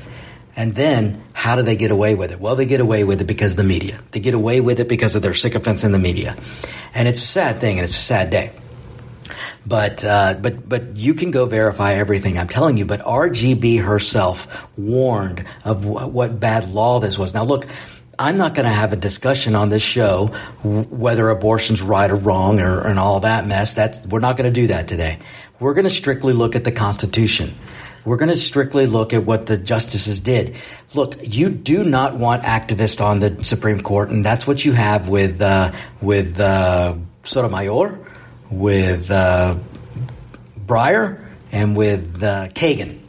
And 0.56 0.76
then 0.76 1.24
How 1.34 1.56
do 1.56 1.64
they 1.64 1.76
get 1.76 1.90
away 1.90 2.14
with 2.14 2.32
it? 2.32 2.40
Well, 2.40 2.56
they 2.56 2.68
get 2.68 2.82
away 2.82 3.04
with 3.04 3.20
it 3.20 3.24
because 3.26 3.52
of 3.52 3.58
the 3.58 3.64
media. 3.64 4.00
They 4.12 4.20
get 4.20 4.36
away 4.36 4.62
with 4.62 4.80
it 4.80 4.88
because 4.88 5.16
of 5.16 5.24
their 5.24 5.34
sycophants 5.34 5.84
in 5.84 5.92
the 5.92 5.98
media. 5.98 6.36
And 6.94 7.08
it's 7.08 7.18
a 7.18 7.26
sad 7.26 7.60
thing 7.60 7.80
and 7.80 7.84
it's 7.84 7.98
a 7.98 8.02
sad 8.04 8.30
day. 8.30 8.52
But 9.66 10.06
uh, 10.06 10.36
but 10.40 10.68
but 10.68 10.98
you 10.98 11.16
can 11.16 11.32
go 11.32 11.46
verify 11.46 11.94
everything 11.94 12.38
I'm 12.38 12.48
telling 12.48 12.78
you. 12.78 12.86
But 12.86 13.00
RGB 13.02 13.84
herself 13.84 14.68
warned 14.78 15.46
of 15.66 15.84
w- 15.84 16.08
what 16.08 16.40
bad 16.40 16.72
law 16.72 17.00
this 17.00 17.18
was. 17.18 17.34
Now 17.34 17.44
look, 17.44 17.66
I'm 18.20 18.38
not 18.38 18.54
going 18.54 18.66
to 18.66 18.72
have 18.72 18.94
a 18.94 18.96
discussion 18.96 19.56
on 19.56 19.70
this 19.70 19.82
show 19.82 20.28
whether 20.64 21.30
abortion's 21.30 21.82
right 21.82 22.10
or 22.12 22.16
wrong 22.16 22.60
or 22.60 22.82
and 22.82 23.00
all 23.00 23.22
that 23.22 23.48
mess. 23.48 23.74
That's 23.74 24.06
we're 24.06 24.20
not 24.20 24.38
going 24.38 24.52
to 24.52 24.62
do 24.62 24.68
that 24.68 24.88
today. 24.88 25.18
We're 25.60 25.74
going 25.74 25.86
to 25.86 25.92
strictly 25.92 26.34
look 26.34 26.56
at 26.56 26.64
the 26.64 26.72
Constitution. 26.72 27.54
We're 28.04 28.18
going 28.18 28.30
to 28.30 28.36
strictly 28.36 28.88
look 28.88 29.14
at 29.14 29.26
what 29.26 29.46
the 29.46 29.58
justices 29.58 30.20
did. 30.20 30.56
Look, 30.96 31.18
you 31.22 31.50
do 31.50 31.84
not 31.84 32.16
want 32.16 32.44
activists 32.44 33.00
on 33.00 33.20
the 33.20 33.44
Supreme 33.44 33.82
Court, 33.82 34.10
and 34.10 34.26
that's 34.26 34.48
what 34.48 34.66
you 34.66 34.72
have 34.72 35.08
with 35.08 35.42
uh, 35.42 35.72
with 36.02 36.40
uh, 36.40 36.96
Sotomayor, 37.24 38.00
with 38.50 39.12
uh, 39.12 39.56
Breyer, 40.66 41.24
and 41.52 41.76
with 41.76 42.24
uh, 42.24 42.48
Kagan. 42.50 43.00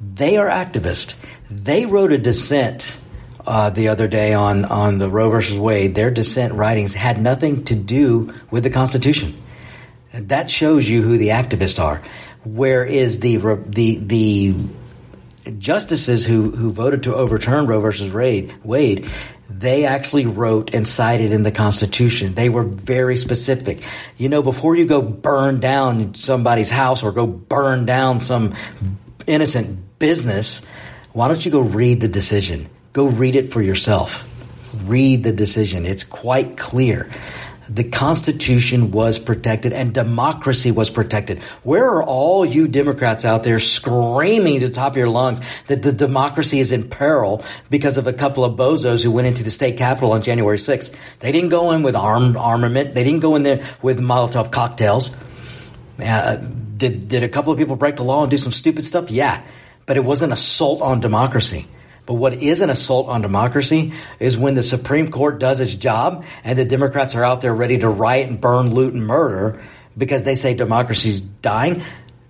They 0.00 0.38
are 0.38 0.48
activists. 0.48 1.16
They 1.50 1.84
wrote 1.84 2.12
a 2.12 2.18
dissent 2.18 2.96
uh, 3.46 3.70
the 3.70 3.88
other 3.88 4.08
day 4.08 4.32
on 4.32 4.64
on 4.64 4.98
the 4.98 5.10
Roe 5.10 5.28
versus 5.28 5.58
Wade. 5.58 5.94
Their 5.94 6.10
dissent 6.10 6.54
writings 6.54 6.94
had 6.94 7.20
nothing 7.20 7.64
to 7.64 7.74
do 7.74 8.32
with 8.50 8.62
the 8.62 8.70
Constitution. 8.70 9.36
That 10.12 10.48
shows 10.48 10.88
you 10.88 11.02
who 11.02 11.18
the 11.18 11.28
activists 11.28 11.82
are. 11.82 12.00
Where 12.44 12.84
is 12.84 13.20
the 13.20 13.36
the 13.36 13.96
the 13.98 14.54
justices 15.58 16.26
who 16.26 16.50
who 16.50 16.72
voted 16.72 17.04
to 17.04 17.14
overturn 17.14 17.66
Roe 17.66 17.80
versus 17.80 18.12
Wade? 18.12 19.10
They 19.48 19.84
actually 19.84 20.26
wrote 20.26 20.74
and 20.74 20.86
cited 20.86 21.32
in 21.32 21.42
the 21.42 21.52
Constitution. 21.52 22.34
They 22.34 22.48
were 22.48 22.64
very 22.64 23.16
specific. 23.16 23.82
You 24.16 24.28
know, 24.28 24.42
before 24.42 24.74
you 24.74 24.84
go 24.84 25.00
burn 25.00 25.60
down 25.60 26.14
somebody's 26.14 26.70
house 26.70 27.02
or 27.02 27.12
go 27.12 27.26
burn 27.26 27.86
down 27.86 28.18
some 28.20 28.54
innocent 29.26 29.98
business, 29.98 30.64
why 31.12 31.28
don't 31.28 31.44
you 31.44 31.50
go 31.50 31.60
read 31.60 32.00
the 32.00 32.08
decision? 32.08 32.68
Go 32.92 33.06
read 33.06 33.36
it 33.36 33.52
for 33.52 33.62
yourself. 33.62 34.28
Read 34.84 35.22
the 35.22 35.32
decision. 35.32 35.86
It's 35.86 36.04
quite 36.04 36.56
clear 36.56 37.08
the 37.68 37.84
Constitution 37.84 38.90
was 38.90 39.18
protected 39.18 39.72
and 39.72 39.92
democracy 39.92 40.70
was 40.70 40.90
protected. 40.90 41.38
Where 41.62 41.86
are 41.86 42.02
all 42.02 42.44
you 42.44 42.68
Democrats 42.68 43.24
out 43.24 43.44
there 43.44 43.58
screaming 43.58 44.60
to 44.60 44.68
the 44.68 44.74
top 44.74 44.92
of 44.92 44.96
your 44.96 45.08
lungs 45.08 45.40
that 45.66 45.82
the 45.82 45.92
democracy 45.92 46.60
is 46.60 46.72
in 46.72 46.88
peril 46.88 47.44
because 47.70 47.96
of 47.96 48.06
a 48.06 48.12
couple 48.12 48.44
of 48.44 48.56
bozos 48.56 49.02
who 49.02 49.10
went 49.10 49.26
into 49.26 49.42
the 49.42 49.50
state 49.50 49.76
capitol 49.78 50.12
on 50.12 50.22
January 50.22 50.58
6th? 50.58 50.94
They 51.20 51.32
didn't 51.32 51.50
go 51.50 51.72
in 51.72 51.82
with 51.82 51.96
armed 51.96 52.36
armament. 52.36 52.94
They 52.94 53.04
didn't 53.04 53.20
go 53.20 53.36
in 53.36 53.42
there 53.42 53.64
with 53.82 54.00
Molotov 54.00 54.50
cocktails. 54.50 55.14
Uh, 55.98 56.36
did, 56.76 57.08
did 57.08 57.22
a 57.22 57.28
couple 57.28 57.52
of 57.52 57.58
people 57.58 57.76
break 57.76 57.96
the 57.96 58.04
law 58.04 58.22
and 58.22 58.30
do 58.30 58.36
some 58.36 58.52
stupid 58.52 58.84
stuff? 58.84 59.10
Yeah. 59.10 59.42
But 59.86 59.96
it 59.96 60.04
was 60.04 60.22
an 60.22 60.32
assault 60.32 60.82
on 60.82 61.00
democracy. 61.00 61.66
But 62.06 62.14
what 62.14 62.34
is 62.34 62.60
an 62.60 62.70
assault 62.70 63.08
on 63.08 63.22
democracy 63.22 63.94
is 64.20 64.36
when 64.36 64.54
the 64.54 64.62
Supreme 64.62 65.10
Court 65.10 65.38
does 65.38 65.60
its 65.60 65.74
job 65.74 66.24
and 66.42 66.58
the 66.58 66.64
Democrats 66.64 67.14
are 67.14 67.24
out 67.24 67.40
there 67.40 67.54
ready 67.54 67.78
to 67.78 67.88
riot 67.88 68.28
and 68.28 68.40
burn, 68.40 68.74
loot, 68.74 68.92
and 68.92 69.06
murder 69.06 69.62
because 69.96 70.24
they 70.24 70.34
say 70.34 70.54
democracy's 70.54 71.20
dying. 71.20 71.82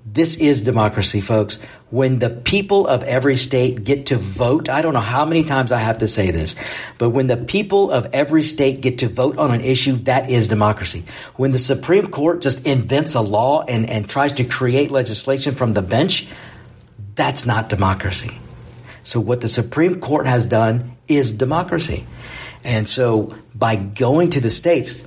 This 0.06 0.36
is 0.36 0.62
democracy, 0.62 1.20
folks. 1.20 1.58
When 1.90 2.18
the 2.18 2.30
people 2.30 2.86
of 2.86 3.02
every 3.02 3.36
state 3.36 3.82
get 3.82 4.06
to 4.06 4.16
vote, 4.16 4.68
I 4.68 4.82
don't 4.82 4.94
know 4.94 5.00
how 5.00 5.24
many 5.24 5.42
times 5.42 5.72
I 5.72 5.78
have 5.78 5.98
to 5.98 6.08
say 6.08 6.30
this, 6.30 6.54
but 6.98 7.10
when 7.10 7.26
the 7.26 7.38
people 7.38 7.90
of 7.90 8.10
every 8.12 8.42
state 8.42 8.80
get 8.80 8.98
to 8.98 9.08
vote 9.08 9.38
on 9.38 9.50
an 9.50 9.62
issue, 9.62 9.96
that 10.04 10.30
is 10.30 10.46
democracy. 10.46 11.04
When 11.36 11.52
the 11.52 11.58
Supreme 11.58 12.08
Court 12.08 12.42
just 12.42 12.66
invents 12.66 13.14
a 13.14 13.22
law 13.22 13.64
and, 13.66 13.88
and 13.88 14.08
tries 14.08 14.32
to 14.34 14.44
create 14.44 14.90
legislation 14.90 15.54
from 15.54 15.72
the 15.72 15.82
bench, 15.82 16.28
that's 17.14 17.46
not 17.46 17.68
democracy. 17.68 18.38
So 19.04 19.20
what 19.20 19.40
the 19.40 19.48
Supreme 19.48 20.00
Court 20.00 20.26
has 20.26 20.46
done 20.46 20.96
is 21.06 21.30
democracy. 21.30 22.06
And 22.64 22.88
so 22.88 23.34
by 23.54 23.76
going 23.76 24.30
to 24.30 24.40
the 24.40 24.50
states 24.50 25.04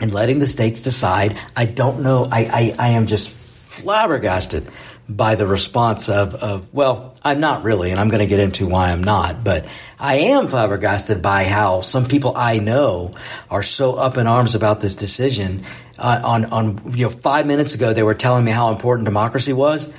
and 0.00 0.12
letting 0.12 0.38
the 0.38 0.46
states 0.46 0.82
decide, 0.82 1.38
I 1.56 1.64
don't 1.64 2.02
know, 2.02 2.28
I, 2.30 2.44
I, 2.44 2.74
I 2.78 2.88
am 2.90 3.06
just 3.06 3.30
flabbergasted 3.30 4.68
by 5.08 5.36
the 5.36 5.46
response 5.46 6.08
of, 6.08 6.34
of, 6.34 6.74
well, 6.74 7.14
I'm 7.22 7.40
not 7.40 7.62
really, 7.62 7.90
and 7.92 8.00
I'm 8.00 8.08
going 8.08 8.20
to 8.20 8.26
get 8.26 8.40
into 8.40 8.66
why 8.66 8.90
I'm 8.90 9.04
not, 9.04 9.44
but 9.44 9.66
I 9.98 10.16
am 10.16 10.48
flabbergasted 10.48 11.22
by 11.22 11.44
how 11.44 11.80
some 11.80 12.06
people 12.06 12.32
I 12.36 12.58
know 12.58 13.12
are 13.48 13.62
so 13.62 13.94
up 13.94 14.18
in 14.18 14.26
arms 14.26 14.54
about 14.54 14.80
this 14.80 14.96
decision. 14.96 15.64
Uh, 15.96 16.20
on, 16.22 16.44
on, 16.46 16.92
you 16.94 17.04
know, 17.04 17.10
five 17.10 17.46
minutes 17.46 17.74
ago, 17.74 17.92
they 17.92 18.02
were 18.02 18.14
telling 18.14 18.44
me 18.44 18.50
how 18.50 18.70
important 18.70 19.06
democracy 19.06 19.52
was. 19.52 19.90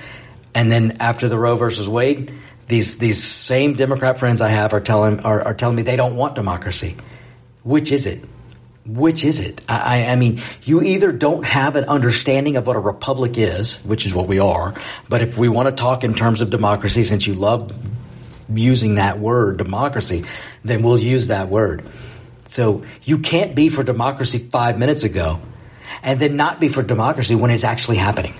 And 0.54 0.72
then 0.72 0.98
after 1.00 1.30
the 1.30 1.38
Roe 1.38 1.56
versus 1.56 1.88
Wade, 1.88 2.34
these 2.68 2.98
these 2.98 3.24
same 3.24 3.74
Democrat 3.74 4.20
friends 4.20 4.42
I 4.42 4.50
have 4.50 4.74
are 4.74 4.80
telling 4.80 5.22
are, 5.22 5.42
are 5.42 5.54
telling 5.54 5.76
me 5.76 5.84
they 5.84 5.96
don't 5.96 6.16
want 6.16 6.36
democracy. 6.36 6.98
Which 7.64 7.92
is 7.92 8.06
it? 8.06 8.24
Which 8.86 9.26
is 9.26 9.42
it? 9.42 9.60
I, 9.68 10.06
I 10.06 10.16
mean, 10.16 10.42
you 10.64 10.82
either 10.82 11.12
don't 11.12 11.44
have 11.44 11.76
an 11.76 11.84
understanding 11.86 12.56
of 12.56 12.68
what 12.68 12.78
a 12.78 12.80
republic 12.80 13.38
is, 13.38 13.84
which 13.84 14.06
is 14.06 14.16
what 14.16 14.28
we 14.28 14.40
are, 14.40 14.74
but 15.10 15.22
if 15.22 15.38
we 15.38 15.50
want 15.50 15.68
to 15.68 15.76
talk 15.76 16.06
in 16.06 16.14
terms 16.14 16.40
of 16.40 16.50
democracy, 16.50 17.04
since 17.04 17.28
you 17.28 17.34
love 17.34 17.74
using 18.54 18.96
that 18.96 19.20
word, 19.20 19.58
democracy, 19.58 20.24
then 20.64 20.84
we'll 20.84 20.98
use 20.98 21.28
that 21.28 21.50
word. 21.50 21.84
So 22.48 22.84
you 23.04 23.20
can't 23.20 23.56
be 23.56 23.68
for 23.68 23.84
democracy 23.84 24.40
five 24.40 24.80
minutes 24.80 25.04
ago 25.04 25.42
and 26.02 26.18
then 26.20 26.38
not 26.38 26.62
be 26.62 26.70
for 26.70 26.82
democracy 26.82 27.36
when 27.36 27.52
it's 27.52 27.66
actually 27.66 27.98
happening. 27.98 28.36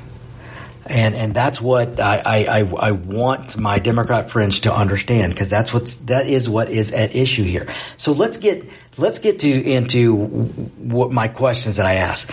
And 0.90 1.16
and 1.16 1.34
that's 1.34 1.62
what 1.62 2.00
I, 2.00 2.46
I, 2.48 2.60
I 2.60 2.92
want 2.92 3.58
my 3.58 3.80
Democrat 3.80 4.30
friends 4.30 4.62
to 4.62 4.74
understand 4.74 5.34
because 5.34 5.50
that's 5.50 5.74
what's 5.74 5.96
that 5.96 6.28
is 6.28 6.50
what 6.50 6.70
is 6.70 6.92
at 6.92 7.16
issue 7.16 7.44
here. 7.44 7.68
So 7.98 8.12
let's 8.14 8.38
get 8.38 8.70
let's 8.98 9.20
get 9.20 9.40
to 9.40 9.50
into 9.50 10.16
what 10.16 11.12
my 11.12 11.28
questions 11.28 11.76
that 11.76 11.86
I 11.86 11.96
ask. 11.96 12.32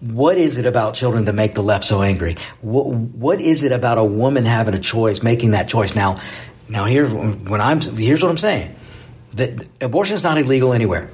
What 0.00 0.38
is 0.38 0.58
it 0.58 0.66
about 0.66 0.94
children 0.94 1.24
that 1.24 1.34
make 1.34 1.54
the 1.54 1.62
left 1.62 1.84
so 1.84 2.02
angry? 2.02 2.36
What, 2.60 2.86
what 2.86 3.40
is 3.40 3.64
it 3.64 3.72
about 3.72 3.98
a 3.98 4.04
woman 4.04 4.44
having 4.44 4.74
a 4.74 4.78
choice, 4.78 5.22
making 5.22 5.52
that 5.52 5.68
choice? 5.68 5.94
Now, 5.94 6.16
now 6.68 6.84
here 6.84 7.08
when 7.08 7.60
I'm 7.60 7.80
here's 7.80 8.22
what 8.22 8.30
I'm 8.30 8.38
saying: 8.38 8.74
that 9.34 9.66
abortion 9.80 10.16
is 10.16 10.22
not 10.22 10.38
illegal 10.38 10.72
anywhere. 10.72 11.10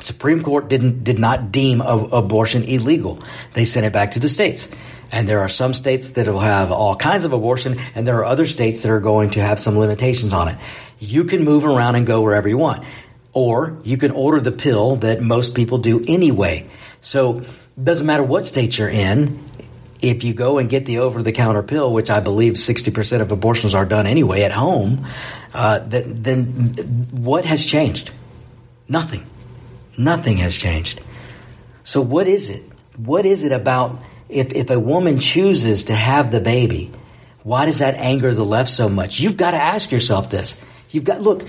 Supreme 0.00 0.42
Court 0.42 0.68
didn't 0.68 1.04
did 1.04 1.18
not 1.18 1.52
deem 1.52 1.80
abortion 1.80 2.64
illegal. 2.64 3.18
They 3.54 3.64
sent 3.64 3.86
it 3.86 3.92
back 3.92 4.12
to 4.12 4.20
the 4.20 4.28
states. 4.28 4.68
And 5.12 5.28
there 5.28 5.40
are 5.40 5.48
some 5.48 5.72
states 5.72 6.10
that 6.10 6.26
will 6.26 6.40
have 6.40 6.72
all 6.72 6.96
kinds 6.96 7.24
of 7.24 7.32
abortion, 7.32 7.78
and 7.94 8.06
there 8.06 8.16
are 8.16 8.24
other 8.24 8.46
states 8.46 8.82
that 8.82 8.90
are 8.90 9.00
going 9.00 9.30
to 9.30 9.40
have 9.40 9.60
some 9.60 9.78
limitations 9.78 10.32
on 10.32 10.48
it. 10.48 10.58
You 10.98 11.24
can 11.24 11.44
move 11.44 11.64
around 11.64 11.94
and 11.96 12.06
go 12.06 12.22
wherever 12.22 12.48
you 12.48 12.58
want. 12.58 12.84
Or 13.32 13.78
you 13.84 13.98
can 13.98 14.12
order 14.12 14.40
the 14.40 14.52
pill 14.52 14.96
that 14.96 15.20
most 15.20 15.54
people 15.54 15.78
do 15.78 16.02
anyway. 16.06 16.68
So 17.00 17.40
it 17.40 17.84
doesn't 17.84 18.06
matter 18.06 18.22
what 18.22 18.46
state 18.46 18.78
you're 18.78 18.88
in. 18.88 19.44
If 20.02 20.24
you 20.24 20.34
go 20.34 20.58
and 20.58 20.68
get 20.68 20.86
the 20.86 20.98
over 20.98 21.22
the 21.22 21.32
counter 21.32 21.62
pill, 21.62 21.92
which 21.92 22.10
I 22.10 22.20
believe 22.20 22.54
60% 22.54 23.20
of 23.20 23.32
abortions 23.32 23.74
are 23.74 23.84
done 23.86 24.06
anyway 24.06 24.42
at 24.42 24.52
home, 24.52 25.06
uh, 25.54 25.78
then, 25.80 26.22
then 26.22 26.46
what 27.12 27.44
has 27.44 27.64
changed? 27.64 28.10
Nothing. 28.88 29.26
Nothing 29.96 30.36
has 30.38 30.56
changed. 30.56 31.00
So 31.84 32.00
what 32.00 32.26
is 32.26 32.50
it? 32.50 32.62
What 32.96 33.24
is 33.24 33.44
it 33.44 33.52
about 33.52 33.98
if, 34.28 34.52
if 34.52 34.70
a 34.70 34.78
woman 34.78 35.18
chooses 35.18 35.84
to 35.84 35.94
have 35.94 36.30
the 36.30 36.40
baby, 36.40 36.90
why 37.42 37.66
does 37.66 37.78
that 37.78 37.94
anger 37.94 38.34
the 38.34 38.44
left 38.44 38.70
so 38.70 38.88
much? 38.88 39.20
You've 39.20 39.36
got 39.36 39.52
to 39.52 39.56
ask 39.56 39.92
yourself 39.92 40.30
this. 40.30 40.62
You've 40.90 41.04
got, 41.04 41.20
look, 41.20 41.42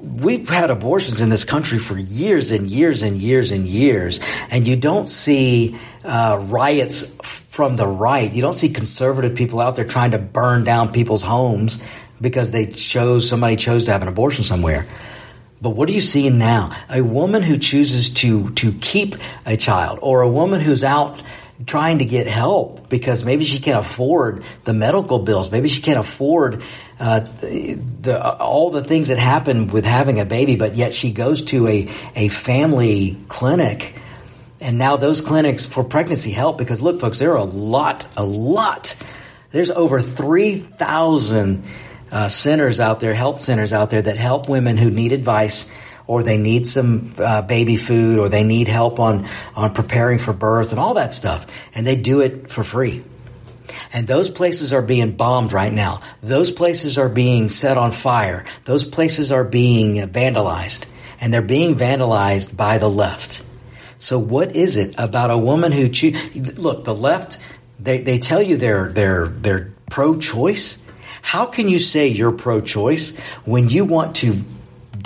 we've 0.00 0.48
had 0.48 0.70
abortions 0.70 1.20
in 1.20 1.30
this 1.30 1.44
country 1.44 1.78
for 1.78 1.98
years 1.98 2.50
and 2.50 2.68
years 2.68 3.02
and 3.02 3.16
years 3.18 3.50
and 3.50 3.66
years, 3.66 4.20
and 4.50 4.66
you 4.66 4.76
don't 4.76 5.08
see 5.08 5.78
uh, 6.04 6.44
riots 6.48 7.04
from 7.22 7.76
the 7.76 7.86
right. 7.86 8.32
You 8.32 8.42
don't 8.42 8.54
see 8.54 8.68
conservative 8.68 9.36
people 9.36 9.60
out 9.60 9.76
there 9.76 9.84
trying 9.84 10.12
to 10.12 10.18
burn 10.18 10.64
down 10.64 10.92
people's 10.92 11.22
homes 11.22 11.80
because 12.20 12.50
they 12.50 12.66
chose 12.66 13.28
somebody 13.28 13.56
chose 13.56 13.84
to 13.86 13.92
have 13.92 14.02
an 14.02 14.08
abortion 14.08 14.44
somewhere. 14.44 14.86
But 15.60 15.70
what 15.70 15.88
are 15.88 15.92
you 15.92 16.00
seeing 16.00 16.38
now? 16.38 16.70
A 16.88 17.02
woman 17.02 17.42
who 17.42 17.58
chooses 17.58 18.12
to 18.14 18.50
to 18.50 18.72
keep 18.74 19.16
a 19.44 19.56
child, 19.56 19.98
or 20.02 20.20
a 20.20 20.28
woman 20.28 20.60
who's 20.60 20.84
out 20.84 21.20
trying 21.66 21.98
to 21.98 22.04
get 22.04 22.26
help 22.26 22.88
because 22.88 23.24
maybe 23.24 23.44
she 23.44 23.58
can't 23.58 23.84
afford 23.84 24.44
the 24.64 24.72
medical 24.72 25.18
bills. 25.18 25.50
Maybe 25.50 25.68
she 25.68 25.82
can't 25.82 25.98
afford 25.98 26.62
uh, 27.00 27.20
the, 27.20 27.74
the 28.00 28.36
all 28.38 28.70
the 28.70 28.84
things 28.84 29.08
that 29.08 29.18
happen 29.18 29.66
with 29.66 29.84
having 29.84 30.20
a 30.20 30.24
baby, 30.24 30.56
but 30.56 30.76
yet 30.76 30.94
she 30.94 31.12
goes 31.12 31.42
to 31.42 31.66
a, 31.66 31.88
a 32.14 32.28
family 32.28 33.16
clinic. 33.28 33.94
And 34.60 34.78
now 34.78 34.96
those 34.96 35.20
clinics 35.20 35.64
for 35.64 35.84
pregnancy 35.84 36.30
help 36.30 36.58
because 36.58 36.80
look, 36.80 37.00
folks, 37.00 37.18
there 37.18 37.32
are 37.32 37.38
a 37.38 37.44
lot, 37.44 38.06
a 38.16 38.24
lot. 38.24 38.96
There's 39.50 39.70
over 39.70 40.02
3,000 40.02 41.64
uh, 42.10 42.28
centers 42.28 42.80
out 42.80 43.00
there, 43.00 43.14
health 43.14 43.40
centers 43.40 43.72
out 43.72 43.90
there 43.90 44.02
that 44.02 44.18
help 44.18 44.48
women 44.48 44.76
who 44.76 44.90
need 44.90 45.12
advice 45.12 45.70
or 46.08 46.24
they 46.24 46.38
need 46.38 46.66
some 46.66 47.12
uh, 47.18 47.42
baby 47.42 47.76
food 47.76 48.18
or 48.18 48.28
they 48.28 48.42
need 48.42 48.66
help 48.66 48.98
on 48.98 49.28
on 49.54 49.72
preparing 49.72 50.18
for 50.18 50.32
birth 50.32 50.72
and 50.72 50.80
all 50.80 50.94
that 50.94 51.14
stuff, 51.14 51.46
and 51.74 51.86
they 51.86 51.94
do 51.94 52.20
it 52.20 52.50
for 52.50 52.64
free. 52.64 53.04
And 53.92 54.06
those 54.06 54.30
places 54.30 54.72
are 54.72 54.82
being 54.82 55.12
bombed 55.12 55.52
right 55.52 55.72
now. 55.72 56.00
Those 56.22 56.50
places 56.50 56.98
are 56.98 57.08
being 57.08 57.48
set 57.48 57.76
on 57.76 57.92
fire. 57.92 58.44
Those 58.64 58.84
places 58.84 59.30
are 59.30 59.44
being 59.44 59.96
vandalized. 60.08 60.86
And 61.20 61.32
they're 61.32 61.42
being 61.42 61.74
vandalized 61.74 62.56
by 62.56 62.78
the 62.78 62.88
left. 62.88 63.42
So 63.98 64.18
what 64.18 64.54
is 64.54 64.76
it 64.76 64.94
about 64.98 65.30
a 65.30 65.38
woman 65.38 65.72
who 65.72 65.88
choose? 65.88 66.34
Look, 66.58 66.84
the 66.84 66.94
left, 66.94 67.38
they, 67.78 67.98
they 67.98 68.18
tell 68.18 68.40
you 68.40 68.56
they're, 68.56 68.88
they're, 68.88 69.26
they're 69.26 69.72
pro-choice. 69.90 70.78
How 71.20 71.46
can 71.46 71.68
you 71.68 71.78
say 71.78 72.08
you're 72.08 72.32
pro-choice 72.32 73.18
when 73.44 73.68
you 73.68 73.84
want 73.84 74.16
to 74.16 74.42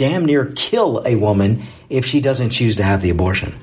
damn 0.03 0.27
near 0.27 0.47
kill 0.57 1.01
a 1.07 1.15
woman 1.15 1.63
if 1.89 2.05
she 2.05 2.21
doesn't 2.21 2.51
choose 2.51 2.79
to 2.79 2.83
have 2.83 3.03
the 3.03 3.11
abortion? 3.11 3.55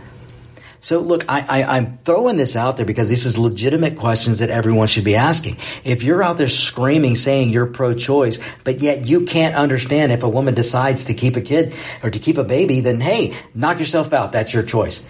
So 0.79 1.01
look, 1.01 1.25
I, 1.27 1.77
am 1.77 1.97
throwing 2.05 2.37
this 2.37 2.55
out 2.55 2.77
there 2.77 2.85
because 2.85 3.09
this 3.09 3.25
is 3.25 3.37
legitimate 3.37 3.97
questions 3.97 4.39
that 4.39 4.49
everyone 4.49 4.87
should 4.87 5.03
be 5.03 5.17
asking. 5.17 5.57
If 5.83 6.01
you're 6.03 6.23
out 6.23 6.37
there 6.37 6.47
screaming 6.47 7.15
saying 7.15 7.49
you're 7.49 7.65
pro-choice, 7.65 8.39
but 8.63 8.79
yet 8.79 9.05
you 9.05 9.25
can't 9.25 9.53
understand 9.53 10.13
if 10.13 10.23
a 10.23 10.29
woman 10.29 10.53
decides 10.53 11.03
to 11.05 11.13
keep 11.13 11.35
a 11.35 11.41
kid 11.41 11.73
or 12.03 12.09
to 12.09 12.19
keep 12.19 12.37
a 12.37 12.45
baby, 12.45 12.79
then 12.79 13.01
hey, 13.01 13.35
knock 13.53 13.77
yourself 13.77 14.13
out. 14.13 14.31
That's 14.31 14.53
your 14.53 14.63
choice. 14.63 15.03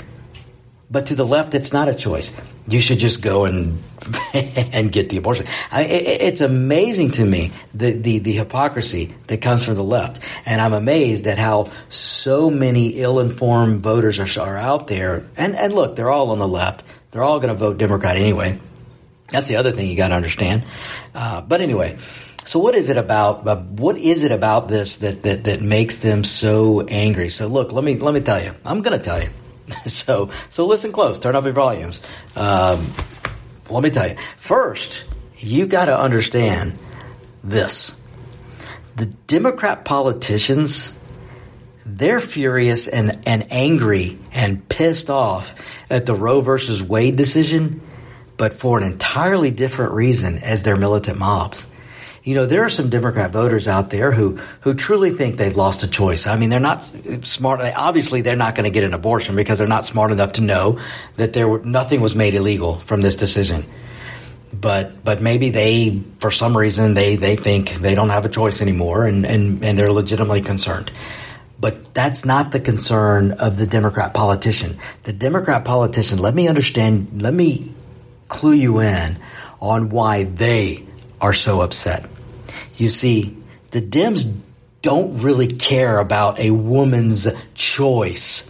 But 0.89 1.05
to 1.07 1.15
the 1.15 1.27
left, 1.27 1.53
it's 1.53 1.71
not 1.71 1.87
a 1.87 1.93
choice. 1.93 2.33
You 2.69 2.81
should 2.81 2.99
just 2.99 3.21
go 3.21 3.45
and 3.45 3.81
and 4.33 4.91
get 4.91 5.09
the 5.09 5.17
abortion. 5.17 5.47
I, 5.71 5.83
it, 5.83 6.21
it's 6.21 6.41
amazing 6.41 7.11
to 7.11 7.25
me 7.25 7.51
the, 7.73 7.91
the 7.91 8.19
the 8.19 8.31
hypocrisy 8.31 9.13
that 9.27 9.41
comes 9.41 9.65
from 9.65 9.75
the 9.75 9.83
left, 9.83 10.21
and 10.45 10.61
I'm 10.61 10.73
amazed 10.73 11.27
at 11.27 11.37
how 11.37 11.71
so 11.89 12.49
many 12.49 12.89
ill-informed 12.89 13.81
voters 13.81 14.19
are, 14.19 14.41
are 14.41 14.57
out 14.57 14.87
there. 14.87 15.25
And 15.37 15.55
and 15.55 15.73
look, 15.73 15.95
they're 15.95 16.09
all 16.09 16.31
on 16.31 16.39
the 16.39 16.47
left. 16.47 16.83
They're 17.11 17.23
all 17.23 17.39
going 17.39 17.53
to 17.53 17.59
vote 17.59 17.77
Democrat 17.77 18.15
anyway. 18.15 18.59
That's 19.29 19.47
the 19.47 19.57
other 19.57 19.71
thing 19.71 19.89
you 19.89 19.95
got 19.95 20.09
to 20.09 20.15
understand. 20.15 20.63
Uh, 21.13 21.41
but 21.41 21.61
anyway. 21.61 21.97
So 22.45 22.57
what 22.57 22.73
is 22.73 22.89
it 22.89 22.97
about? 22.97 23.47
Uh, 23.47 23.57
what 23.57 23.97
is 23.97 24.23
it 24.23 24.31
about 24.31 24.69
this 24.69 24.97
that, 24.97 25.21
that 25.21 25.43
that 25.43 25.61
makes 25.61 25.99
them 25.99 26.23
so 26.23 26.81
angry? 26.81 27.29
So 27.29 27.45
look, 27.45 27.71
let 27.71 27.83
me 27.83 27.97
let 27.97 28.13
me 28.13 28.21
tell 28.21 28.41
you. 28.41 28.55
I'm 28.65 28.81
going 28.81 28.97
to 28.97 29.03
tell 29.03 29.21
you. 29.21 29.29
so, 29.85 30.31
so 30.49 30.65
listen 30.65 30.91
close. 30.91 31.19
Turn 31.19 31.35
up 31.35 31.43
your 31.43 31.53
volumes. 31.53 32.01
Um, 32.35 32.85
let 33.69 33.83
me 33.83 33.89
tell 33.89 34.07
you. 34.07 34.15
First, 34.37 35.05
you 35.37 35.67
got 35.67 35.85
to 35.85 35.97
understand 35.97 36.77
this. 37.43 37.95
The 38.95 39.05
Democrat 39.05 39.85
politicians, 39.85 40.91
they're 41.85 42.19
furious 42.19 42.87
and, 42.87 43.19
and 43.25 43.47
angry 43.51 44.17
and 44.33 44.67
pissed 44.67 45.09
off 45.09 45.55
at 45.89 46.05
the 46.05 46.15
Roe 46.15 46.41
versus 46.41 46.83
Wade 46.83 47.15
decision, 47.15 47.81
but 48.37 48.53
for 48.53 48.77
an 48.77 48.83
entirely 48.83 49.51
different 49.51 49.93
reason 49.93 50.39
as 50.39 50.63
their 50.63 50.75
militant 50.75 51.19
mobs 51.19 51.65
you 52.23 52.35
know, 52.35 52.45
there 52.45 52.63
are 52.63 52.69
some 52.69 52.89
Democrat 52.89 53.31
voters 53.31 53.67
out 53.67 53.89
there 53.89 54.11
who, 54.11 54.39
who 54.61 54.73
truly 54.73 55.11
think 55.11 55.37
they've 55.37 55.55
lost 55.55 55.83
a 55.83 55.87
choice. 55.87 56.27
I 56.27 56.37
mean, 56.37 56.49
they're 56.49 56.59
not 56.59 56.83
smart. 57.25 57.61
Eh, 57.61 57.73
obviously, 57.75 58.21
they're 58.21 58.35
not 58.35 58.55
going 58.55 58.65
to 58.65 58.69
get 58.69 58.83
an 58.83 58.93
abortion 58.93 59.35
because 59.35 59.57
they're 59.57 59.67
not 59.67 59.85
smart 59.85 60.11
enough 60.11 60.33
to 60.33 60.41
know 60.41 60.79
that 61.15 61.33
there 61.33 61.47
were, 61.47 61.59
nothing 61.59 62.01
was 62.01 62.15
made 62.15 62.35
illegal 62.35 62.75
from 62.79 63.01
this 63.01 63.15
decision. 63.15 63.65
But, 64.51 65.03
but 65.03 65.21
maybe 65.21 65.51
they, 65.51 66.01
for 66.19 66.31
some 66.31 66.57
reason, 66.57 66.93
they, 66.93 67.15
they 67.15 67.35
think 67.35 67.75
they 67.75 67.95
don't 67.95 68.09
have 68.09 68.25
a 68.25 68.29
choice 68.29 68.61
anymore 68.61 69.05
and, 69.05 69.25
and, 69.25 69.63
and 69.63 69.77
they're 69.77 69.93
legitimately 69.93 70.41
concerned. 70.41 70.91
But 71.59 71.93
that's 71.93 72.25
not 72.25 72.51
the 72.51 72.59
concern 72.59 73.33
of 73.33 73.57
the 73.57 73.67
Democrat 73.67 74.13
politician. 74.13 74.77
The 75.03 75.13
Democrat 75.13 75.65
politician, 75.65 76.17
let 76.17 76.33
me 76.33 76.47
understand, 76.47 77.21
let 77.21 77.33
me 77.33 77.73
clue 78.27 78.53
you 78.53 78.79
in 78.79 79.17
on 79.61 79.89
why 79.89 80.23
they 80.23 80.85
are 81.21 81.33
so 81.33 81.61
upset. 81.61 82.09
You 82.75 82.89
see, 82.89 83.37
the 83.71 83.81
Dems 83.81 84.31
don't 84.81 85.21
really 85.21 85.47
care 85.47 85.99
about 85.99 86.39
a 86.39 86.51
woman's 86.51 87.27
choice. 87.53 88.49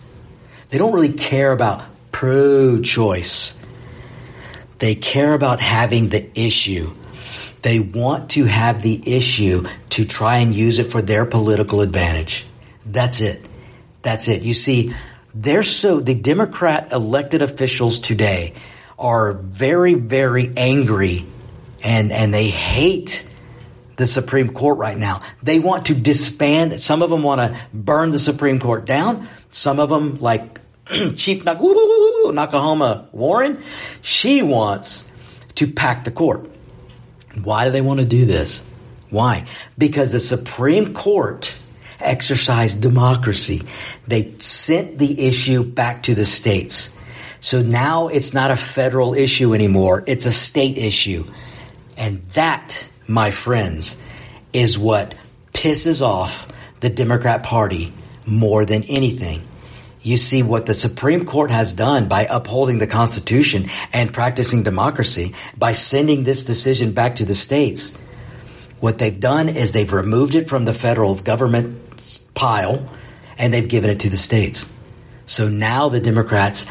They 0.69 0.77
don't 0.77 0.93
really 0.93 1.13
care 1.13 1.51
about 1.51 1.83
pro 2.11 2.81
choice. 2.81 3.59
They 4.77 4.95
care 4.95 5.33
about 5.33 5.59
having 5.59 6.09
the 6.09 6.29
issue. 6.39 6.93
They 7.61 7.79
want 7.79 8.31
to 8.31 8.45
have 8.45 8.81
the 8.81 9.15
issue 9.15 9.65
to 9.89 10.05
try 10.05 10.37
and 10.37 10.55
use 10.55 10.79
it 10.79 10.91
for 10.91 11.01
their 11.01 11.25
political 11.25 11.81
advantage. 11.81 12.45
That's 12.85 13.19
it. 13.19 13.45
That's 14.01 14.27
it. 14.29 14.43
You 14.43 14.53
see, 14.53 14.93
they're 15.33 15.63
so, 15.63 15.99
the 15.99 16.15
Democrat 16.15 16.93
elected 16.93 17.41
officials 17.41 17.99
today 17.99 18.53
are 18.97 19.33
very, 19.33 19.95
very 19.95 20.53
angry 20.55 21.25
and 21.83 22.11
and 22.11 22.33
they 22.33 22.47
hate 22.47 23.25
the 23.99 24.07
Supreme 24.07 24.53
Court 24.53 24.77
right 24.77 24.97
now. 24.97 25.21
They 25.43 25.59
want 25.59 25.87
to 25.87 25.93
disband. 25.93 26.79
Some 26.79 27.01
of 27.01 27.09
them 27.09 27.21
want 27.21 27.41
to 27.41 27.59
burn 27.73 28.11
the 28.11 28.19
Supreme 28.19 28.59
Court 28.59 28.85
down. 28.85 29.27
Some 29.51 29.79
of 29.79 29.89
them, 29.89 30.15
like 30.15 30.59
Chief 31.15 31.43
Nakahoma 31.43 33.11
Warren, 33.11 33.61
she 34.01 34.41
wants 34.41 35.07
to 35.55 35.67
pack 35.67 36.05
the 36.05 36.11
court. 36.11 36.49
Why 37.43 37.65
do 37.65 37.71
they 37.71 37.81
want 37.81 37.99
to 37.99 38.05
do 38.05 38.25
this? 38.25 38.63
Why? 39.09 39.45
Because 39.77 40.11
the 40.11 40.19
Supreme 40.19 40.93
Court 40.93 41.55
exercised 41.99 42.79
democracy. 42.79 43.63
They 44.07 44.33
sent 44.37 44.97
the 44.97 45.27
issue 45.27 45.63
back 45.63 46.03
to 46.03 46.15
the 46.15 46.25
states. 46.25 46.95
So 47.41 47.61
now 47.61 48.07
it's 48.07 48.33
not 48.33 48.51
a 48.51 48.55
federal 48.55 49.13
issue 49.13 49.53
anymore. 49.53 50.03
It's 50.07 50.25
a 50.25 50.31
state 50.31 50.77
issue. 50.77 51.25
And 51.99 52.27
that, 52.29 52.87
my 53.07 53.29
friends, 53.29 54.01
is 54.53 54.79
what 54.79 55.13
pisses 55.53 56.01
off 56.01 56.51
the 56.79 56.89
Democrat 56.89 57.43
Party 57.43 57.93
more 58.25 58.65
than 58.65 58.83
anything. 58.83 59.41
You 60.01 60.15
see 60.15 60.43
what 60.43 60.65
the 60.65 60.73
Supreme 60.73 61.25
Court 61.25 61.51
has 61.51 61.73
done 61.73 62.07
by 62.07 62.25
upholding 62.25 62.79
the 62.79 62.87
Constitution 62.87 63.69
and 63.91 64.13
practicing 64.13 64.63
democracy 64.63 65.35
by 65.57 65.73
sending 65.73 66.23
this 66.23 66.45
decision 66.45 66.93
back 66.93 67.15
to 67.15 67.25
the 67.25 67.35
states. 67.35 67.93
What 68.79 68.97
they've 68.97 69.19
done 69.19 69.49
is 69.49 69.73
they've 69.73 69.91
removed 69.91 70.35
it 70.35 70.47
from 70.47 70.63
the 70.63 70.73
federal 70.73 71.15
government 71.15 72.19
pile 72.33 72.85
and 73.37 73.53
they've 73.53 73.67
given 73.67 73.89
it 73.89 73.99
to 74.01 74.09
the 74.09 74.17
states. 74.17 74.71
So 75.25 75.49
now 75.49 75.89
the 75.89 75.99
Democrats 75.99 76.65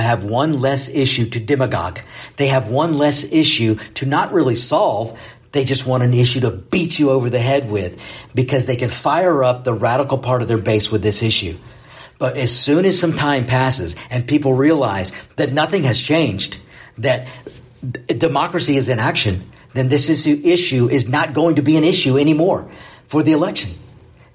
have 0.00 0.24
one 0.24 0.60
less 0.60 0.88
issue 0.88 1.26
to 1.30 1.40
demagogue. 1.40 2.00
They 2.36 2.48
have 2.48 2.68
one 2.68 2.98
less 2.98 3.24
issue 3.24 3.76
to 3.94 4.06
not 4.06 4.32
really 4.32 4.54
solve. 4.54 5.18
They 5.52 5.64
just 5.64 5.86
want 5.86 6.02
an 6.02 6.14
issue 6.14 6.40
to 6.40 6.50
beat 6.50 6.98
you 6.98 7.10
over 7.10 7.28
the 7.28 7.38
head 7.38 7.70
with 7.70 8.00
because 8.34 8.66
they 8.66 8.76
can 8.76 8.88
fire 8.88 9.44
up 9.44 9.64
the 9.64 9.74
radical 9.74 10.18
part 10.18 10.40
of 10.40 10.48
their 10.48 10.58
base 10.58 10.90
with 10.90 11.02
this 11.02 11.22
issue. 11.22 11.58
But 12.18 12.36
as 12.36 12.56
soon 12.56 12.84
as 12.84 12.98
some 12.98 13.14
time 13.14 13.46
passes 13.46 13.96
and 14.08 14.26
people 14.26 14.54
realize 14.54 15.12
that 15.36 15.52
nothing 15.52 15.82
has 15.84 16.00
changed, 16.00 16.56
that 16.98 17.26
democracy 18.06 18.76
is 18.76 18.88
in 18.88 18.98
action, 18.98 19.50
then 19.74 19.88
this 19.88 20.08
issue 20.08 20.88
is 20.88 21.08
not 21.08 21.34
going 21.34 21.56
to 21.56 21.62
be 21.62 21.76
an 21.76 21.84
issue 21.84 22.18
anymore 22.18 22.70
for 23.08 23.22
the 23.22 23.32
election. 23.32 23.72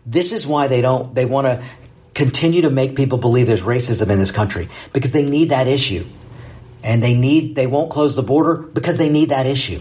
This 0.06 0.34
is 0.34 0.46
why 0.46 0.68
they 0.68 0.82
don't, 0.82 1.16
they 1.16 1.26
want 1.26 1.48
to 1.48 1.64
continue 2.18 2.64
to 2.64 2.72
make 2.72 2.96
people 2.96 3.20
believe 3.20 3.46
there's 3.46 3.62
racism 3.62 4.10
in 4.10 4.18
this 4.18 4.32
country 4.32 4.70
because 4.92 5.12
they 5.12 5.24
need 5.24 5.50
that 5.50 5.68
issue. 5.68 6.04
And 6.84 7.02
they 7.04 7.14
need, 7.14 7.56
they 7.56 7.68
won't 7.68 7.92
close 7.92 8.16
the 8.16 8.24
border 8.24 8.56
because 8.56 8.98
they 8.98 9.10
need 9.10 9.30
that 9.30 9.46
issue. 9.46 9.80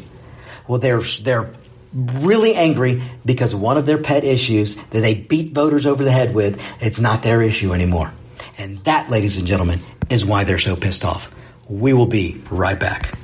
Well, 0.69 0.79
they're, 0.79 1.01
they're 1.01 1.51
really 1.95 2.55
angry 2.55 3.03
because 3.25 3.55
one 3.55 3.79
of 3.79 3.87
their 3.87 3.97
pet 3.97 4.23
issues 4.23 4.77
that 4.77 5.01
they 5.01 5.15
beat 5.15 5.55
voters 5.55 5.87
over 5.87 6.05
the 6.05 6.13
head 6.13 6.35
with, 6.35 6.61
it's 6.79 7.01
not 7.01 7.23
their 7.23 7.41
issue 7.41 7.73
anymore. 7.73 8.13
And 8.59 8.85
that, 8.85 9.09
ladies 9.09 9.39
and 9.39 9.47
gentlemen, 9.47 9.81
is 10.11 10.27
why 10.27 10.45
they're 10.45 10.59
so 10.59 10.77
pissed 10.77 11.07
off. 11.07 11.31
We 11.71 11.95
will 11.95 12.07
be 12.07 12.43
right 12.51 12.79
back. 12.79 13.17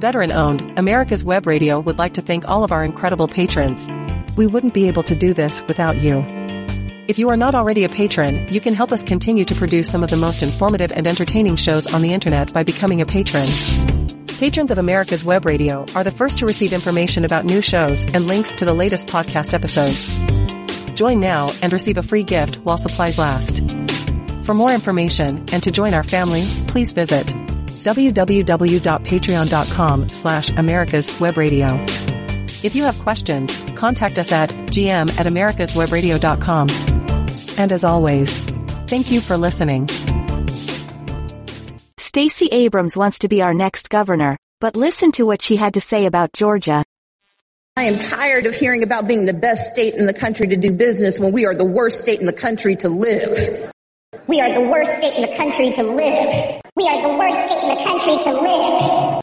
Veteran 0.00 0.32
owned, 0.32 0.76
America's 0.76 1.22
Web 1.22 1.46
Radio 1.46 1.78
would 1.78 1.98
like 1.98 2.14
to 2.14 2.22
thank 2.22 2.48
all 2.48 2.64
of 2.64 2.72
our 2.72 2.84
incredible 2.84 3.28
patrons. 3.28 3.88
We 4.36 4.48
wouldn't 4.48 4.74
be 4.74 4.88
able 4.88 5.04
to 5.04 5.14
do 5.14 5.32
this 5.32 5.62
without 5.68 6.00
you. 6.00 6.24
If 7.06 7.18
you 7.18 7.28
are 7.28 7.36
not 7.36 7.54
already 7.54 7.84
a 7.84 7.90
patron, 7.90 8.50
you 8.50 8.62
can 8.62 8.72
help 8.72 8.90
us 8.90 9.04
continue 9.04 9.44
to 9.44 9.54
produce 9.54 9.90
some 9.90 10.02
of 10.02 10.08
the 10.08 10.16
most 10.16 10.42
informative 10.42 10.90
and 10.90 11.06
entertaining 11.06 11.56
shows 11.56 11.86
on 11.86 12.00
the 12.00 12.14
internet 12.14 12.54
by 12.54 12.62
becoming 12.62 13.02
a 13.02 13.06
patron. 13.06 13.46
Patrons 14.26 14.70
of 14.70 14.78
America's 14.78 15.22
Web 15.22 15.44
Radio 15.44 15.84
are 15.94 16.02
the 16.02 16.10
first 16.10 16.38
to 16.38 16.46
receive 16.46 16.72
information 16.72 17.26
about 17.26 17.44
new 17.44 17.60
shows 17.60 18.06
and 18.14 18.26
links 18.26 18.52
to 18.52 18.64
the 18.64 18.72
latest 18.72 19.06
podcast 19.06 19.52
episodes. 19.52 20.08
Join 20.94 21.20
now 21.20 21.52
and 21.60 21.74
receive 21.74 21.98
a 21.98 22.02
free 22.02 22.22
gift 22.22 22.56
while 22.64 22.78
supplies 22.78 23.18
last. 23.18 23.58
For 24.46 24.54
more 24.54 24.72
information 24.72 25.44
and 25.52 25.62
to 25.62 25.70
join 25.70 25.92
our 25.92 26.04
family, 26.04 26.44
please 26.68 26.92
visit 26.92 27.26
www.patreon.com 27.26 30.08
slash 30.08 30.50
America's 30.52 31.20
Web 31.20 31.36
Radio. 31.36 31.66
If 32.62 32.74
you 32.74 32.84
have 32.84 32.98
questions, 33.00 33.54
contact 33.76 34.16
us 34.16 34.32
at 34.32 34.48
gm 34.48 35.10
at 35.18 35.26
americaswebradio.com. 35.26 36.93
And 37.56 37.70
as 37.72 37.84
always, 37.84 38.38
thank 38.88 39.10
you 39.10 39.20
for 39.20 39.36
listening. 39.36 39.88
Stacey 41.98 42.46
Abrams 42.46 42.96
wants 42.96 43.20
to 43.20 43.28
be 43.28 43.42
our 43.42 43.54
next 43.54 43.90
governor, 43.90 44.36
but 44.60 44.76
listen 44.76 45.12
to 45.12 45.26
what 45.26 45.42
she 45.42 45.56
had 45.56 45.74
to 45.74 45.80
say 45.80 46.06
about 46.06 46.32
Georgia. 46.32 46.84
I 47.76 47.84
am 47.84 47.98
tired 47.98 48.46
of 48.46 48.54
hearing 48.54 48.84
about 48.84 49.08
being 49.08 49.26
the 49.26 49.34
best 49.34 49.72
state 49.72 49.94
in 49.94 50.06
the 50.06 50.14
country 50.14 50.46
to 50.46 50.56
do 50.56 50.72
business 50.72 51.18
when 51.18 51.32
we 51.32 51.44
are 51.44 51.54
the 51.54 51.64
worst 51.64 51.98
state 52.00 52.20
in 52.20 52.26
the 52.26 52.32
country 52.32 52.76
to 52.76 52.88
live. 52.88 53.72
We 54.28 54.40
are 54.40 54.54
the 54.54 54.60
worst 54.60 54.96
state 54.96 55.16
in 55.16 55.22
the 55.22 55.36
country 55.36 55.72
to 55.72 55.82
live. 55.82 56.60
We 56.76 56.86
are 56.86 57.02
the 57.02 57.18
worst 57.18 57.36
state 57.36 57.62
in 57.62 57.68
the 57.68 57.84
country 57.84 58.16
to 58.24 58.40
live. 58.40 59.22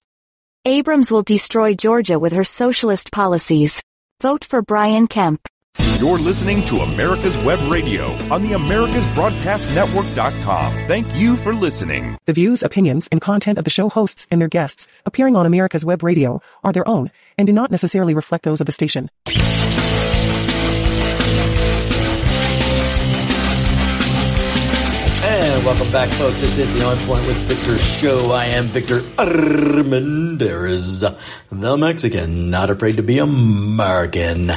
Abrams 0.65 1.11
will 1.11 1.23
destroy 1.23 1.73
Georgia 1.75 2.19
with 2.19 2.33
her 2.33 2.43
socialist 2.43 3.11
policies. 3.11 3.81
Vote 4.21 4.43
for 4.43 4.61
Brian 4.61 5.07
Kemp. 5.07 5.47
You're 6.01 6.17
listening 6.17 6.65
to 6.65 6.79
America's 6.79 7.37
Web 7.37 7.59
Radio 7.71 8.13
on 8.33 8.41
the 8.41 8.53
AmericasBroadcastNetwork.com. 8.53 10.73
Thank 10.87 11.15
you 11.15 11.35
for 11.35 11.53
listening. 11.53 12.17
The 12.25 12.33
views, 12.33 12.63
opinions, 12.63 13.07
and 13.11 13.21
content 13.21 13.59
of 13.59 13.65
the 13.65 13.69
show 13.69 13.87
hosts 13.87 14.25
and 14.31 14.41
their 14.41 14.47
guests 14.47 14.87
appearing 15.05 15.35
on 15.35 15.45
America's 15.45 15.85
Web 15.85 16.01
Radio 16.01 16.41
are 16.63 16.73
their 16.73 16.87
own 16.87 17.11
and 17.37 17.45
do 17.45 17.53
not 17.53 17.69
necessarily 17.69 18.15
reflect 18.15 18.45
those 18.45 18.59
of 18.59 18.65
the 18.65 18.71
station. 18.71 19.11
And 25.23 25.63
welcome 25.63 25.91
back, 25.91 26.09
folks. 26.09 26.41
This 26.41 26.57
is 26.57 26.73
the 26.73 26.83
On 26.83 26.97
Point 27.05 27.27
with 27.27 27.37
Victor 27.47 27.77
show. 27.77 28.31
I 28.31 28.45
am 28.45 28.63
Victor 28.63 29.01
Armendariz, 29.19 31.01
the 31.51 31.77
Mexican, 31.77 32.49
not 32.49 32.71
afraid 32.71 32.95
to 32.95 33.03
be 33.03 33.19
American. 33.19 34.51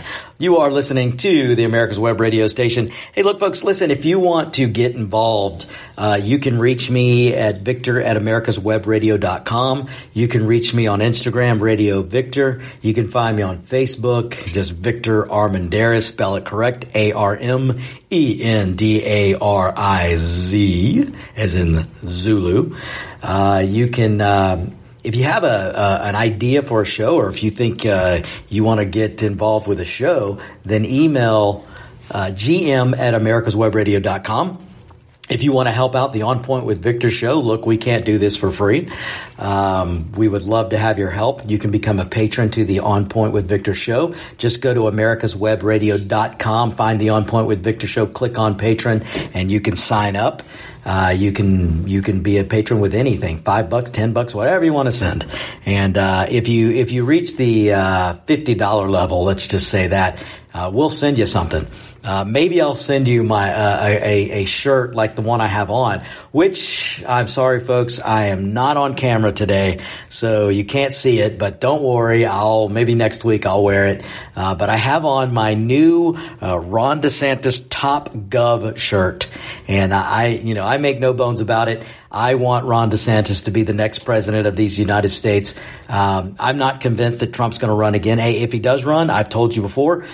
You 0.44 0.58
are 0.58 0.70
listening 0.70 1.16
to 1.16 1.54
the 1.54 1.64
America's 1.64 1.98
Web 1.98 2.20
radio 2.20 2.48
station. 2.48 2.92
Hey, 3.14 3.22
look, 3.22 3.40
folks, 3.40 3.64
listen, 3.64 3.90
if 3.90 4.04
you 4.04 4.20
want 4.20 4.52
to 4.56 4.66
get 4.66 4.94
involved, 4.94 5.64
uh, 5.96 6.20
you 6.22 6.38
can 6.38 6.58
reach 6.58 6.90
me 6.90 7.32
at 7.32 7.60
victor 7.60 7.98
at 7.98 8.18
americaswebradio.com. 8.18 9.88
You 10.12 10.28
can 10.28 10.46
reach 10.46 10.74
me 10.74 10.86
on 10.86 10.98
Instagram, 10.98 11.62
Radio 11.62 12.02
Victor. 12.02 12.60
You 12.82 12.92
can 12.92 13.08
find 13.08 13.38
me 13.38 13.42
on 13.42 13.56
Facebook, 13.56 14.34
just 14.52 14.72
Victor 14.72 15.24
Armendariz, 15.24 16.02
spell 16.08 16.36
it 16.36 16.44
correct, 16.44 16.94
A-R-M-E-N-D-A-R-I-Z, 16.94 17.82
as 21.36 21.54
in 21.54 21.88
Zulu. 22.04 22.76
Uh, 23.22 23.64
you 23.66 23.88
can, 23.88 24.20
um, 24.20 24.74
if 25.04 25.14
you 25.14 25.24
have 25.24 25.44
a, 25.44 25.72
a, 25.76 26.08
an 26.08 26.16
idea 26.16 26.62
for 26.62 26.82
a 26.82 26.86
show, 26.86 27.16
or 27.16 27.28
if 27.28 27.42
you 27.42 27.50
think 27.50 27.86
uh, 27.86 28.22
you 28.48 28.64
want 28.64 28.80
to 28.80 28.86
get 28.86 29.22
involved 29.22 29.68
with 29.68 29.78
a 29.80 29.84
show, 29.84 30.40
then 30.64 30.84
email 30.84 31.66
uh, 32.10 32.26
gm 32.26 32.98
at 32.98 33.14
americaswebradio.com. 33.14 34.58
If 35.30 35.42
you 35.42 35.52
want 35.52 35.68
to 35.68 35.72
help 35.72 35.94
out 35.94 36.12
the 36.12 36.22
On 36.22 36.42
Point 36.42 36.66
with 36.66 36.82
Victor 36.82 37.08
show, 37.10 37.40
look, 37.40 37.64
we 37.64 37.78
can't 37.78 38.04
do 38.04 38.18
this 38.18 38.36
for 38.36 38.52
free. 38.52 38.90
Um, 39.38 40.12
we 40.12 40.28
would 40.28 40.42
love 40.42 40.70
to 40.70 40.78
have 40.78 40.98
your 40.98 41.08
help. 41.08 41.48
You 41.48 41.58
can 41.58 41.70
become 41.70 41.98
a 41.98 42.04
patron 42.04 42.50
to 42.50 42.64
the 42.66 42.80
On 42.80 43.08
Point 43.08 43.32
with 43.32 43.48
Victor 43.48 43.72
show. 43.72 44.14
Just 44.36 44.60
go 44.60 44.74
to 44.74 44.80
americaswebradio.com, 44.80 46.72
find 46.72 47.00
the 47.00 47.08
On 47.08 47.24
Point 47.24 47.46
with 47.46 47.64
Victor 47.64 47.86
show, 47.86 48.06
click 48.06 48.38
on 48.38 48.58
patron, 48.58 49.02
and 49.32 49.50
you 49.50 49.62
can 49.62 49.76
sign 49.76 50.14
up. 50.14 50.42
Uh, 50.84 51.14
you 51.16 51.32
can 51.32 51.88
you 51.88 52.02
can 52.02 52.22
be 52.22 52.38
a 52.38 52.44
patron 52.44 52.80
with 52.80 52.94
anything. 52.94 53.38
Five 53.38 53.70
bucks 53.70 53.90
ten 53.90 54.12
bucks 54.12 54.34
whatever 54.34 54.64
you 54.64 54.72
want 54.72 54.86
to 54.86 54.92
send. 54.92 55.26
And 55.64 55.96
uh, 55.96 56.26
if 56.30 56.48
you 56.48 56.70
if 56.70 56.92
you 56.92 57.04
reach 57.04 57.36
the 57.36 57.72
uh, 57.72 58.14
fifty 58.26 58.54
dollar 58.54 58.88
level 58.88 59.24
let's 59.24 59.46
just 59.46 59.68
say 59.68 59.88
that 59.88 60.22
uh, 60.52 60.70
we'll 60.72 60.90
send 60.90 61.18
you 61.18 61.26
something 61.26 61.66
uh, 62.04 62.24
maybe 62.24 62.60
I'll 62.60 62.74
send 62.74 63.08
you 63.08 63.22
my 63.22 63.52
uh, 63.52 63.86
a, 63.86 64.30
a 64.30 64.44
shirt 64.44 64.94
like 64.94 65.16
the 65.16 65.22
one 65.22 65.40
I 65.40 65.46
have 65.46 65.70
on, 65.70 66.04
which 66.32 67.02
I'm 67.06 67.28
sorry, 67.28 67.60
folks, 67.60 67.98
I 67.98 68.26
am 68.26 68.52
not 68.52 68.76
on 68.76 68.94
camera 68.94 69.32
today, 69.32 69.80
so 70.10 70.50
you 70.50 70.64
can't 70.64 70.92
see 70.92 71.20
it. 71.20 71.38
But 71.38 71.60
don't 71.60 71.82
worry, 71.82 72.26
I'll 72.26 72.68
maybe 72.68 72.94
next 72.94 73.24
week 73.24 73.46
I'll 73.46 73.62
wear 73.62 73.86
it. 73.86 74.04
Uh, 74.36 74.54
but 74.54 74.68
I 74.68 74.76
have 74.76 75.04
on 75.04 75.32
my 75.32 75.54
new 75.54 76.18
uh, 76.42 76.60
Ron 76.60 77.00
DeSantis 77.00 77.66
Top 77.70 78.10
Gov 78.10 78.76
shirt, 78.76 79.30
and 79.66 79.94
I, 79.94 80.26
you 80.26 80.54
know, 80.54 80.64
I 80.64 80.76
make 80.78 81.00
no 81.00 81.14
bones 81.14 81.40
about 81.40 81.68
it. 81.68 81.82
I 82.14 82.36
want 82.36 82.64
Ron 82.64 82.92
DeSantis 82.92 83.46
to 83.46 83.50
be 83.50 83.64
the 83.64 83.72
next 83.72 84.00
president 84.00 84.46
of 84.46 84.54
these 84.54 84.78
United 84.78 85.08
States. 85.08 85.58
Um, 85.88 86.36
I'm 86.38 86.58
not 86.58 86.80
convinced 86.80 87.20
that 87.20 87.32
Trump's 87.32 87.58
going 87.58 87.70
to 87.70 87.74
run 87.74 87.94
again. 87.94 88.18
Hey, 88.18 88.38
if 88.38 88.52
he 88.52 88.60
does 88.60 88.84
run, 88.84 89.10
I've 89.10 89.28
told 89.28 89.56
you 89.56 89.62
before, 89.62 90.04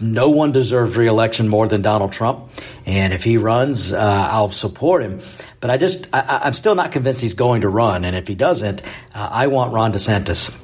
no 0.00 0.30
one 0.30 0.52
deserves 0.52 0.96
reelection 0.96 1.48
more 1.48 1.66
than 1.66 1.82
Donald 1.82 2.12
Trump. 2.12 2.50
And 2.86 3.12
if 3.12 3.24
he 3.24 3.38
runs, 3.38 3.92
uh, 3.92 4.28
I'll 4.30 4.50
support 4.50 5.02
him. 5.02 5.20
But 5.60 5.70
I 5.70 5.78
just, 5.78 6.06
I, 6.12 6.46
am 6.46 6.54
still 6.54 6.76
not 6.76 6.92
convinced 6.92 7.20
he's 7.20 7.34
going 7.34 7.62
to 7.62 7.68
run. 7.68 8.04
And 8.04 8.14
if 8.14 8.28
he 8.28 8.36
doesn't, 8.36 8.80
uh, 9.12 9.28
I 9.32 9.48
want 9.48 9.72
Ron 9.72 9.92
DeSantis. 9.92 10.56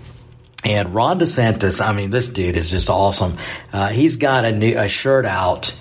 And 0.64 0.94
Ron 0.94 1.18
DeSantis, 1.18 1.84
I 1.84 1.92
mean, 1.92 2.10
this 2.10 2.28
dude 2.28 2.56
is 2.56 2.70
just 2.70 2.88
awesome. 2.88 3.36
Uh, 3.72 3.88
he's 3.88 4.16
got 4.16 4.44
a 4.44 4.52
new 4.52 4.78
a 4.78 4.88
shirt 4.88 5.26
out. 5.26 5.74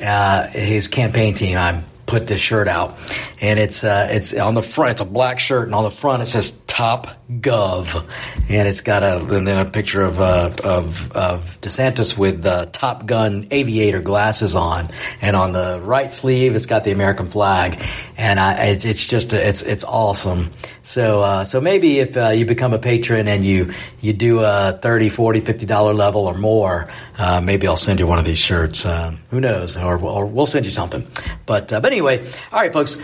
Uh, 0.00 0.46
his 0.46 0.88
campaign 0.88 1.34
team. 1.34 1.58
I'm 1.58 1.84
put 2.10 2.26
this 2.26 2.40
shirt 2.40 2.66
out, 2.66 2.98
and 3.40 3.60
it's 3.60 3.84
uh, 3.84 4.08
it's 4.10 4.34
on 4.34 4.54
the 4.54 4.62
front. 4.62 4.92
It's 4.92 5.00
a 5.00 5.04
black 5.04 5.38
shirt, 5.38 5.66
and 5.66 5.74
on 5.74 5.84
the 5.84 5.92
front 5.92 6.22
it 6.22 6.26
says 6.26 6.50
Top 6.66 7.06
Gov, 7.30 8.04
and 8.48 8.66
it's 8.66 8.80
got 8.80 9.04
a 9.04 9.18
and 9.36 9.46
then 9.46 9.64
a 9.64 9.70
picture 9.70 10.02
of 10.02 10.20
uh, 10.20 10.50
of 10.64 11.12
of 11.12 11.60
DeSantis 11.60 12.18
with 12.18 12.44
uh, 12.44 12.66
Top 12.72 13.06
Gun 13.06 13.46
aviator 13.52 14.00
glasses 14.00 14.56
on, 14.56 14.90
and 15.22 15.36
on 15.36 15.52
the 15.52 15.80
right 15.84 16.12
sleeve 16.12 16.56
it's 16.56 16.66
got 16.66 16.82
the 16.82 16.90
American 16.90 17.26
flag, 17.26 17.80
and 18.16 18.40
I, 18.40 18.54
it's, 18.64 19.06
just 19.06 19.32
it's 19.32 19.62
it's 19.62 19.84
awesome. 19.84 20.50
So 20.90 21.20
uh, 21.20 21.44
so 21.44 21.60
maybe 21.60 22.00
if 22.00 22.16
uh, 22.16 22.30
you 22.30 22.44
become 22.44 22.72
a 22.72 22.78
patron 22.80 23.28
and 23.28 23.44
you 23.44 23.72
you 24.00 24.12
do 24.12 24.40
a 24.40 24.76
30 24.82 25.08
40 25.08 25.40
50 25.40 25.64
dollar 25.64 25.94
level 25.94 26.26
or 26.26 26.36
more, 26.36 26.90
uh, 27.16 27.40
maybe 27.40 27.68
I'll 27.68 27.76
send 27.76 28.00
you 28.00 28.08
one 28.08 28.18
of 28.18 28.24
these 28.24 28.40
shirts. 28.40 28.84
Uh, 28.84 29.14
who 29.30 29.38
knows? 29.38 29.76
Or, 29.76 29.96
or 29.96 30.26
we'll 30.26 30.46
send 30.46 30.64
you 30.64 30.72
something. 30.72 31.06
But 31.46 31.72
uh, 31.72 31.78
but 31.78 31.92
anyway, 31.92 32.26
all 32.52 32.58
right, 32.58 32.72
folks. 32.72 33.00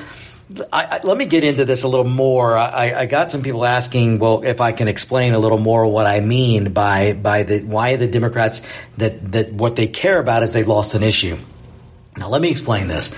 I, 0.72 0.96
I, 0.96 1.01
let 1.05 1.16
me 1.16 1.27
get 1.27 1.44
into 1.44 1.64
this 1.64 1.85
a 1.85 1.88
little 1.88 2.09
more. 2.09 2.57
I, 2.57 2.92
I, 3.03 3.07
got 3.07 3.33
some 3.33 3.42
people 3.42 3.64
asking, 3.64 4.20
well, 4.20 4.44
if 4.44 4.61
I 4.61 4.70
can 4.70 4.87
explain 4.87 5.35
a 5.35 5.40
little 5.40 5.59
more 5.59 5.87
what 5.87 6.07
I 6.07 6.20
mean 6.20 6.72
by 6.72 7.12
by 7.12 7.44
the 7.44 7.61
why 7.61 7.94
the 7.94 8.09
Democrats 8.09 8.62
that 8.96 9.31
that 9.31 9.53
what 9.53 9.77
they 9.77 9.87
care 9.87 10.18
about 10.18 10.42
is 10.42 10.53
they've 10.53 10.66
lost 10.66 10.94
an 10.94 11.05
issue. 11.05 11.37
Now, 12.16 12.31
let 12.31 12.42
me 12.42 12.51
explain 12.51 12.88
this. 12.88 13.12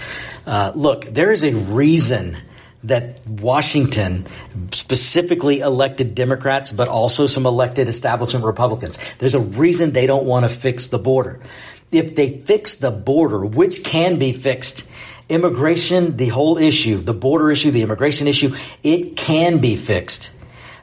Uh, 0.47 0.73
look, 0.75 1.07
there 1.07 1.33
is 1.33 1.43
a 1.43 1.55
reason 1.55 2.37
that 2.85 3.27
Washington 3.27 4.27
specifically 4.73 5.61
elected 5.61 6.15
Democrats, 6.15 6.71
but 6.71 6.89
also 6.89 7.27
some 7.27 7.47
elected 7.47 7.89
establishment 7.89 8.45
Republicans. 8.45 8.99
There's 9.19 9.35
a 9.35 9.41
reason 9.41 9.93
they 9.93 10.07
don't 10.07 10.27
want 10.27 10.45
to 10.45 10.49
fix 10.49 10.87
the 10.89 10.99
border. 10.99 11.41
If 11.91 12.15
they 12.15 12.39
fix 12.39 12.77
the 12.77 12.91
border, 12.91 13.45
which 13.45 13.83
can 13.83 14.19
be 14.19 14.33
fixed, 14.33 14.87
immigration, 15.29 16.17
the 16.17 16.29
whole 16.29 16.59
issue, 16.59 16.99
the 16.99 17.15
border 17.15 17.51
issue, 17.51 17.71
the 17.71 17.83
immigration 17.83 18.29
issue, 18.29 18.55
it 18.83 19.17
can 19.17 19.59
be 19.59 19.77
fixed. 19.77 20.33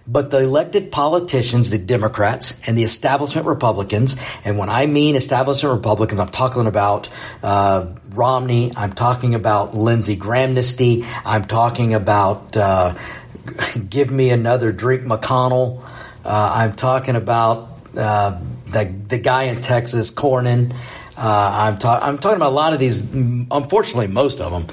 But 0.07 0.29
the 0.29 0.39
elected 0.39 0.91
politicians, 0.91 1.71
the 1.71 1.79
Democrats 1.79 2.55
and 2.67 2.77
the 2.77 2.83
establishment 2.83 3.47
Republicans, 3.47 4.15
and 4.43 4.57
when 4.57 4.69
I 4.69 4.85
mean 4.85 5.15
establishment 5.15 5.73
Republicans, 5.73 6.19
I'm 6.19 6.29
talking 6.29 6.67
about 6.67 7.09
uh, 7.41 7.87
Romney, 8.11 8.71
I'm 8.77 8.93
talking 8.93 9.33
about 9.33 9.75
Lindsey 9.75 10.15
Grahamnesty, 10.15 11.05
I'm 11.25 11.45
talking 11.45 11.95
about 11.95 12.55
uh, 12.55 12.93
give 13.89 14.11
me 14.11 14.29
another 14.29 14.71
drink 14.71 15.03
McConnell, 15.03 15.81
uh, 16.23 16.51
I'm 16.55 16.75
talking 16.75 17.15
about 17.15 17.69
uh, 17.97 18.39
the 18.65 18.93
the 19.07 19.17
guy 19.17 19.43
in 19.43 19.61
Texas, 19.61 20.11
Cornyn. 20.11 20.75
Uh, 21.17 21.69
I'm, 21.71 21.77
ta- 21.77 21.99
I'm 22.01 22.17
talking 22.17 22.35
about 22.35 22.49
a 22.49 22.55
lot 22.55 22.73
of 22.73 22.79
these. 22.79 23.13
Unfortunately, 23.13 24.07
most 24.07 24.41
of 24.41 24.51
them 24.51 24.67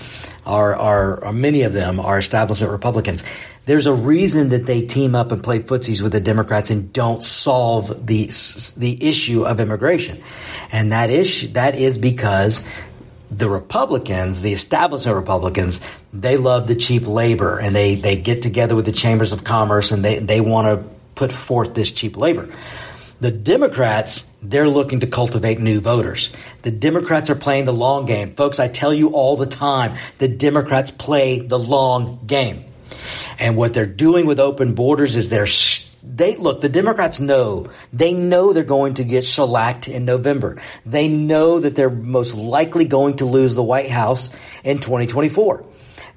are, 0.44 0.74
are, 0.74 1.24
are, 1.24 1.32
many 1.32 1.62
of 1.62 1.72
them 1.72 2.00
are 2.00 2.18
establishment 2.18 2.72
Republicans. 2.72 3.22
There's 3.64 3.86
a 3.86 3.94
reason 3.94 4.48
that 4.48 4.66
they 4.66 4.82
team 4.82 5.14
up 5.14 5.30
and 5.30 5.42
play 5.42 5.60
footsies 5.60 6.00
with 6.00 6.12
the 6.12 6.20
Democrats 6.20 6.70
and 6.70 6.92
don't 6.92 7.22
solve 7.22 8.06
the 8.06 8.26
the 8.76 8.98
issue 9.00 9.44
of 9.44 9.60
immigration, 9.60 10.22
and 10.72 10.90
that 10.92 11.10
issue 11.10 11.48
that 11.48 11.76
is 11.76 11.96
because 11.96 12.64
the 13.32 13.48
Republicans, 13.48 14.42
the 14.42 14.52
establishment 14.52 15.16
Republicans, 15.16 15.80
they 16.12 16.36
love 16.36 16.66
the 16.66 16.74
cheap 16.74 17.06
labor 17.06 17.58
and 17.58 17.74
they, 17.74 17.94
they 17.94 18.16
get 18.16 18.42
together 18.42 18.76
with 18.76 18.84
the 18.84 18.92
chambers 18.92 19.32
of 19.32 19.42
commerce 19.42 19.90
and 19.90 20.04
they, 20.04 20.18
they 20.18 20.40
want 20.40 20.66
to 20.66 20.88
put 21.14 21.32
forth 21.32 21.74
this 21.74 21.90
cheap 21.90 22.16
labor. 22.16 22.50
The 23.20 23.30
Democrats, 23.30 24.30
they're 24.42 24.68
looking 24.68 25.00
to 25.00 25.06
cultivate 25.06 25.60
new 25.60 25.80
voters. 25.80 26.30
The 26.62 26.70
Democrats 26.70 27.30
are 27.30 27.34
playing 27.34 27.64
the 27.64 27.72
long 27.72 28.04
game. 28.04 28.34
Folks, 28.34 28.58
I 28.58 28.68
tell 28.68 28.92
you 28.92 29.10
all 29.10 29.36
the 29.36 29.46
time, 29.46 29.96
the 30.18 30.28
Democrats 30.28 30.90
play 30.90 31.38
the 31.38 31.58
long 31.58 32.20
game. 32.26 32.64
And 33.38 33.56
what 33.56 33.74
they're 33.74 33.86
doing 33.86 34.26
with 34.26 34.40
open 34.40 34.74
borders 34.74 35.16
is 35.16 35.30
they're 35.30 35.46
they 36.02 36.34
look, 36.34 36.60
the 36.60 36.68
Democrats 36.68 37.20
know, 37.20 37.70
they 37.92 38.12
know 38.12 38.52
they're 38.52 38.64
going 38.64 38.94
to 38.94 39.04
get 39.04 39.24
shellacked 39.24 39.88
in 39.88 40.04
November. 40.04 40.60
They 40.84 41.06
know 41.06 41.60
that 41.60 41.76
they're 41.76 41.90
most 41.90 42.34
likely 42.34 42.84
going 42.86 43.16
to 43.18 43.24
lose 43.24 43.54
the 43.54 43.62
White 43.62 43.90
House 43.90 44.28
in 44.64 44.78
2024. 44.78 45.64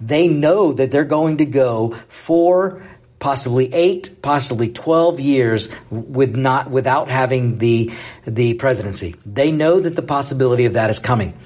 They 0.01 0.27
know 0.27 0.73
that 0.73 0.91
they're 0.91 1.05
going 1.05 1.37
to 1.37 1.45
go 1.45 1.91
for 2.07 2.83
possibly 3.19 3.73
eight, 3.73 4.21
possibly 4.21 4.69
12 4.69 5.19
years 5.19 5.69
with 5.89 6.35
not, 6.35 6.69
without 6.69 7.09
having 7.09 7.59
the, 7.59 7.93
the 8.25 8.55
presidency. 8.55 9.15
They 9.25 9.51
know 9.51 9.79
that 9.79 9.95
the 9.95 10.01
possibility 10.01 10.65
of 10.65 10.73
that 10.73 10.89
is 10.89 10.99
coming. 10.99 11.37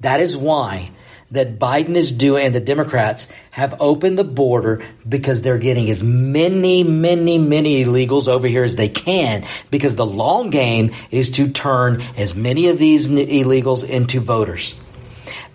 That 0.00 0.20
is 0.20 0.36
why 0.36 0.90
that 1.30 1.58
Biden 1.58 1.94
is 1.94 2.10
doing 2.10 2.46
and 2.46 2.54
the 2.54 2.60
Democrats 2.60 3.28
have 3.50 3.80
opened 3.80 4.18
the 4.18 4.24
border 4.24 4.82
because 5.06 5.42
they're 5.42 5.58
getting 5.58 5.90
as 5.90 6.02
many, 6.02 6.82
many, 6.82 7.38
many 7.38 7.84
illegals 7.84 8.28
over 8.28 8.46
here 8.46 8.64
as 8.64 8.76
they 8.76 8.88
can 8.88 9.46
because 9.70 9.96
the 9.96 10.06
long 10.06 10.50
game 10.50 10.94
is 11.10 11.30
to 11.32 11.50
turn 11.50 12.02
as 12.16 12.34
many 12.34 12.68
of 12.68 12.78
these 12.78 13.08
illegals 13.08 13.86
into 13.86 14.20
voters. 14.20 14.74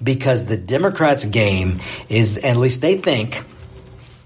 Because 0.02 0.46
the 0.46 0.58
Democrats' 0.58 1.26
game 1.26 1.80
is, 2.10 2.38
at 2.38 2.58
least 2.58 2.82
they 2.82 2.98
think, 2.98 3.42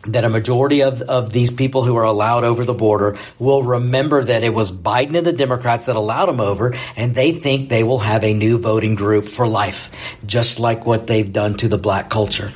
that 0.07 0.23
a 0.23 0.29
majority 0.29 0.81
of, 0.81 1.01
of 1.01 1.31
these 1.31 1.51
people 1.51 1.83
who 1.83 1.95
are 1.95 2.03
allowed 2.03 2.43
over 2.43 2.65
the 2.65 2.73
border 2.73 3.17
will 3.39 3.63
remember 3.63 4.23
that 4.23 4.43
it 4.43 4.53
was 4.53 4.71
Biden 4.71 5.17
and 5.17 5.25
the 5.25 5.33
Democrats 5.33 5.85
that 5.85 5.95
allowed 5.95 6.27
them 6.27 6.39
over, 6.39 6.75
and 6.95 7.13
they 7.13 7.31
think 7.33 7.69
they 7.69 7.83
will 7.83 7.99
have 7.99 8.23
a 8.23 8.33
new 8.33 8.57
voting 8.57 8.95
group 8.95 9.25
for 9.25 9.47
life, 9.47 9.91
just 10.25 10.59
like 10.59 10.85
what 10.85 11.07
they've 11.07 11.31
done 11.31 11.55
to 11.57 11.67
the 11.67 11.77
black 11.77 12.09
culture. 12.09 12.51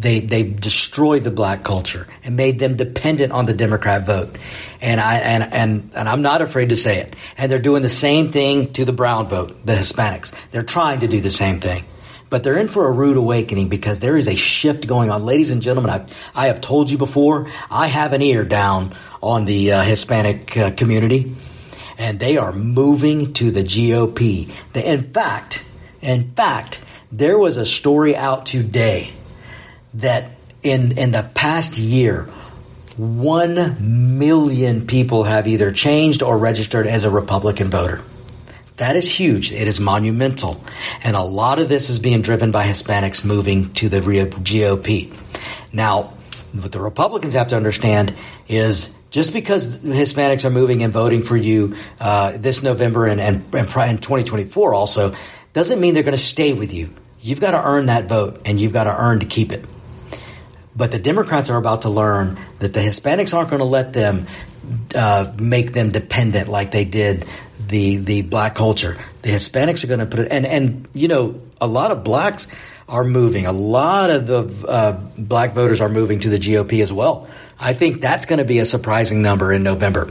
They 0.00 0.20
they've 0.20 0.60
destroyed 0.60 1.24
the 1.24 1.32
black 1.32 1.64
culture 1.64 2.06
and 2.22 2.36
made 2.36 2.60
them 2.60 2.76
dependent 2.76 3.32
on 3.32 3.46
the 3.46 3.54
Democrat 3.54 4.06
vote. 4.06 4.36
And 4.80 5.00
I 5.00 5.16
and 5.16 5.52
and 5.52 5.90
and 5.96 6.08
I'm 6.08 6.22
not 6.22 6.40
afraid 6.40 6.68
to 6.68 6.76
say 6.76 6.98
it. 6.98 7.16
And 7.36 7.50
they're 7.50 7.58
doing 7.58 7.82
the 7.82 7.88
same 7.88 8.30
thing 8.30 8.72
to 8.74 8.84
the 8.84 8.92
brown 8.92 9.28
vote, 9.28 9.66
the 9.66 9.74
Hispanics. 9.74 10.32
They're 10.52 10.62
trying 10.62 11.00
to 11.00 11.08
do 11.08 11.20
the 11.20 11.32
same 11.32 11.58
thing 11.58 11.84
but 12.30 12.44
they're 12.44 12.58
in 12.58 12.68
for 12.68 12.86
a 12.86 12.92
rude 12.92 13.16
awakening 13.16 13.68
because 13.68 14.00
there 14.00 14.16
is 14.16 14.28
a 14.28 14.34
shift 14.34 14.86
going 14.86 15.10
on. 15.10 15.24
Ladies 15.24 15.50
and 15.50 15.62
gentlemen, 15.62 15.90
I, 15.90 16.06
I 16.34 16.46
have 16.48 16.60
told 16.60 16.90
you 16.90 16.98
before, 16.98 17.50
I 17.70 17.86
have 17.86 18.12
an 18.12 18.22
ear 18.22 18.44
down 18.44 18.94
on 19.22 19.44
the 19.44 19.72
uh, 19.72 19.82
Hispanic 19.82 20.56
uh, 20.56 20.70
community, 20.72 21.34
and 21.96 22.20
they 22.20 22.36
are 22.36 22.52
moving 22.52 23.32
to 23.34 23.50
the 23.50 23.62
GOP. 23.62 24.50
in 24.74 25.12
fact, 25.12 25.64
in 26.00 26.32
fact, 26.32 26.84
there 27.10 27.38
was 27.38 27.56
a 27.56 27.64
story 27.64 28.14
out 28.14 28.46
today 28.46 29.12
that 29.94 30.32
in 30.62 30.98
in 30.98 31.12
the 31.12 31.28
past 31.34 31.78
year, 31.78 32.28
one 32.96 34.18
million 34.18 34.86
people 34.86 35.24
have 35.24 35.46
either 35.46 35.72
changed 35.72 36.22
or 36.22 36.36
registered 36.36 36.86
as 36.86 37.04
a 37.04 37.10
Republican 37.10 37.70
voter. 37.70 38.02
That 38.78 38.94
is 38.94 39.10
huge. 39.10 39.52
It 39.52 39.66
is 39.66 39.80
monumental. 39.80 40.62
And 41.02 41.16
a 41.16 41.22
lot 41.22 41.58
of 41.58 41.68
this 41.68 41.90
is 41.90 41.98
being 41.98 42.22
driven 42.22 42.52
by 42.52 42.64
Hispanics 42.64 43.24
moving 43.24 43.72
to 43.74 43.88
the 43.88 44.00
GOP. 44.00 45.12
Now, 45.72 46.14
what 46.52 46.72
the 46.72 46.80
Republicans 46.80 47.34
have 47.34 47.48
to 47.48 47.56
understand 47.56 48.14
is 48.46 48.94
just 49.10 49.32
because 49.32 49.76
Hispanics 49.78 50.44
are 50.44 50.50
moving 50.50 50.82
and 50.82 50.92
voting 50.92 51.22
for 51.22 51.36
you 51.36 51.74
uh, 52.00 52.32
this 52.36 52.62
November 52.62 53.06
and, 53.06 53.20
and, 53.20 53.44
and, 53.54 53.68
2024 54.02 54.74
also 54.74 55.14
doesn't 55.52 55.80
mean 55.80 55.94
they're 55.94 56.02
going 56.02 56.16
to 56.16 56.22
stay 56.22 56.52
with 56.52 56.72
you. 56.72 56.94
You've 57.20 57.40
got 57.40 57.50
to 57.52 57.66
earn 57.66 57.86
that 57.86 58.08
vote 58.08 58.42
and 58.44 58.60
you've 58.60 58.72
got 58.72 58.84
to 58.84 58.96
earn 58.96 59.20
to 59.20 59.26
keep 59.26 59.50
it. 59.50 59.64
But 60.76 60.92
the 60.92 60.98
Democrats 60.98 61.50
are 61.50 61.56
about 61.56 61.82
to 61.82 61.88
learn 61.90 62.38
that 62.60 62.72
the 62.72 62.80
Hispanics 62.80 63.34
aren't 63.34 63.50
going 63.50 63.58
to 63.58 63.64
let 63.64 63.92
them 63.92 64.26
uh, 64.94 65.32
make 65.36 65.72
them 65.72 65.90
dependent 65.90 66.48
like 66.48 66.70
they 66.70 66.84
did 66.84 67.28
the 67.68 67.96
the 67.96 68.22
black 68.22 68.54
culture. 68.54 68.98
The 69.22 69.30
Hispanics 69.30 69.84
are 69.84 69.88
going 69.88 70.00
to 70.00 70.06
put 70.06 70.20
it, 70.20 70.32
and 70.32 70.46
and 70.46 70.88
you 70.92 71.08
know 71.08 71.40
a 71.60 71.66
lot 71.66 71.90
of 71.90 72.04
blacks 72.04 72.46
are 72.88 73.04
moving. 73.04 73.46
A 73.46 73.52
lot 73.52 74.10
of 74.10 74.26
the 74.26 74.68
uh, 74.68 74.92
black 75.18 75.54
voters 75.54 75.80
are 75.80 75.88
moving 75.88 76.20
to 76.20 76.30
the 76.30 76.38
GOP 76.38 76.82
as 76.82 76.92
well. 76.92 77.28
I 77.60 77.74
think 77.74 78.00
that's 78.00 78.26
going 78.26 78.38
to 78.38 78.44
be 78.44 78.60
a 78.60 78.64
surprising 78.64 79.20
number 79.20 79.52
in 79.52 79.62
November. 79.62 80.10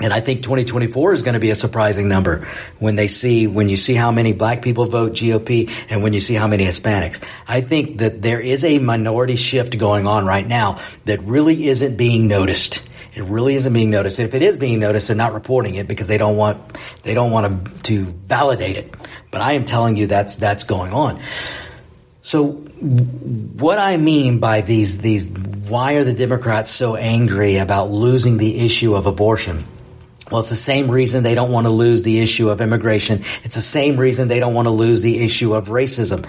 And 0.00 0.12
I 0.12 0.20
think 0.20 0.42
2024 0.42 1.12
is 1.12 1.22
going 1.22 1.34
to 1.34 1.40
be 1.40 1.50
a 1.50 1.54
surprising 1.54 2.08
number 2.08 2.48
when 2.80 2.96
they 2.96 3.06
see, 3.06 3.46
when 3.46 3.68
you 3.68 3.76
see 3.76 3.94
how 3.94 4.10
many 4.10 4.32
black 4.32 4.60
people 4.60 4.86
vote 4.86 5.12
GOP 5.12 5.70
and 5.88 6.02
when 6.02 6.12
you 6.12 6.20
see 6.20 6.34
how 6.34 6.48
many 6.48 6.64
Hispanics. 6.64 7.22
I 7.46 7.60
think 7.60 7.98
that 7.98 8.20
there 8.20 8.40
is 8.40 8.64
a 8.64 8.80
minority 8.80 9.36
shift 9.36 9.78
going 9.78 10.08
on 10.08 10.26
right 10.26 10.46
now 10.46 10.80
that 11.04 11.22
really 11.22 11.68
isn't 11.68 11.96
being 11.96 12.26
noticed. 12.26 12.82
It 13.14 13.22
really 13.24 13.54
isn't 13.54 13.72
being 13.72 13.90
noticed. 13.90 14.18
If 14.18 14.34
it 14.34 14.42
is 14.42 14.56
being 14.56 14.80
noticed, 14.80 15.08
they're 15.08 15.16
not 15.16 15.34
reporting 15.34 15.76
it 15.76 15.86
because 15.86 16.08
they 16.08 16.18
don't 16.18 16.36
want 16.36 16.58
they 17.02 17.14
don't 17.14 17.30
want 17.30 17.64
to, 17.64 17.82
to 17.82 18.04
validate 18.04 18.76
it. 18.76 18.94
But 19.30 19.40
I 19.40 19.52
am 19.52 19.64
telling 19.64 19.96
you 19.96 20.06
that's 20.06 20.36
that's 20.36 20.64
going 20.64 20.92
on. 20.92 21.20
So 22.22 22.52
what 22.52 23.78
I 23.78 23.96
mean 23.96 24.40
by 24.40 24.62
these 24.62 24.98
these 24.98 25.28
why 25.28 25.94
are 25.94 26.04
the 26.04 26.12
Democrats 26.12 26.70
so 26.70 26.96
angry 26.96 27.56
about 27.56 27.90
losing 27.90 28.38
the 28.38 28.60
issue 28.60 28.94
of 28.94 29.06
abortion? 29.06 29.64
Well, 30.30 30.40
it's 30.40 30.48
the 30.48 30.56
same 30.56 30.90
reason 30.90 31.22
they 31.22 31.34
don't 31.34 31.52
want 31.52 31.66
to 31.66 31.72
lose 31.72 32.02
the 32.02 32.20
issue 32.20 32.48
of 32.48 32.60
immigration. 32.60 33.24
It's 33.44 33.54
the 33.54 33.62
same 33.62 33.98
reason 33.98 34.28
they 34.28 34.40
don't 34.40 34.54
want 34.54 34.66
to 34.66 34.70
lose 34.70 35.02
the 35.02 35.22
issue 35.22 35.54
of 35.54 35.68
racism. 35.68 36.26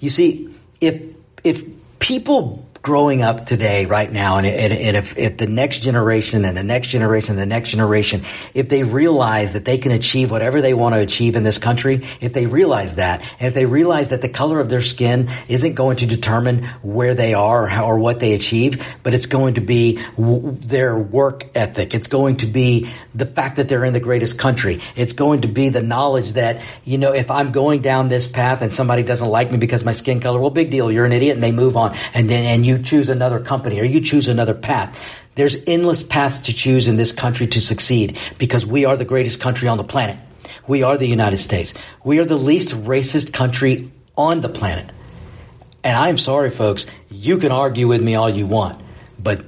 You 0.00 0.10
see, 0.10 0.52
if 0.80 1.02
if 1.44 1.64
people 1.98 2.66
growing 2.84 3.22
up 3.22 3.46
today, 3.46 3.86
right 3.86 4.12
now, 4.12 4.36
and, 4.36 4.46
and, 4.46 4.70
and 4.70 4.94
if, 4.94 5.16
if, 5.16 5.38
the 5.38 5.46
next 5.46 5.78
generation 5.78 6.44
and 6.44 6.54
the 6.54 6.62
next 6.62 6.88
generation 6.88 7.32
and 7.32 7.40
the 7.40 7.46
next 7.46 7.70
generation, 7.70 8.20
if 8.52 8.68
they 8.68 8.82
realize 8.82 9.54
that 9.54 9.64
they 9.64 9.78
can 9.78 9.90
achieve 9.90 10.30
whatever 10.30 10.60
they 10.60 10.74
want 10.74 10.94
to 10.94 11.00
achieve 11.00 11.34
in 11.34 11.44
this 11.44 11.56
country, 11.56 12.06
if 12.20 12.34
they 12.34 12.44
realize 12.44 12.96
that, 12.96 13.22
and 13.40 13.48
if 13.48 13.54
they 13.54 13.64
realize 13.64 14.10
that 14.10 14.20
the 14.20 14.28
color 14.28 14.60
of 14.60 14.68
their 14.68 14.82
skin 14.82 15.30
isn't 15.48 15.72
going 15.72 15.96
to 15.96 16.06
determine 16.06 16.62
where 16.82 17.14
they 17.14 17.32
are 17.32 17.64
or, 17.64 17.66
how, 17.66 17.86
or 17.86 17.98
what 17.98 18.20
they 18.20 18.34
achieve, 18.34 18.86
but 19.02 19.14
it's 19.14 19.26
going 19.26 19.54
to 19.54 19.62
be 19.62 19.98
w- 20.18 20.52
their 20.52 20.94
work 20.94 21.46
ethic. 21.54 21.94
It's 21.94 22.08
going 22.08 22.36
to 22.38 22.46
be 22.46 22.90
the 23.14 23.24
fact 23.24 23.56
that 23.56 23.66
they're 23.66 23.86
in 23.86 23.94
the 23.94 24.00
greatest 24.00 24.38
country. 24.38 24.82
It's 24.94 25.14
going 25.14 25.40
to 25.40 25.48
be 25.48 25.70
the 25.70 25.82
knowledge 25.82 26.32
that, 26.32 26.60
you 26.84 26.98
know, 26.98 27.14
if 27.14 27.30
I'm 27.30 27.50
going 27.50 27.80
down 27.80 28.10
this 28.10 28.26
path 28.26 28.60
and 28.60 28.70
somebody 28.70 29.04
doesn't 29.04 29.28
like 29.28 29.50
me 29.50 29.56
because 29.56 29.86
my 29.86 29.92
skin 29.92 30.20
color, 30.20 30.38
well, 30.38 30.50
big 30.50 30.70
deal. 30.70 30.92
You're 30.92 31.06
an 31.06 31.12
idiot 31.12 31.34
and 31.34 31.42
they 31.42 31.52
move 31.52 31.78
on. 31.78 31.96
And 32.12 32.28
then, 32.28 32.44
and 32.44 32.66
you 32.66 32.73
you 32.76 32.82
choose 32.82 33.08
another 33.08 33.40
company 33.40 33.80
or 33.80 33.84
you 33.84 34.00
choose 34.00 34.28
another 34.28 34.54
path. 34.54 35.22
There's 35.34 35.56
endless 35.66 36.02
paths 36.02 36.38
to 36.40 36.54
choose 36.54 36.88
in 36.88 36.96
this 36.96 37.12
country 37.12 37.46
to 37.48 37.60
succeed 37.60 38.18
because 38.38 38.66
we 38.66 38.84
are 38.84 38.96
the 38.96 39.04
greatest 39.04 39.40
country 39.40 39.68
on 39.68 39.78
the 39.78 39.84
planet. 39.84 40.18
We 40.66 40.82
are 40.82 40.96
the 40.96 41.06
United 41.06 41.38
States. 41.38 41.74
We 42.04 42.18
are 42.18 42.24
the 42.24 42.36
least 42.36 42.70
racist 42.70 43.32
country 43.32 43.90
on 44.16 44.40
the 44.40 44.48
planet. 44.48 44.90
And 45.82 45.96
I'm 45.96 46.16
sorry, 46.16 46.50
folks, 46.50 46.86
you 47.10 47.38
can 47.38 47.52
argue 47.52 47.88
with 47.88 48.02
me 48.02 48.14
all 48.14 48.30
you 48.30 48.46
want, 48.46 48.80
but 49.18 49.44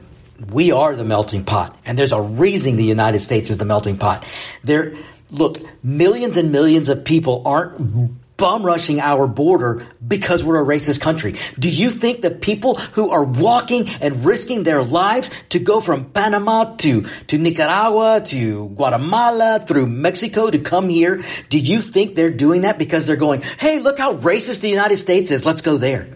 we 0.51 0.73
are 0.73 0.95
the 0.95 1.05
melting 1.05 1.45
pot. 1.45 1.79
And 1.87 1.99
there's 1.99 2.13
a 2.13 2.21
reason 2.21 2.77
the 2.77 2.85
United 2.85 3.21
States 3.21 3.49
is 3.49 3.57
the 3.57 3.65
melting 3.65 3.97
pot. 3.97 4.27
There, 4.63 4.97
look, 5.31 5.59
millions 5.83 6.37
and 6.37 6.53
millions 6.53 6.91
of 6.91 7.05
people 7.05 7.43
aren't 7.47 8.19
bum 8.37 8.63
rushing 8.63 9.01
our 9.01 9.27
border 9.27 9.87
because 10.07 10.45
we're 10.45 10.61
a 10.61 10.65
racist 10.65 11.01
country. 11.01 11.37
Do 11.59 11.71
you 11.71 11.91
think 11.91 12.23
that 12.23 12.41
people 12.41 12.75
who 12.75 13.11
are 13.11 13.25
walking 13.25 13.89
and 14.01 14.25
risking 14.25 14.63
their 14.63 14.83
lives 14.83 15.31
to 15.51 15.59
go 15.59 15.81
from 15.81 16.07
Panama 16.11 16.77
to, 16.77 17.03
to 17.29 17.39
Nicaragua 17.39 18.23
to 18.27 18.69
Guatemala 18.69 19.65
through 19.67 19.87
Mexico 19.87 20.51
to 20.51 20.59
come 20.59 20.89
here, 20.89 21.23
do 21.49 21.59
you 21.59 21.81
think 21.81 22.15
they're 22.15 22.31
doing 22.31 22.63
that 22.63 22.79
because 22.79 23.07
they're 23.07 23.17
going, 23.17 23.43
hey, 23.59 23.81
look 23.81 23.99
how 23.99 24.17
racist 24.17 24.61
the 24.61 24.69
United 24.69 24.97
States 24.97 25.31
is. 25.31 25.45
Let's 25.45 25.63
go 25.63 25.77
there. 25.77 26.09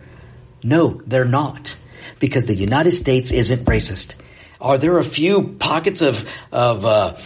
No, 0.63 1.01
they're 1.07 1.25
not 1.25 1.77
because 2.19 2.47
the 2.47 2.55
United 2.55 2.93
States 2.93 3.31
isn't 3.31 3.65
racist. 3.65 4.15
Are 4.61 4.77
there 4.77 4.99
a 4.99 5.05
few 5.05 5.55
pockets 5.59 6.03
of, 6.03 6.29
of, 6.53 6.85
uh, 6.85 7.17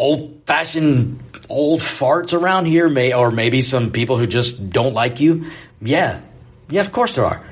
old 0.00 0.42
fashioned 0.46 1.20
old 1.48 1.80
farts 1.80 2.32
around 2.32 2.64
here, 2.64 2.88
may 2.88 3.12
or 3.12 3.30
maybe 3.30 3.60
some 3.60 3.90
people 3.90 4.16
who 4.16 4.26
just 4.26 4.70
don't 4.70 4.94
like 4.94 5.20
you. 5.20 5.46
Yeah, 5.82 6.20
yeah, 6.70 6.80
of 6.80 6.90
course 6.90 7.16
there 7.16 7.26
are. 7.26 7.44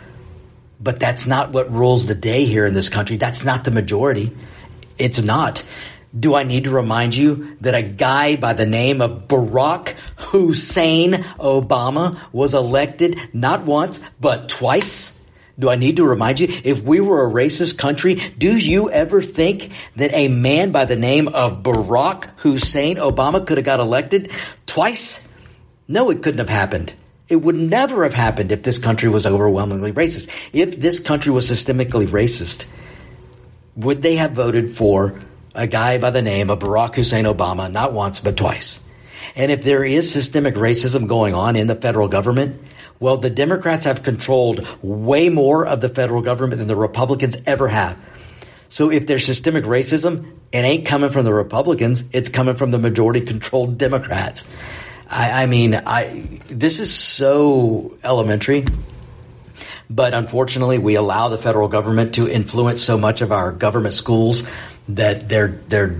But 0.80 0.98
that's 0.98 1.26
not 1.26 1.52
what 1.52 1.70
rules 1.70 2.06
the 2.06 2.14
day 2.14 2.44
here 2.46 2.64
in 2.64 2.72
this 2.72 2.88
country. 2.88 3.16
That's 3.16 3.44
not 3.44 3.64
the 3.64 3.70
majority. 3.70 4.34
It's 4.96 5.20
not. 5.20 5.64
Do 6.18 6.34
I 6.34 6.44
need 6.44 6.64
to 6.64 6.70
remind 6.70 7.14
you 7.14 7.56
that 7.60 7.74
a 7.74 7.82
guy 7.82 8.36
by 8.36 8.54
the 8.54 8.64
name 8.64 9.02
of 9.02 9.28
Barack 9.28 9.94
Hussein 10.16 11.12
Obama 11.38 12.18
was 12.32 12.54
elected 12.54 13.18
not 13.34 13.64
once, 13.64 14.00
but 14.18 14.48
twice? 14.48 15.17
Do 15.58 15.68
I 15.68 15.74
need 15.74 15.96
to 15.96 16.04
remind 16.04 16.38
you? 16.38 16.48
If 16.64 16.82
we 16.82 17.00
were 17.00 17.26
a 17.26 17.30
racist 17.30 17.78
country, 17.78 18.14
do 18.14 18.56
you 18.56 18.90
ever 18.90 19.20
think 19.20 19.72
that 19.96 20.14
a 20.14 20.28
man 20.28 20.70
by 20.70 20.84
the 20.84 20.96
name 20.96 21.28
of 21.28 21.62
Barack 21.62 22.30
Hussein 22.36 22.96
Obama 22.96 23.44
could 23.44 23.58
have 23.58 23.64
got 23.64 23.80
elected 23.80 24.30
twice? 24.66 25.26
No, 25.88 26.10
it 26.10 26.22
couldn't 26.22 26.38
have 26.38 26.48
happened. 26.48 26.94
It 27.28 27.36
would 27.36 27.56
never 27.56 28.04
have 28.04 28.14
happened 28.14 28.52
if 28.52 28.62
this 28.62 28.78
country 28.78 29.08
was 29.08 29.26
overwhelmingly 29.26 29.92
racist. 29.92 30.30
If 30.52 30.78
this 30.80 31.00
country 31.00 31.32
was 31.32 31.50
systemically 31.50 32.06
racist, 32.06 32.66
would 33.76 34.02
they 34.02 34.16
have 34.16 34.32
voted 34.32 34.70
for 34.70 35.20
a 35.54 35.66
guy 35.66 35.98
by 35.98 36.10
the 36.10 36.22
name 36.22 36.50
of 36.50 36.60
Barack 36.60 36.94
Hussein 36.94 37.24
Obama, 37.24 37.70
not 37.70 37.92
once, 37.92 38.20
but 38.20 38.36
twice. 38.36 38.80
And 39.34 39.50
if 39.50 39.62
there 39.62 39.84
is 39.84 40.10
systemic 40.10 40.54
racism 40.54 41.08
going 41.08 41.34
on 41.34 41.56
in 41.56 41.66
the 41.66 41.74
federal 41.74 42.08
government, 42.08 42.60
well, 43.00 43.16
the 43.16 43.30
Democrats 43.30 43.84
have 43.84 44.02
controlled 44.02 44.66
way 44.82 45.28
more 45.28 45.66
of 45.66 45.80
the 45.80 45.88
federal 45.88 46.22
government 46.22 46.58
than 46.58 46.68
the 46.68 46.76
Republicans 46.76 47.36
ever 47.46 47.68
have. 47.68 47.96
So 48.68 48.90
if 48.90 49.06
there's 49.06 49.24
systemic 49.24 49.64
racism, 49.64 50.32
it 50.52 50.58
ain't 50.58 50.86
coming 50.86 51.10
from 51.10 51.24
the 51.24 51.32
Republicans. 51.32 52.04
It's 52.12 52.28
coming 52.28 52.56
from 52.56 52.70
the 52.70 52.78
majority 52.78 53.20
controlled 53.20 53.78
Democrats. 53.78 54.44
I, 55.08 55.44
I 55.44 55.46
mean, 55.46 55.74
I, 55.74 56.40
this 56.48 56.80
is 56.80 56.92
so 56.94 57.96
elementary. 58.04 58.66
But 59.90 60.12
unfortunately, 60.12 60.76
we 60.78 60.96
allow 60.96 61.28
the 61.28 61.38
federal 61.38 61.68
government 61.68 62.16
to 62.16 62.28
influence 62.28 62.82
so 62.82 62.98
much 62.98 63.22
of 63.22 63.32
our 63.32 63.52
government 63.52 63.94
schools 63.94 64.46
that 64.88 65.30
they're, 65.30 65.58
they're 65.68 65.98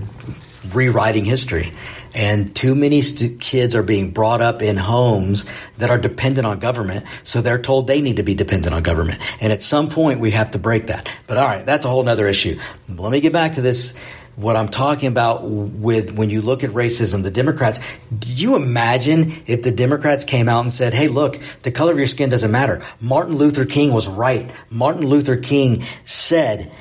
rewriting 0.71 1.25
history. 1.25 1.71
And 2.13 2.55
too 2.55 2.75
many 2.75 3.01
st- 3.01 3.39
kids 3.39 3.75
are 3.75 3.83
being 3.83 4.11
brought 4.11 4.41
up 4.41 4.61
in 4.61 4.77
homes 4.77 5.45
that 5.77 5.89
are 5.89 5.97
dependent 5.97 6.47
on 6.47 6.59
government. 6.59 7.05
So 7.23 7.41
they're 7.41 7.61
told 7.61 7.87
they 7.87 8.01
need 8.01 8.17
to 8.17 8.23
be 8.23 8.35
dependent 8.35 8.73
on 8.73 8.83
government. 8.83 9.19
And 9.39 9.53
at 9.53 9.61
some 9.61 9.89
point 9.89 10.19
we 10.19 10.31
have 10.31 10.51
to 10.51 10.59
break 10.59 10.87
that. 10.87 11.09
But 11.27 11.37
all 11.37 11.45
right, 11.45 11.65
that's 11.65 11.85
a 11.85 11.89
whole 11.89 12.07
other 12.07 12.27
issue. 12.27 12.59
Let 12.87 13.11
me 13.11 13.19
get 13.19 13.33
back 13.33 13.53
to 13.53 13.61
this. 13.61 13.95
What 14.35 14.55
I'm 14.55 14.69
talking 14.69 15.09
about 15.09 15.43
with 15.43 16.11
when 16.11 16.29
you 16.29 16.41
look 16.41 16.63
at 16.63 16.69
racism, 16.69 17.23
the 17.23 17.31
Democrats, 17.31 17.81
do 18.17 18.31
you 18.31 18.55
imagine 18.55 19.43
if 19.47 19.63
the 19.63 19.71
Democrats 19.71 20.23
came 20.23 20.47
out 20.47 20.61
and 20.61 20.71
said, 20.71 20.93
Hey, 20.93 21.09
look, 21.09 21.39
the 21.63 21.71
color 21.71 21.91
of 21.91 21.97
your 21.97 22.07
skin 22.07 22.29
doesn't 22.29 22.51
matter. 22.51 22.81
Martin 23.01 23.35
Luther 23.35 23.65
King 23.65 23.91
was 23.91 24.07
right. 24.07 24.49
Martin 24.69 25.05
Luther 25.05 25.35
King 25.35 25.83
said 26.05 26.71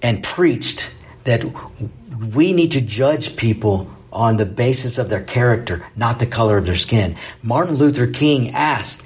and 0.00 0.22
preached 0.22 0.90
that 1.24 1.42
we 2.34 2.52
need 2.52 2.72
to 2.72 2.80
judge 2.80 3.36
people 3.36 3.90
on 4.12 4.36
the 4.36 4.46
basis 4.46 4.98
of 4.98 5.08
their 5.08 5.22
character, 5.22 5.84
not 5.96 6.18
the 6.18 6.26
color 6.26 6.56
of 6.56 6.64
their 6.64 6.74
skin. 6.74 7.16
Martin 7.42 7.74
Luther 7.76 8.06
King 8.06 8.50
asked, 8.50 9.02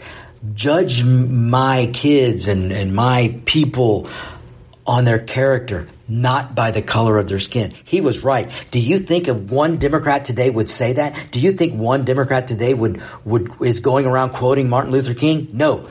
judge 0.55 1.05
my 1.05 1.91
kids 1.93 2.49
and, 2.49 2.73
and 2.73 2.95
my 2.95 3.41
people 3.45 4.09
on 4.87 5.05
their 5.05 5.19
character, 5.19 5.89
not 6.09 6.55
by 6.55 6.71
the 6.71 6.83
color 6.83 7.19
of 7.19 7.29
their 7.29 7.39
skin. 7.39 7.73
He 7.85 8.01
was 8.01 8.25
right. 8.25 8.51
Do 8.71 8.81
you 8.81 8.99
think 8.99 9.29
if 9.29 9.37
one 9.37 9.79
Democrat 9.79 10.25
today 10.25 10.51
would 10.51 10.69
say 10.69 10.95
that? 10.95 11.31
Do 11.31 11.39
you 11.39 11.53
think 11.53 11.75
one 11.75 12.05
Democrat 12.05 12.49
today 12.49 12.75
would, 12.75 13.03
would, 13.25 13.51
is 13.63 13.81
going 13.81 14.07
around 14.07 14.31
quoting 14.31 14.69
Martin 14.69 14.93
Luther 14.93 15.15
King? 15.15 15.49
No. 15.53 15.89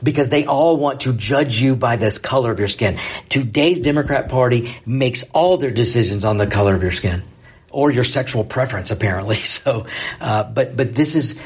Because 0.00 0.28
they 0.28 0.46
all 0.46 0.76
want 0.76 1.00
to 1.00 1.12
judge 1.12 1.60
you 1.60 1.74
by 1.74 1.96
this 1.96 2.18
color 2.18 2.52
of 2.52 2.60
your 2.60 2.68
skin. 2.68 3.00
Today's 3.28 3.80
Democrat 3.80 4.28
Party 4.28 4.76
makes 4.86 5.24
all 5.34 5.56
their 5.56 5.72
decisions 5.72 6.24
on 6.24 6.36
the 6.36 6.46
color 6.46 6.76
of 6.76 6.82
your 6.82 6.92
skin 6.92 7.24
or 7.70 7.90
your 7.90 8.04
sexual 8.04 8.44
preference, 8.44 8.90
apparently. 8.90 9.36
So, 9.48 9.86
uh, 10.20 10.44
but 10.44 10.76
but 10.76 10.94
this 10.94 11.14
is. 11.14 11.42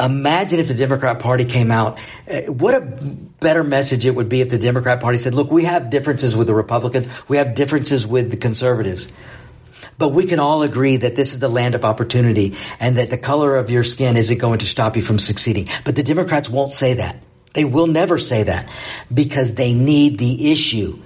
Imagine 0.00 0.58
if 0.58 0.68
the 0.68 0.74
Democrat 0.74 1.18
Party 1.18 1.44
came 1.44 1.70
out. 1.70 1.98
Uh, 2.28 2.40
what 2.50 2.74
a 2.74 2.80
better 2.80 3.62
message 3.62 4.06
it 4.06 4.14
would 4.14 4.28
be 4.28 4.40
if 4.40 4.48
the 4.48 4.58
Democrat 4.58 5.00
Party 5.00 5.18
said, 5.18 5.34
"Look, 5.34 5.50
we 5.50 5.64
have 5.64 5.90
differences 5.90 6.34
with 6.34 6.46
the 6.46 6.54
Republicans. 6.54 7.06
We 7.28 7.36
have 7.36 7.54
differences 7.54 8.06
with 8.06 8.30
the 8.30 8.36
conservatives." 8.36 9.08
But 9.98 10.08
we 10.08 10.24
can 10.24 10.40
all 10.40 10.62
agree 10.62 10.96
that 10.96 11.14
this 11.14 11.32
is 11.32 11.38
the 11.38 11.48
land 11.48 11.74
of 11.74 11.84
opportunity 11.84 12.56
and 12.80 12.96
that 12.96 13.10
the 13.10 13.18
color 13.18 13.56
of 13.56 13.70
your 13.70 13.84
skin 13.84 14.16
isn't 14.16 14.38
going 14.38 14.60
to 14.60 14.66
stop 14.66 14.96
you 14.96 15.02
from 15.02 15.18
succeeding. 15.18 15.68
But 15.84 15.94
the 15.94 16.02
Democrats 16.02 16.48
won't 16.48 16.72
say 16.72 16.94
that. 16.94 17.18
They 17.52 17.64
will 17.64 17.86
never 17.86 18.18
say 18.18 18.44
that 18.44 18.68
because 19.12 19.54
they 19.54 19.74
need 19.74 20.18
the 20.18 20.50
issue. 20.52 20.98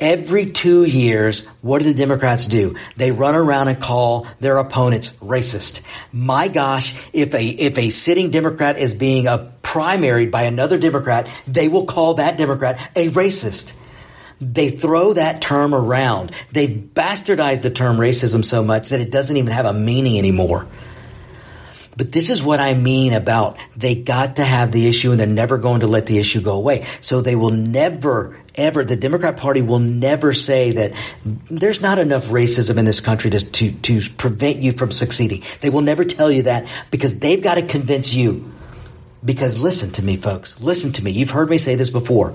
Every 0.00 0.46
two 0.46 0.84
years, 0.84 1.46
what 1.62 1.80
do 1.80 1.84
the 1.84 1.98
Democrats 1.98 2.48
do? 2.48 2.76
They 2.96 3.12
run 3.12 3.34
around 3.34 3.68
and 3.68 3.80
call 3.80 4.26
their 4.40 4.58
opponents 4.58 5.10
racist. 5.22 5.80
My 6.12 6.48
gosh, 6.48 6.94
if 7.12 7.32
a, 7.34 7.46
if 7.46 7.78
a 7.78 7.90
sitting 7.90 8.30
Democrat 8.30 8.76
is 8.76 8.94
being 8.94 9.26
a 9.26 9.52
primaried 9.62 10.30
by 10.30 10.42
another 10.42 10.78
Democrat, 10.78 11.28
they 11.46 11.68
will 11.68 11.86
call 11.86 12.14
that 12.14 12.36
Democrat 12.36 12.90
a 12.96 13.08
racist. 13.10 13.72
They 14.40 14.70
throw 14.70 15.12
that 15.12 15.40
term 15.40 15.74
around. 15.74 16.32
They 16.50 16.68
bastardize 16.68 17.62
the 17.62 17.70
term 17.70 17.96
racism 17.96 18.44
so 18.44 18.62
much 18.62 18.88
that 18.88 19.00
it 19.00 19.10
doesn't 19.10 19.36
even 19.36 19.52
have 19.52 19.66
a 19.66 19.72
meaning 19.72 20.18
anymore. 20.18 20.66
But 21.96 22.10
this 22.10 22.30
is 22.30 22.42
what 22.42 22.58
I 22.60 22.74
mean 22.74 23.12
about 23.12 23.58
they 23.76 23.94
got 23.94 24.36
to 24.36 24.44
have 24.44 24.72
the 24.72 24.88
issue 24.88 25.12
and 25.12 25.20
they're 25.20 25.26
never 25.26 25.58
going 25.58 25.80
to 25.80 25.86
let 25.86 26.06
the 26.06 26.18
issue 26.18 26.40
go 26.40 26.54
away. 26.54 26.86
So 27.00 27.20
they 27.20 27.36
will 27.36 27.50
never 27.50 28.36
ever, 28.54 28.84
the 28.84 28.96
Democrat 28.96 29.36
Party 29.36 29.62
will 29.62 29.78
never 29.78 30.32
say 30.34 30.72
that 30.72 30.92
there's 31.50 31.80
not 31.80 31.98
enough 31.98 32.26
racism 32.26 32.76
in 32.78 32.84
this 32.84 33.00
country 33.00 33.30
to, 33.30 33.40
to, 33.40 33.70
to 33.72 34.10
prevent 34.10 34.58
you 34.58 34.72
from 34.72 34.92
succeeding. 34.92 35.42
They 35.60 35.70
will 35.70 35.82
never 35.82 36.04
tell 36.04 36.30
you 36.30 36.42
that 36.42 36.68
because 36.90 37.18
they've 37.18 37.42
got 37.42 37.56
to 37.56 37.62
convince 37.62 38.14
you. 38.14 38.52
Because 39.24 39.58
listen 39.58 39.90
to 39.92 40.02
me, 40.02 40.16
folks. 40.16 40.60
Listen 40.60 40.92
to 40.92 41.04
me. 41.04 41.10
You've 41.10 41.30
heard 41.30 41.48
me 41.48 41.56
say 41.56 41.76
this 41.76 41.90
before. 41.90 42.34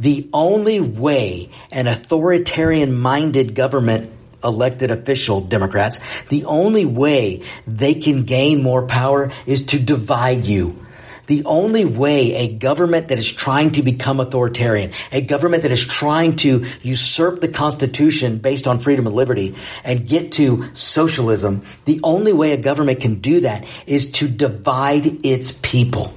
The 0.00 0.28
only 0.32 0.80
way 0.80 1.50
an 1.70 1.86
authoritarian 1.86 2.94
minded 2.94 3.54
government 3.54 4.10
elected 4.42 4.90
official 4.90 5.40
Democrats, 5.40 6.00
the 6.28 6.44
only 6.44 6.84
way 6.84 7.42
they 7.66 7.94
can 7.94 8.24
gain 8.24 8.62
more 8.62 8.86
power 8.86 9.32
is 9.46 9.66
to 9.66 9.78
divide 9.78 10.46
you. 10.46 10.83
The 11.26 11.44
only 11.44 11.84
way 11.84 12.34
a 12.34 12.48
government 12.48 13.08
that 13.08 13.18
is 13.18 13.30
trying 13.30 13.72
to 13.72 13.82
become 13.82 14.20
authoritarian, 14.20 14.92
a 15.10 15.22
government 15.22 15.62
that 15.62 15.72
is 15.72 15.84
trying 15.84 16.36
to 16.36 16.66
usurp 16.82 17.40
the 17.40 17.48
Constitution 17.48 18.38
based 18.38 18.66
on 18.66 18.78
freedom 18.78 19.06
and 19.06 19.16
liberty 19.16 19.54
and 19.84 20.06
get 20.06 20.32
to 20.32 20.64
socialism, 20.74 21.62
the 21.86 22.00
only 22.02 22.32
way 22.32 22.52
a 22.52 22.58
government 22.58 23.00
can 23.00 23.20
do 23.20 23.40
that 23.40 23.64
is 23.86 24.12
to 24.12 24.28
divide 24.28 25.24
its 25.24 25.52
people. 25.52 26.12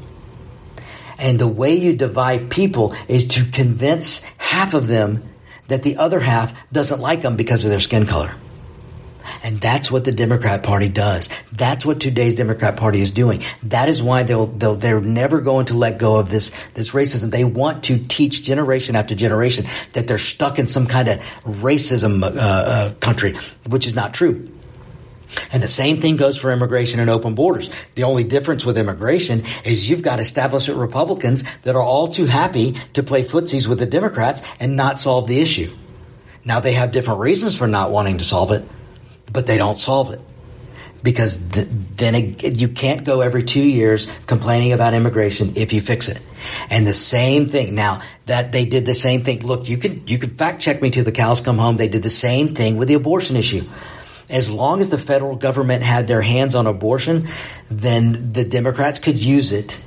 And 1.19 1.39
the 1.39 1.47
way 1.47 1.75
you 1.75 1.93
divide 1.93 2.49
people 2.49 2.93
is 3.07 3.27
to 3.29 3.45
convince 3.45 4.21
half 4.37 4.73
of 4.73 4.87
them 4.87 5.23
that 5.67 5.83
the 5.83 5.97
other 5.97 6.19
half 6.19 6.53
doesn't 6.71 7.01
like 7.01 7.21
them 7.21 7.35
because 7.35 7.63
of 7.63 7.71
their 7.71 7.79
skin 7.79 8.05
color. 8.05 8.35
And 9.43 9.59
that's 9.59 9.91
what 9.91 10.05
the 10.05 10.11
Democrat 10.11 10.63
Party 10.63 10.89
does. 10.89 11.29
That's 11.51 11.85
what 11.85 11.99
today's 11.99 12.35
Democrat 12.35 12.77
Party 12.77 13.01
is 13.01 13.11
doing. 13.11 13.43
That 13.63 13.89
is 13.89 14.01
why 14.01 14.23
they'll, 14.23 14.47
they'll 14.47 14.75
they're 14.75 15.01
never 15.01 15.41
going 15.41 15.65
to 15.67 15.73
let 15.73 15.97
go 15.97 16.17
of 16.17 16.29
this 16.29 16.51
this 16.73 16.91
racism. 16.91 17.31
They 17.31 17.43
want 17.43 17.85
to 17.85 17.97
teach 17.97 18.43
generation 18.43 18.95
after 18.95 19.15
generation 19.15 19.65
that 19.93 20.07
they're 20.07 20.17
stuck 20.17 20.59
in 20.59 20.67
some 20.67 20.87
kind 20.87 21.07
of 21.07 21.19
racism 21.43 22.23
uh, 22.23 22.27
uh, 22.27 22.93
country, 22.95 23.35
which 23.67 23.85
is 23.85 23.95
not 23.95 24.13
true. 24.13 24.51
And 25.51 25.61
the 25.61 25.67
same 25.67 26.01
thing 26.01 26.17
goes 26.17 26.37
for 26.37 26.51
immigration 26.51 26.99
and 26.99 27.09
open 27.09 27.35
borders. 27.35 27.69
The 27.95 28.03
only 28.03 28.23
difference 28.23 28.65
with 28.65 28.77
immigration 28.77 29.43
is 29.65 29.89
you've 29.89 30.01
got 30.01 30.19
establishment 30.19 30.79
Republicans 30.79 31.43
that 31.63 31.75
are 31.75 31.83
all 31.83 32.07
too 32.07 32.25
happy 32.25 32.73
to 32.93 33.03
play 33.03 33.23
footsies 33.23 33.67
with 33.67 33.79
the 33.79 33.85
Democrats 33.85 34.41
and 34.59 34.75
not 34.75 34.99
solve 34.99 35.27
the 35.27 35.39
issue. 35.39 35.71
Now 36.45 36.59
they 36.61 36.73
have 36.73 36.91
different 36.91 37.19
reasons 37.19 37.55
for 37.55 37.67
not 37.67 37.91
wanting 37.91 38.19
to 38.19 38.23
solve 38.23 38.51
it, 38.51 38.65
but 39.31 39.45
they 39.45 39.57
don't 39.57 39.77
solve 39.77 40.11
it 40.11 40.21
because 41.03 41.41
th- 41.51 41.67
then 41.95 42.15
it, 42.15 42.59
you 42.59 42.67
can't 42.67 43.03
go 43.03 43.21
every 43.21 43.43
two 43.43 43.61
years 43.61 44.07
complaining 44.25 44.73
about 44.73 44.93
immigration 44.93 45.53
if 45.55 45.73
you 45.73 45.81
fix 45.81 46.09
it. 46.09 46.19
And 46.69 46.85
the 46.85 46.93
same 46.93 47.47
thing 47.47 47.75
now 47.75 48.01
that 48.25 48.51
they 48.51 48.65
did 48.65 48.85
the 48.85 48.93
same 48.93 49.23
thing. 49.23 49.45
Look, 49.45 49.69
you 49.69 49.77
can 49.77 50.07
you 50.07 50.17
can 50.17 50.31
fact 50.31 50.61
check 50.61 50.81
me 50.81 50.89
till 50.89 51.03
the 51.03 51.11
cows 51.11 51.41
come 51.41 51.57
home. 51.57 51.77
They 51.77 51.87
did 51.87 52.03
the 52.03 52.09
same 52.09 52.55
thing 52.55 52.77
with 52.77 52.87
the 52.87 52.95
abortion 52.95 53.35
issue. 53.35 53.67
As 54.29 54.51
long 54.51 54.81
as 54.81 54.89
the 54.89 54.97
federal 54.97 55.35
government 55.35 55.83
had 55.83 56.07
their 56.07 56.21
hands 56.21 56.53
on 56.55 56.67
abortion, 56.67 57.29
then 57.71 58.33
the 58.33 58.43
Democrats 58.43 58.99
could 58.99 59.17
use 59.17 59.51
it 59.51 59.79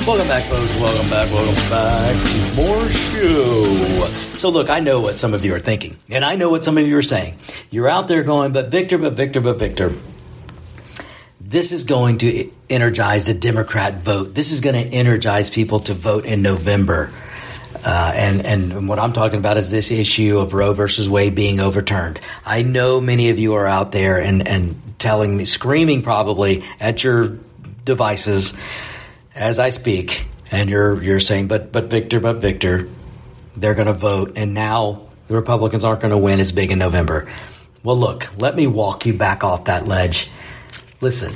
Welcome 0.06 0.28
back, 0.28 0.44
folks. 0.44 0.80
Welcome 0.80 1.10
back. 1.10 1.32
Welcome 1.32 1.70
back 1.72 2.16
to 2.16 2.56
more 2.56 2.90
show. 2.90 4.06
So, 4.38 4.50
look, 4.50 4.70
I 4.70 4.80
know 4.80 5.02
what 5.02 5.18
some 5.18 5.34
of 5.34 5.44
you 5.44 5.56
are 5.56 5.60
thinking, 5.60 5.98
and 6.12 6.24
I 6.24 6.36
know 6.36 6.52
what 6.52 6.64
some 6.64 6.78
of 6.78 6.88
you 6.88 6.96
are 7.00 7.02
saying. 7.02 7.40
You're 7.72 7.90
out 7.90 8.08
there 8.08 8.22
going, 8.22 8.54
but 8.54 8.70
Victor, 8.70 9.00
but 9.00 9.14
Victor, 9.14 9.42
but 9.42 9.58
Victor. 9.58 9.92
This 11.42 11.72
is 11.72 11.86
going 11.86 12.20
to 12.20 12.52
energize 12.70 13.26
the 13.26 13.34
Democrat 13.34 13.96
vote. 14.02 14.36
This 14.36 14.52
is 14.52 14.62
going 14.62 14.76
to 14.76 14.94
energize 14.94 15.50
people 15.50 15.80
to 15.82 15.96
vote 15.96 16.26
in 16.26 16.44
November. 16.44 17.12
Uh, 17.84 18.12
and 18.16 18.46
and 18.46 18.88
what 18.88 19.00
I'm 19.00 19.12
talking 19.12 19.40
about 19.40 19.58
is 19.58 19.72
this 19.72 19.90
issue 19.90 20.38
of 20.38 20.54
Roe 20.54 20.74
versus 20.74 21.10
Wade 21.10 21.34
being 21.34 21.60
overturned. 21.60 22.20
I 22.46 22.62
know 22.62 23.02
many 23.02 23.32
of 23.32 23.40
you 23.40 23.56
are 23.56 23.66
out 23.66 23.92
there 23.92 24.22
and 24.22 24.48
and 24.48 24.80
telling 25.00 25.36
me, 25.36 25.46
screaming 25.46 26.04
probably 26.04 26.64
at 26.80 27.04
your 27.04 27.40
devices 27.86 28.56
as 29.36 29.60
I 29.60 29.70
speak, 29.70 30.26
and 30.52 30.70
you're 30.70 31.02
you're 31.04 31.20
saying, 31.20 31.48
but 31.48 31.72
but 31.72 31.86
Victor, 31.86 32.20
but 32.20 32.38
Victor, 32.38 32.88
they're 33.56 33.76
going 33.76 33.88
to 33.88 33.94
vote, 33.94 34.34
and 34.38 34.54
now 34.54 35.10
the 35.28 35.36
Republicans 35.36 35.84
aren't 35.84 36.02
going 36.02 36.12
to 36.12 36.18
win 36.18 36.40
as 36.40 36.52
big 36.52 36.72
in 36.72 36.80
November. 36.80 37.30
Well, 37.84 37.98
look, 37.98 38.42
let 38.42 38.56
me 38.56 38.66
walk 38.66 39.06
you 39.06 39.14
back 39.14 39.44
off 39.44 39.66
that 39.66 39.86
ledge. 39.86 40.30
Listen, 41.02 41.34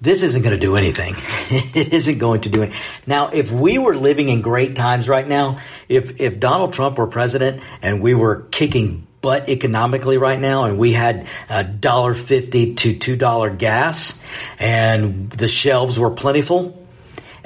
this 0.00 0.22
isn't 0.22 0.42
going 0.42 0.54
to 0.54 0.60
do 0.60 0.76
anything. 0.76 1.16
it 1.50 1.92
isn't 1.92 2.18
going 2.18 2.42
to 2.42 2.48
do 2.48 2.62
it. 2.62 2.72
Now, 3.06 3.28
if 3.28 3.52
we 3.52 3.78
were 3.78 3.96
living 3.96 4.28
in 4.28 4.42
great 4.42 4.76
times 4.76 5.08
right 5.08 5.26
now, 5.26 5.60
if 5.88 6.20
if 6.20 6.40
Donald 6.40 6.72
Trump 6.72 6.98
were 6.98 7.06
president 7.06 7.62
and 7.82 8.02
we 8.02 8.14
were 8.14 8.42
kicking 8.50 9.06
butt 9.22 9.48
economically 9.48 10.18
right 10.18 10.38
now 10.38 10.64
and 10.64 10.78
we 10.78 10.92
had 10.92 11.26
a 11.48 11.64
dollar 11.64 12.14
fifty 12.14 12.74
to 12.74 12.96
two 12.96 13.16
dollar 13.16 13.50
gas 13.50 14.12
and 14.58 15.30
the 15.30 15.48
shelves 15.48 15.98
were 15.98 16.10
plentiful 16.10 16.85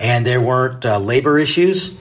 and 0.01 0.26
there 0.26 0.40
weren't 0.40 0.84
uh, 0.84 0.98
labor 0.98 1.38
issues 1.38 1.94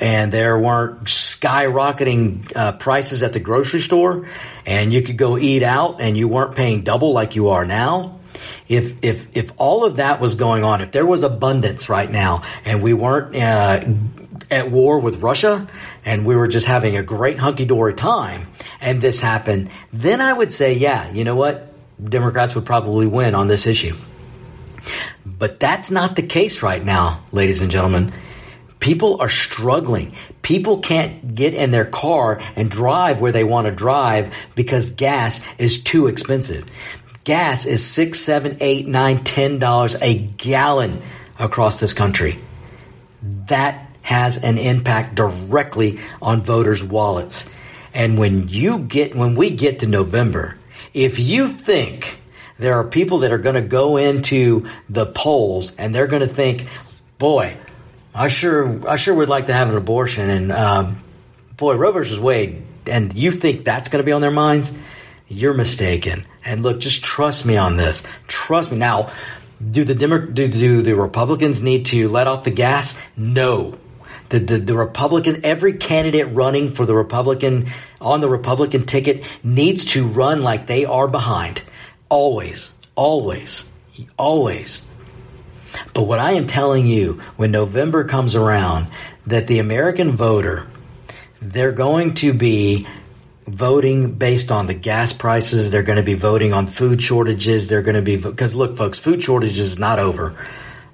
and 0.00 0.32
there 0.32 0.58
weren't 0.58 1.04
skyrocketing 1.04 2.54
uh, 2.56 2.72
prices 2.72 3.22
at 3.22 3.32
the 3.32 3.38
grocery 3.38 3.80
store 3.80 4.28
and 4.66 4.92
you 4.92 5.02
could 5.02 5.16
go 5.16 5.38
eat 5.38 5.62
out 5.62 6.00
and 6.00 6.16
you 6.16 6.26
weren't 6.26 6.56
paying 6.56 6.82
double 6.82 7.12
like 7.12 7.36
you 7.36 7.50
are 7.50 7.64
now. 7.64 8.18
If 8.66 8.96
if 9.02 9.36
if 9.36 9.52
all 9.56 9.84
of 9.84 9.96
that 9.98 10.20
was 10.20 10.34
going 10.34 10.64
on 10.64 10.80
if 10.80 10.90
there 10.90 11.06
was 11.06 11.22
abundance 11.22 11.88
right 11.88 12.10
now 12.10 12.42
and 12.64 12.82
we 12.82 12.92
weren't 12.92 13.36
uh, 13.36 13.84
at 14.50 14.70
war 14.70 14.98
with 14.98 15.22
Russia 15.22 15.68
and 16.04 16.26
we 16.26 16.34
were 16.34 16.48
just 16.48 16.66
having 16.66 16.96
a 16.96 17.02
great 17.02 17.38
hunky 17.38 17.66
dory 17.66 17.94
time 17.94 18.48
and 18.80 19.00
this 19.00 19.20
happened 19.20 19.70
then 19.92 20.20
I 20.20 20.32
would 20.32 20.52
say 20.52 20.72
yeah 20.72 21.08
you 21.10 21.22
know 21.22 21.36
what? 21.36 21.70
Democrats 22.02 22.56
would 22.56 22.66
probably 22.66 23.06
win 23.06 23.36
on 23.36 23.46
this 23.46 23.66
issue 23.68 23.96
but 25.38 25.60
that's 25.60 25.90
not 25.90 26.16
the 26.16 26.22
case 26.22 26.62
right 26.62 26.84
now, 26.84 27.22
ladies 27.32 27.60
and 27.60 27.70
gentlemen. 27.70 28.12
People 28.80 29.20
are 29.20 29.30
struggling. 29.30 30.14
People 30.42 30.80
can't 30.80 31.34
get 31.34 31.54
in 31.54 31.70
their 31.70 31.86
car 31.86 32.40
and 32.54 32.70
drive 32.70 33.20
where 33.20 33.32
they 33.32 33.44
want 33.44 33.66
to 33.66 33.70
drive 33.70 34.32
because 34.54 34.90
gas 34.90 35.44
is 35.58 35.82
too 35.82 36.06
expensive. 36.06 36.68
Gas 37.24 37.64
is 37.64 37.84
six, 37.84 38.20
seven, 38.20 38.58
eight, 38.60 38.86
nine, 38.86 39.24
ten 39.24 39.58
dollars 39.58 39.96
a 40.02 40.18
gallon 40.18 41.00
across 41.38 41.80
this 41.80 41.94
country. 41.94 42.38
That 43.48 43.88
has 44.02 44.36
an 44.36 44.58
impact 44.58 45.14
directly 45.14 45.98
on 46.20 46.42
voters' 46.42 46.84
wallets. 46.84 47.48
And 47.94 48.18
when 48.18 48.48
you 48.48 48.80
get, 48.80 49.14
when 49.14 49.34
we 49.34 49.50
get 49.50 49.78
to 49.80 49.86
November, 49.86 50.58
if 50.92 51.18
you 51.18 51.48
think 51.48 52.18
there 52.58 52.74
are 52.74 52.84
people 52.84 53.20
that 53.20 53.32
are 53.32 53.38
going 53.38 53.56
to 53.56 53.60
go 53.60 53.96
into 53.96 54.68
the 54.88 55.06
polls 55.06 55.72
and 55.76 55.94
they're 55.94 56.06
going 56.06 56.26
to 56.26 56.32
think, 56.32 56.66
boy, 57.18 57.56
I 58.14 58.28
sure, 58.28 58.88
I 58.88 58.96
sure 58.96 59.14
would 59.14 59.28
like 59.28 59.46
to 59.46 59.54
have 59.54 59.68
an 59.68 59.76
abortion. 59.76 60.30
And, 60.30 60.52
um, 60.52 61.02
boy, 61.56 61.74
Roe 61.74 61.92
versus 61.92 62.18
Wade. 62.18 62.62
And 62.86 63.12
you 63.14 63.32
think 63.32 63.64
that's 63.64 63.88
going 63.88 64.02
to 64.02 64.06
be 64.06 64.12
on 64.12 64.20
their 64.20 64.30
minds? 64.30 64.72
You're 65.26 65.54
mistaken. 65.54 66.26
And 66.44 66.62
look, 66.62 66.80
just 66.80 67.02
trust 67.02 67.44
me 67.44 67.56
on 67.56 67.76
this. 67.76 68.02
Trust 68.28 68.70
me. 68.70 68.78
Now, 68.78 69.12
do 69.70 69.84
the 69.84 69.94
Demo- 69.94 70.26
do, 70.26 70.46
do 70.46 70.82
the 70.82 70.94
Republicans 70.94 71.62
need 71.62 71.86
to 71.86 72.08
let 72.08 72.26
off 72.26 72.44
the 72.44 72.50
gas? 72.50 73.00
No. 73.16 73.78
The, 74.28 74.38
the, 74.38 74.58
the 74.58 74.76
Republican, 74.76 75.40
every 75.44 75.74
candidate 75.74 76.32
running 76.32 76.74
for 76.74 76.86
the 76.86 76.94
Republican, 76.94 77.70
on 78.00 78.20
the 78.20 78.28
Republican 78.28 78.86
ticket 78.86 79.24
needs 79.42 79.86
to 79.86 80.06
run 80.06 80.42
like 80.42 80.66
they 80.66 80.84
are 80.84 81.08
behind. 81.08 81.62
Always, 82.08 82.72
always, 82.94 83.64
always. 84.16 84.86
But 85.92 86.02
what 86.04 86.18
I 86.18 86.32
am 86.32 86.46
telling 86.46 86.86
you, 86.86 87.20
when 87.36 87.50
November 87.50 88.04
comes 88.04 88.34
around, 88.34 88.88
that 89.26 89.46
the 89.46 89.58
American 89.58 90.16
voter, 90.16 90.66
they're 91.40 91.72
going 91.72 92.14
to 92.14 92.32
be 92.32 92.86
voting 93.46 94.12
based 94.12 94.50
on 94.50 94.66
the 94.66 94.74
gas 94.74 95.12
prices. 95.12 95.70
They're 95.70 95.82
going 95.82 95.96
to 95.96 96.02
be 96.02 96.14
voting 96.14 96.52
on 96.52 96.66
food 96.66 97.02
shortages. 97.02 97.68
They're 97.68 97.82
going 97.82 97.96
to 97.96 98.02
be, 98.02 98.16
because 98.16 98.54
look, 98.54 98.76
folks, 98.76 98.98
food 98.98 99.22
shortage 99.22 99.58
is 99.58 99.78
not 99.78 99.98
over. 99.98 100.36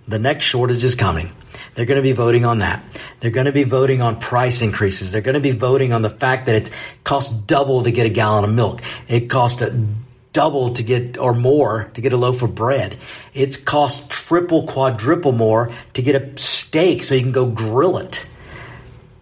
The 0.09 0.19
next 0.19 0.45
shortage 0.45 0.83
is 0.83 0.95
coming. 0.95 1.33
They're 1.75 1.87
going 1.87 1.97
to 1.97 2.03
be 2.03 2.13
voting 2.13 2.45
on 2.45 2.59
that. 2.59 2.83
They're 3.21 3.31
going 3.31 3.47
to 3.47 3.53
be 3.53 3.63
voting 3.63 4.03
on 4.03 4.21
price 4.21 4.61
increases. 4.61 5.13
They're 5.13 5.21
going 5.21 5.35
to 5.35 5.41
be 5.41 5.53
voting 5.53 5.93
on 5.93 6.03
the 6.03 6.11
fact 6.11 6.47
that 6.47 6.55
it 6.57 6.71
costs 7.05 7.33
double 7.33 7.85
to 7.85 7.93
get 7.93 8.07
a 8.07 8.11
gallon 8.11 8.45
of 8.45 8.53
milk. 8.53 8.83
It 9.07 9.31
costs 9.31 9.63
a 9.63 9.87
double 10.33 10.75
to 10.75 10.83
get 10.83 11.19
or 11.19 11.35
more 11.35 11.91
to 11.95 12.01
get 12.01 12.13
a 12.13 12.17
loaf 12.17 12.43
of 12.43 12.55
bread. 12.55 12.99
It's 13.35 13.57
cost 13.57 14.11
triple, 14.11 14.67
quadruple 14.67 15.33
more 15.33 15.73
to 15.95 16.03
get 16.03 16.15
a 16.15 16.41
steak 16.41 17.03
so 17.05 17.15
you 17.15 17.23
can 17.23 17.33
go 17.33 17.47
grill 17.47 17.99
it. 17.99 18.25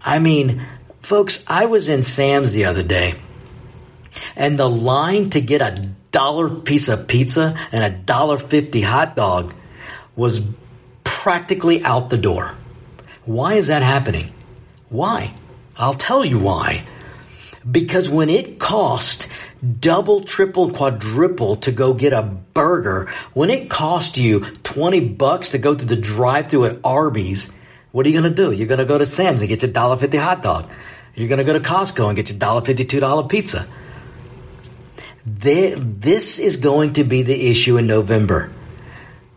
I 0.03 0.19
mean, 0.19 0.67
folks, 1.03 1.45
I 1.47 1.67
was 1.67 1.89
in 1.89 2.03
Sam's 2.03 2.53
the 2.53 2.67
other 2.67 2.83
day 2.83 3.15
and 4.37 4.59
the 4.59 4.69
line 4.69 5.31
to 5.31 5.41
get 5.41 5.63
a 5.63 5.89
dollar 6.13 6.49
piece 6.49 6.89
of 6.89 7.07
pizza 7.07 7.59
and 7.73 7.85
a 7.85 7.91
dollar 7.91 8.39
fifty 8.39 8.81
hot 8.81 9.17
dog 9.17 9.55
was 10.17 10.41
practically 11.05 11.83
out 11.85 12.11
the 12.11 12.19
door. 12.19 12.55
Why 13.25 13.55
is 13.55 13.69
that 13.69 13.83
happening? 13.83 14.33
Why? 14.89 15.35
I'll 15.77 15.95
tell 15.95 16.25
you 16.25 16.39
why. 16.39 16.85
Because 17.71 18.09
when 18.09 18.31
it 18.31 18.59
cost 18.59 19.29
double, 19.81 20.23
triple, 20.25 20.71
quadruple 20.71 21.57
to 21.57 21.73
go 21.73 21.95
get 21.95 22.13
a 22.13 22.23
burger, 22.23 23.13
when 23.35 23.51
it 23.51 23.71
cost 23.71 24.17
you 24.17 24.41
20 24.41 25.01
bucks 25.01 25.51
to 25.51 25.59
go 25.59 25.75
through 25.75 25.87
the 25.87 25.97
drive 25.97 26.49
through 26.49 26.67
at 26.67 26.79
Arby's, 26.85 27.51
what 27.93 28.07
are 28.07 28.09
you 28.11 28.21
going 28.21 28.35
to 28.35 28.43
do? 28.43 28.53
You're 28.53 28.69
going 28.69 28.79
to 28.79 28.85
go 28.85 28.99
to 28.99 29.07
Sam's 29.07 29.41
and 29.41 29.49
get 29.49 29.63
your 29.63 29.71
$1.50 29.71 30.19
hot 30.19 30.43
dog. 30.43 30.71
You're 31.15 31.29
going 31.29 31.39
to 31.39 31.45
go 31.45 31.55
to 31.55 31.61
Costco 31.61 32.09
and 32.09 32.17
get 32.17 32.31
your 32.31 32.39
$1.50, 32.39 32.87
$2 32.87 33.29
pizza. 33.29 33.67
this 35.25 36.39
is 36.39 36.57
going 36.57 36.95
to 36.95 37.05
be 37.05 37.23
the 37.23 37.51
issue 37.51 37.77
in 37.77 37.87
November. 37.87 38.51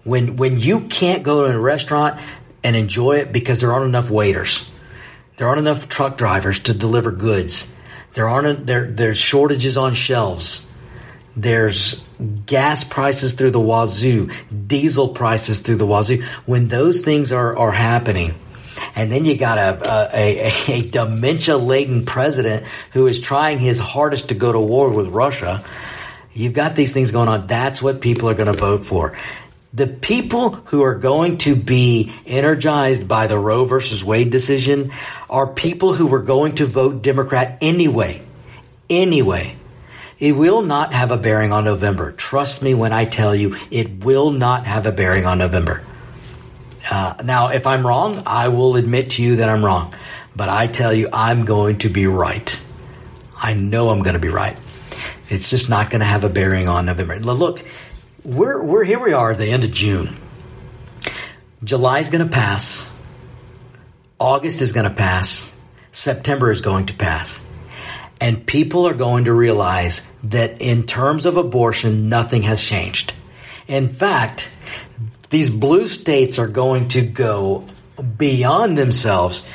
When, 0.04 0.36
when 0.36 0.60
you 0.60 0.82
can't 0.82 1.24
go 1.24 1.48
to 1.48 1.54
a 1.54 1.60
restaurant 1.60 2.20
and 2.64 2.76
enjoy 2.76 3.18
it 3.18 3.32
because 3.32 3.62
there 3.62 3.74
aren't 3.74 3.88
enough 3.88 4.10
waiters. 4.10 4.68
There 5.38 5.48
aren't 5.48 5.60
enough 5.60 5.90
truck 5.90 6.18
drivers 6.18 6.60
to 6.62 6.74
deliver 6.74 7.12
goods 7.12 7.72
there 8.14 8.28
aren't 8.28 8.66
there 8.66 8.90
there's 8.90 9.18
shortages 9.18 9.78
on 9.78 9.94
shelves. 9.94 10.66
There's 11.36 12.04
gas 12.46 12.84
prices 12.84 13.34
through 13.34 13.52
the 13.52 13.60
wazoo, 13.60 14.30
diesel 14.68 15.10
prices 15.10 15.62
through 15.62 15.78
the 15.78 15.86
wazoo. 15.86 16.26
When 16.46 16.68
those 16.68 17.00
things 17.00 17.32
are, 17.32 17.58
are 17.58 17.72
happening 17.72 18.36
and 18.96 19.12
then 19.12 19.26
you 19.26 19.38
got 19.38 19.58
a 19.58 20.12
a, 20.14 20.54
a 20.68 20.82
dementia 20.90 21.58
laden 21.58 22.06
president 22.06 22.66
who 22.92 23.08
is 23.08 23.20
trying 23.20 23.60
his 23.60 23.80
hardest 23.80 24.30
to 24.30 24.36
go 24.36 24.52
to 24.52 24.60
war 24.60 24.90
with 24.90 25.10
Russia. 25.10 25.64
You've 26.34 26.54
got 26.54 26.76
these 26.76 26.94
things 26.94 27.12
going 27.12 27.28
on. 27.28 27.48
That's 27.48 27.82
what 27.82 28.00
people 28.00 28.30
are 28.30 28.34
going 28.34 28.52
to 28.52 28.58
vote 28.58 28.86
for. 28.86 29.18
The 29.74 29.88
people 29.88 30.52
who 30.52 30.84
are 30.84 30.96
going 30.96 31.38
to 31.40 31.56
be 31.56 32.14
energized 32.26 33.08
by 33.08 33.28
the 33.28 33.40
Roe 33.40 33.64
versus 33.64 34.04
Wade 34.04 34.30
decision 34.30 34.92
are 35.30 35.48
people 35.48 35.94
who 35.94 36.08
were 36.08 36.20
going 36.20 36.56
to 36.56 36.66
vote 36.66 37.02
Democrat 37.02 37.58
anyway. 37.62 38.22
Anyway. 38.90 39.56
It 40.20 40.34
will 40.34 40.62
not 40.62 40.94
have 40.94 41.10
a 41.10 41.18
bearing 41.18 41.52
on 41.52 41.64
November. 41.64 42.12
Trust 42.12 42.62
me 42.62 42.76
when 42.76 42.94
I 42.94 43.06
tell 43.06 43.34
you 43.34 43.58
it 43.72 44.04
will 44.04 44.30
not 44.30 44.68
have 44.68 44.86
a 44.86 44.92
bearing 44.92 45.26
on 45.26 45.40
November. 45.40 45.82
Uh, 46.88 47.16
now, 47.24 47.48
if 47.48 47.66
I'm 47.66 47.86
wrong, 47.88 48.24
I 48.28 48.50
will 48.50 48.76
admit 48.76 49.12
to 49.12 49.24
you 49.24 49.38
that 49.38 49.50
I'm 49.50 49.66
wrong. 49.66 49.96
But 50.36 50.50
I 50.50 50.68
tell 50.68 50.94
you, 50.94 51.10
I'm 51.12 51.46
going 51.46 51.80
to 51.80 51.90
be 51.90 52.06
right. 52.06 52.56
I 53.36 53.54
know 53.54 53.90
I'm 53.90 54.04
going 54.04 54.14
to 54.14 54.20
be 54.20 54.30
right. 54.30 54.58
It's 55.30 55.50
just 55.50 55.70
not 55.70 55.90
going 55.90 56.02
to 56.02 56.06
have 56.06 56.24
a 56.24 56.30
bearing 56.30 56.68
on 56.68 56.86
November. 56.86 57.20
Look, 57.20 57.64
we're, 58.24 58.64
we're 58.64 58.84
here 58.84 59.00
we 59.00 59.14
are 59.14 59.32
at 59.32 59.38
the 59.38 59.48
end 59.48 59.64
of 59.64 59.72
June. 59.72 60.18
July's 61.64 62.10
going 62.10 62.24
to 62.24 62.32
pass. 62.32 62.88
August 64.20 64.62
is 64.62 64.72
going 64.72 64.88
to 64.88 64.96
pass. 64.96 65.52
September 65.92 66.52
is 66.52 66.62
going 66.62 66.88
to 66.88 66.94
pass. 66.94 67.44
And 68.20 68.46
people 68.46 68.88
are 68.88 68.94
going 68.94 69.26
to 69.26 69.34
realize 69.34 70.06
that 70.24 70.62
in 70.62 70.86
terms 70.86 71.26
of 71.26 71.38
abortion, 71.38 72.10
nothing 72.10 72.44
has 72.44 72.62
changed. 72.62 73.14
In 73.68 73.90
fact, 73.90 74.50
these 75.32 75.50
blue 75.50 75.88
states 75.88 76.38
are 76.38 76.48
going 76.48 76.90
to 76.90 77.02
go 77.02 77.68
beyond 78.18 78.78
themselves 78.78 79.46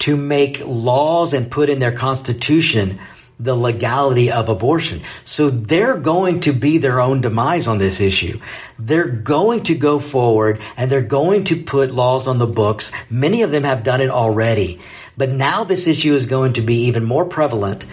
to 0.00 0.16
make 0.16 0.62
laws 0.64 1.32
and 1.32 1.50
put 1.50 1.70
in 1.70 1.78
their 1.78 1.92
constitution 1.92 3.00
the 3.38 3.54
legality 3.54 4.30
of 4.30 4.48
abortion. 4.48 5.02
So 5.24 5.50
they're 5.50 5.96
going 5.96 6.40
to 6.40 6.52
be 6.52 6.78
their 6.78 7.00
own 7.00 7.20
demise 7.20 7.66
on 7.66 7.78
this 7.78 8.00
issue. 8.00 8.40
They're 8.78 9.08
going 9.08 9.64
to 9.64 9.74
go 9.74 9.98
forward 9.98 10.60
and 10.76 10.90
they're 10.90 11.02
going 11.02 11.44
to 11.44 11.62
put 11.62 11.90
laws 11.90 12.26
on 12.28 12.38
the 12.38 12.46
books. 12.46 12.92
Many 13.10 13.42
of 13.42 13.50
them 13.50 13.64
have 13.64 13.84
done 13.84 14.00
it 14.00 14.10
already. 14.10 14.80
But 15.16 15.30
now 15.30 15.64
this 15.64 15.86
issue 15.86 16.14
is 16.14 16.26
going 16.26 16.54
to 16.54 16.60
be 16.60 16.86
even 16.86 17.04
more 17.04 17.24
prevalent 17.24 17.84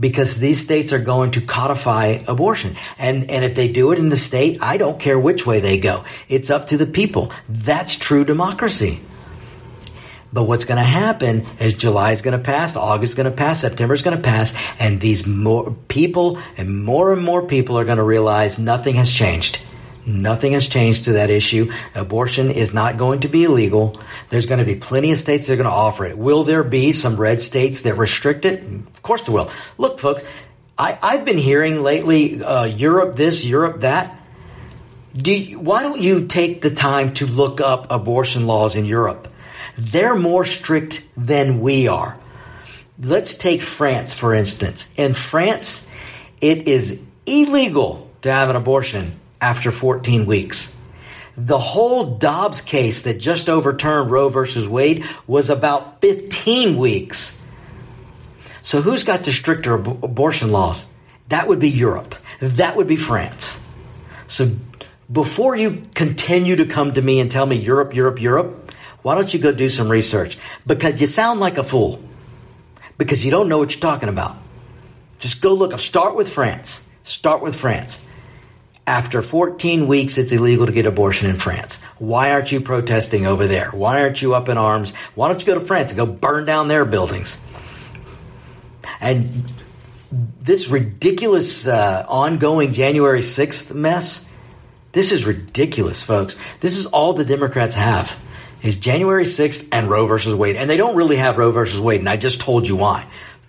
because 0.00 0.36
these 0.38 0.62
states 0.62 0.92
are 0.92 0.98
going 0.98 1.32
to 1.32 1.40
codify 1.40 2.22
abortion. 2.26 2.76
And, 2.98 3.30
and 3.30 3.44
if 3.44 3.54
they 3.56 3.68
do 3.68 3.92
it 3.92 3.98
in 3.98 4.08
the 4.08 4.16
state, 4.16 4.58
I 4.60 4.76
don't 4.76 5.00
care 5.00 5.18
which 5.18 5.46
way 5.46 5.60
they 5.60 5.80
go. 5.80 6.04
It's 6.28 6.50
up 6.50 6.68
to 6.68 6.76
the 6.76 6.86
people. 6.86 7.32
That's 7.48 7.94
true 7.94 8.24
democracy. 8.24 9.00
But 10.32 10.44
what's 10.44 10.64
going 10.64 10.78
to 10.78 10.84
happen 10.84 11.46
is 11.58 11.74
July 11.74 12.12
is 12.12 12.22
going 12.22 12.36
to 12.36 12.44
pass, 12.44 12.76
August 12.76 13.12
is 13.12 13.14
going 13.14 13.30
to 13.30 13.36
pass, 13.36 13.60
September 13.60 13.94
is 13.94 14.02
going 14.02 14.16
to 14.16 14.22
pass, 14.22 14.52
and 14.78 15.00
these 15.00 15.26
more 15.26 15.74
people 15.88 16.38
and 16.56 16.84
more 16.84 17.12
and 17.12 17.22
more 17.22 17.46
people 17.46 17.78
are 17.78 17.84
going 17.84 17.96
to 17.96 18.04
realize 18.04 18.58
nothing 18.58 18.96
has 18.96 19.10
changed. 19.10 19.58
Nothing 20.04 20.52
has 20.52 20.66
changed 20.66 21.04
to 21.04 21.12
that 21.14 21.28
issue. 21.28 21.70
Abortion 21.94 22.50
is 22.50 22.72
not 22.72 22.96
going 22.96 23.20
to 23.20 23.28
be 23.28 23.44
illegal. 23.44 24.00
There's 24.30 24.46
going 24.46 24.58
to 24.58 24.64
be 24.64 24.74
plenty 24.74 25.12
of 25.12 25.18
states 25.18 25.46
that 25.46 25.52
are 25.52 25.56
going 25.56 25.66
to 25.66 25.70
offer 25.70 26.06
it. 26.06 26.16
Will 26.16 26.44
there 26.44 26.64
be 26.64 26.92
some 26.92 27.16
red 27.16 27.42
states 27.42 27.82
that 27.82 27.94
restrict 27.94 28.46
it? 28.46 28.62
Of 28.62 29.02
course 29.02 29.24
there 29.24 29.34
will. 29.34 29.50
Look, 29.76 30.00
folks, 30.00 30.22
I, 30.78 30.98
I've 31.02 31.24
been 31.24 31.36
hearing 31.36 31.82
lately 31.82 32.42
uh, 32.42 32.64
Europe 32.64 33.16
this, 33.16 33.44
Europe 33.44 33.80
that. 33.80 34.18
Do 35.14 35.32
you, 35.32 35.58
why 35.58 35.82
don't 35.82 36.00
you 36.00 36.26
take 36.26 36.62
the 36.62 36.70
time 36.70 37.12
to 37.14 37.26
look 37.26 37.60
up 37.60 37.90
abortion 37.90 38.46
laws 38.46 38.76
in 38.76 38.84
Europe? 38.84 39.28
They're 39.78 40.16
more 40.16 40.44
strict 40.44 41.02
than 41.16 41.60
we 41.60 41.86
are. 41.86 42.18
Let's 43.00 43.36
take 43.36 43.62
France, 43.62 44.12
for 44.12 44.34
instance. 44.34 44.88
In 44.96 45.14
France, 45.14 45.86
it 46.40 46.66
is 46.66 47.00
illegal 47.26 48.10
to 48.22 48.32
have 48.32 48.50
an 48.50 48.56
abortion 48.56 49.20
after 49.40 49.70
14 49.70 50.26
weeks. 50.26 50.74
The 51.36 51.58
whole 51.58 52.18
Dobbs 52.18 52.60
case 52.60 53.02
that 53.02 53.18
just 53.18 53.48
overturned 53.48 54.10
Roe 54.10 54.28
versus 54.28 54.68
Wade 54.68 55.04
was 55.28 55.48
about 55.48 56.00
15 56.00 56.76
weeks. 56.76 57.40
So 58.64 58.82
who's 58.82 59.04
got 59.04 59.22
the 59.22 59.32
stricter 59.32 59.74
ab- 59.74 60.02
abortion 60.02 60.50
laws? 60.50 60.84
That 61.28 61.46
would 61.46 61.60
be 61.60 61.70
Europe. 61.70 62.16
That 62.40 62.74
would 62.76 62.88
be 62.88 62.96
France. 62.96 63.56
So 64.26 64.50
before 65.10 65.54
you 65.54 65.86
continue 65.94 66.56
to 66.56 66.66
come 66.66 66.92
to 66.94 67.00
me 67.00 67.20
and 67.20 67.30
tell 67.30 67.46
me 67.46 67.56
Europe, 67.56 67.94
Europe, 67.94 68.20
Europe, 68.20 68.67
why 69.02 69.14
don't 69.14 69.32
you 69.32 69.38
go 69.38 69.52
do 69.52 69.68
some 69.68 69.88
research? 69.88 70.38
Because 70.66 71.00
you 71.00 71.06
sound 71.06 71.40
like 71.40 71.58
a 71.58 71.64
fool. 71.64 72.02
Because 72.96 73.24
you 73.24 73.30
don't 73.30 73.48
know 73.48 73.58
what 73.58 73.70
you're 73.70 73.80
talking 73.80 74.08
about. 74.08 74.36
Just 75.18 75.40
go 75.40 75.54
look. 75.54 75.78
Start 75.78 76.16
with 76.16 76.32
France. 76.32 76.84
Start 77.04 77.42
with 77.42 77.54
France. 77.54 78.02
After 78.86 79.22
14 79.22 79.86
weeks, 79.86 80.18
it's 80.18 80.32
illegal 80.32 80.66
to 80.66 80.72
get 80.72 80.86
abortion 80.86 81.28
in 81.28 81.38
France. 81.38 81.76
Why 81.98 82.32
aren't 82.32 82.50
you 82.50 82.60
protesting 82.60 83.26
over 83.26 83.46
there? 83.46 83.70
Why 83.70 84.00
aren't 84.00 84.22
you 84.22 84.34
up 84.34 84.48
in 84.48 84.56
arms? 84.56 84.92
Why 85.14 85.28
don't 85.28 85.40
you 85.40 85.46
go 85.46 85.54
to 85.54 85.64
France 85.64 85.90
and 85.90 85.98
go 85.98 86.06
burn 86.06 86.46
down 86.46 86.68
their 86.68 86.84
buildings? 86.84 87.38
And 89.00 89.52
this 90.40 90.68
ridiculous 90.68 91.68
uh, 91.68 92.04
ongoing 92.08 92.72
January 92.72 93.20
6th 93.20 93.74
mess, 93.74 94.28
this 94.92 95.12
is 95.12 95.26
ridiculous, 95.26 96.00
folks. 96.02 96.36
This 96.60 96.78
is 96.78 96.86
all 96.86 97.12
the 97.12 97.24
Democrats 97.24 97.74
have 97.74 98.10
is 98.62 98.76
January 98.76 99.24
6th 99.24 99.68
and 99.72 99.88
Roe 99.88 100.06
versus 100.06 100.34
Wade. 100.34 100.56
And 100.56 100.68
they 100.68 100.76
don't 100.76 100.96
really 100.96 101.16
have 101.16 101.38
Roe 101.38 101.52
versus 101.52 101.80
Wade, 101.80 102.00
and 102.00 102.08
I 102.08 102.16
just 102.16 102.40
told 102.40 102.66
you 102.66 102.76
why. 102.76 103.06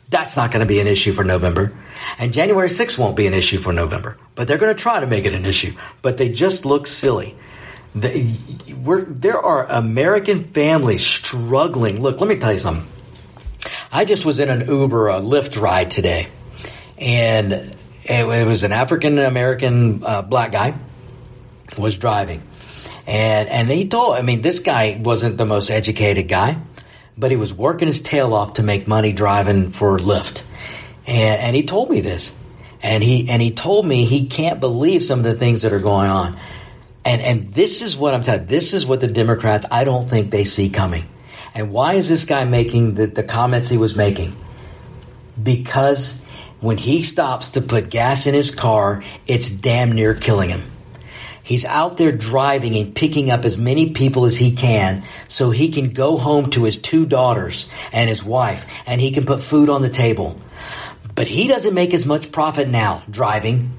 That's 0.10 0.36
not 0.36 0.52
going 0.52 0.62
to 0.62 0.66
be 0.66 0.80
an 0.80 0.88
issue 0.88 1.14
for 1.14 1.24
November. 1.24 1.74
And 2.18 2.34
January 2.34 2.70
6th 2.70 2.98
won't 2.98 3.16
be 3.16 3.28
an 3.28 3.34
issue 3.34 3.60
for 3.60 3.72
November. 3.74 4.18
But 4.36 4.48
they're 4.48 4.58
going 4.58 4.76
to 4.76 4.82
try 4.82 5.00
to 5.00 5.08
make 5.08 5.26
it 5.26 5.34
an 5.34 5.46
issue. 5.46 5.74
But 6.02 6.18
they 6.18 6.30
just 6.30 6.66
look 6.66 6.88
silly. 6.88 7.36
They, 7.94 8.36
there 9.08 9.40
are 9.40 9.66
American 9.68 10.46
families 10.46 11.06
struggling. 11.06 12.02
Look, 12.02 12.20
let 12.20 12.30
me 12.30 12.38
tell 12.38 12.54
you 12.54 12.60
something. 12.60 12.88
I 13.92 14.06
just 14.06 14.26
was 14.26 14.40
in 14.40 14.50
an 14.50 14.68
Uber, 14.68 15.10
a 15.10 15.20
Lyft 15.20 15.60
ride 15.60 15.92
today. 15.92 16.28
And 16.98 17.54
it, 17.54 17.78
it 18.04 18.48
was 18.48 18.64
an 18.64 18.72
African 18.72 19.20
American 19.20 20.04
uh, 20.04 20.22
black 20.22 20.52
guy 20.52 20.76
was 21.78 21.98
driving. 21.98 22.44
And, 23.10 23.50
and 23.50 23.72
he 23.72 23.88
told, 23.88 24.18
I 24.18 24.22
mean, 24.22 24.44
this 24.44 24.60
guy 24.60 25.02
wasn't 25.04 25.40
the 25.40 25.46
most 25.46 25.72
educated 25.72 26.28
guy, 26.28 26.58
but 27.18 27.32
he 27.32 27.38
was 27.38 27.52
working 27.52 27.88
his 27.88 28.00
tail 28.00 28.36
off 28.36 28.54
to 28.54 28.64
make 28.64 28.88
money 28.88 29.14
driving 29.14 29.72
for 29.72 29.98
Lyft. 29.98 30.48
And, 31.08 31.42
and 31.42 31.56
he 31.56 31.64
told 31.64 31.90
me 31.90 32.02
this. 32.02 32.38
And 32.84 33.04
he, 33.04 33.28
and 33.28 33.42
he 33.42 33.50
told 33.50 33.88
me 33.88 34.06
he 34.06 34.28
can't 34.28 34.60
believe 34.60 35.04
some 35.04 35.18
of 35.18 35.26
the 35.26 35.34
things 35.34 35.64
that 35.64 35.74
are 35.74 35.80
going 35.80 36.08
on. 36.08 36.38
And, 37.04 37.20
and 37.24 37.52
this 37.52 37.82
is 37.82 37.98
what 37.98 38.14
I'm 38.14 38.22
telling 38.22 38.46
This 38.46 38.76
is 38.76 38.86
what 38.86 39.02
the 39.02 39.08
Democrats, 39.08 39.66
I 39.72 39.86
don't 39.86 40.08
think 40.08 40.30
they 40.30 40.44
see 40.46 40.70
coming. 40.70 41.06
And 41.56 41.72
why 41.72 41.96
is 41.96 42.08
this 42.08 42.26
guy 42.26 42.44
making 42.44 42.94
the, 42.94 43.08
the 43.08 43.24
comments 43.24 43.70
he 43.70 43.78
was 43.78 43.96
making? 43.96 44.36
Because 45.42 46.24
when 46.62 46.78
he 46.78 47.02
stops 47.02 47.52
to 47.52 47.62
put 47.62 47.90
gas 47.90 48.28
in 48.28 48.36
his 48.36 48.54
car, 48.54 49.04
it's 49.26 49.50
damn 49.50 49.94
near 49.94 50.14
killing 50.14 50.50
him. 50.50 50.62
He's 51.50 51.66
out 51.66 51.98
there 51.98 52.12
driving 52.12 52.76
and 52.76 52.94
picking 52.94 53.32
up 53.32 53.44
as 53.44 53.58
many 53.58 53.90
people 53.90 54.26
as 54.26 54.38
he 54.38 54.52
can 54.52 55.04
so 55.28 55.50
he 55.50 55.70
can 55.70 55.90
go 55.90 56.16
home 56.16 56.52
to 56.52 56.64
his 56.64 56.80
two 56.80 57.08
daughters 57.08 57.68
and 57.92 58.08
his 58.08 58.24
wife 58.24 58.68
and 58.86 59.02
he 59.02 59.10
can 59.10 59.26
put 59.26 59.42
food 59.42 59.68
on 59.68 59.82
the 59.82 59.90
table. 59.90 60.36
But 61.16 61.26
he 61.26 61.48
doesn't 61.48 61.74
make 61.74 61.96
as 61.96 62.06
much 62.06 62.32
profit 62.32 62.68
now 62.68 63.02
driving 63.10 63.72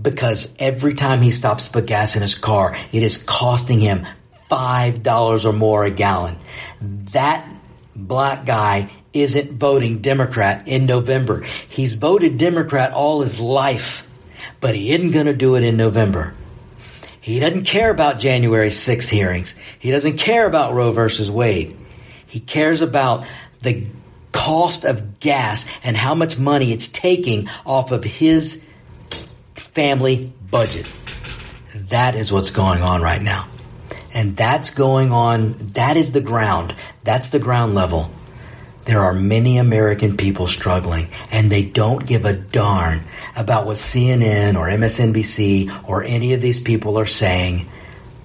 because 0.00 0.54
every 0.58 0.94
time 0.94 1.20
he 1.20 1.30
stops 1.30 1.66
to 1.66 1.72
put 1.72 1.84
gas 1.84 2.16
in 2.16 2.22
his 2.22 2.34
car, 2.34 2.74
it 2.92 3.02
is 3.02 3.18
costing 3.18 3.80
him 3.80 4.06
$5 4.50 5.44
or 5.44 5.52
more 5.52 5.84
a 5.84 5.90
gallon. 5.90 6.38
That 6.80 7.46
black 7.94 8.46
guy 8.46 8.90
isn't 9.12 9.52
voting 9.52 9.98
Democrat 9.98 10.66
in 10.66 10.86
November. 10.86 11.42
He's 11.68 11.92
voted 11.92 12.38
Democrat 12.38 12.94
all 12.94 13.20
his 13.20 13.38
life, 13.38 14.08
but 14.60 14.74
he 14.74 14.94
isn't 14.94 15.10
going 15.10 15.26
to 15.26 15.34
do 15.34 15.56
it 15.56 15.62
in 15.62 15.76
November. 15.76 16.32
He 17.26 17.40
doesn't 17.40 17.64
care 17.64 17.90
about 17.90 18.20
January 18.20 18.68
6th 18.68 19.08
hearings. 19.08 19.56
He 19.80 19.90
doesn't 19.90 20.16
care 20.16 20.46
about 20.46 20.74
Roe 20.74 20.92
versus 20.92 21.28
Wade. 21.28 21.76
He 22.28 22.38
cares 22.38 22.82
about 22.82 23.26
the 23.62 23.84
cost 24.30 24.84
of 24.84 25.18
gas 25.18 25.66
and 25.82 25.96
how 25.96 26.14
much 26.14 26.38
money 26.38 26.70
it's 26.70 26.86
taking 26.86 27.48
off 27.64 27.90
of 27.90 28.04
his 28.04 28.64
family 29.56 30.32
budget. 30.52 30.88
That 31.74 32.14
is 32.14 32.30
what's 32.30 32.50
going 32.50 32.82
on 32.82 33.02
right 33.02 33.20
now. 33.20 33.48
And 34.14 34.36
that's 34.36 34.70
going 34.70 35.10
on, 35.10 35.56
that 35.72 35.96
is 35.96 36.12
the 36.12 36.20
ground. 36.20 36.76
That's 37.02 37.30
the 37.30 37.40
ground 37.40 37.74
level. 37.74 38.08
There 38.84 39.00
are 39.00 39.12
many 39.12 39.58
American 39.58 40.16
people 40.16 40.46
struggling 40.46 41.08
and 41.32 41.50
they 41.50 41.64
don't 41.64 42.06
give 42.06 42.24
a 42.24 42.34
darn 42.34 43.02
about 43.36 43.66
what 43.66 43.76
CNN 43.76 44.56
or 44.56 44.66
MSNBC 44.66 45.88
or 45.88 46.02
any 46.02 46.32
of 46.32 46.40
these 46.40 46.58
people 46.58 46.98
are 46.98 47.06
saying 47.06 47.68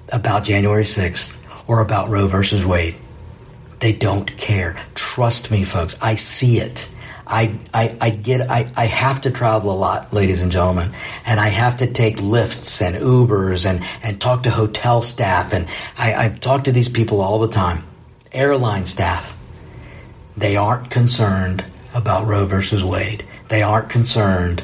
about 0.10 0.44
January 0.46 0.84
6th 0.84 1.38
or 1.68 1.82
about 1.82 2.10
Roe 2.10 2.28
versus 2.28 2.66
Wade. 2.66 2.96
They 3.80 3.92
don't 3.92 4.38
care. 4.38 4.78
Trust 4.96 5.52
me, 5.52 5.64
folks. 5.64 5.96
I 6.02 6.16
see 6.16 6.60
it. 6.60 6.90
I, 7.28 7.58
I, 7.74 7.96
I 8.00 8.10
get, 8.10 8.50
I, 8.50 8.70
I 8.76 8.86
have 8.88 9.22
to 9.22 9.32
travel 9.32 9.72
a 9.72 9.78
lot, 9.78 10.14
ladies 10.14 10.42
and 10.42 10.52
gentlemen, 10.52 10.94
and 11.26 11.40
I 11.40 11.48
have 11.48 11.78
to 11.78 11.88
take 11.88 12.18
Lyfts 12.18 12.86
and 12.86 12.96
Ubers 12.96 13.66
and, 13.70 13.84
and 14.04 14.20
talk 14.20 14.44
to 14.44 14.50
hotel 14.50 15.02
staff 15.02 15.54
and 15.54 15.68
I, 15.98 16.26
I 16.26 16.30
talk 16.30 16.66
to 16.66 16.72
these 16.72 16.90
people 16.90 17.22
all 17.22 17.40
the 17.40 17.48
time. 17.48 17.84
Airline 18.32 18.86
staff. 18.86 19.38
They 20.38 20.58
aren't 20.58 20.90
concerned 20.90 21.64
about 21.94 22.28
Roe 22.28 22.46
versus 22.46 22.84
Wade. 22.84 23.26
They 23.50 23.62
aren't 23.62 23.90
concerned 23.90 24.64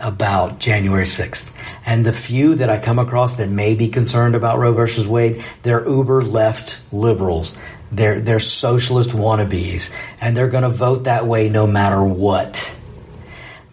about 0.00 0.58
January 0.58 1.04
6th. 1.04 1.52
And 1.84 2.04
the 2.04 2.12
few 2.12 2.56
that 2.56 2.70
I 2.70 2.78
come 2.78 2.98
across 2.98 3.34
that 3.34 3.48
may 3.48 3.74
be 3.74 3.88
concerned 3.88 4.34
about 4.34 4.58
Roe 4.58 4.72
versus 4.72 5.06
Wade, 5.06 5.44
they're 5.62 5.86
uber 5.86 6.22
left 6.22 6.80
liberals. 6.92 7.56
They're, 7.92 8.20
they're 8.20 8.40
socialist 8.40 9.10
wannabes. 9.10 9.90
And 10.20 10.36
they're 10.36 10.48
going 10.48 10.64
to 10.64 10.68
vote 10.68 11.04
that 11.04 11.26
way 11.26 11.48
no 11.48 11.66
matter 11.66 12.02
what. 12.02 12.74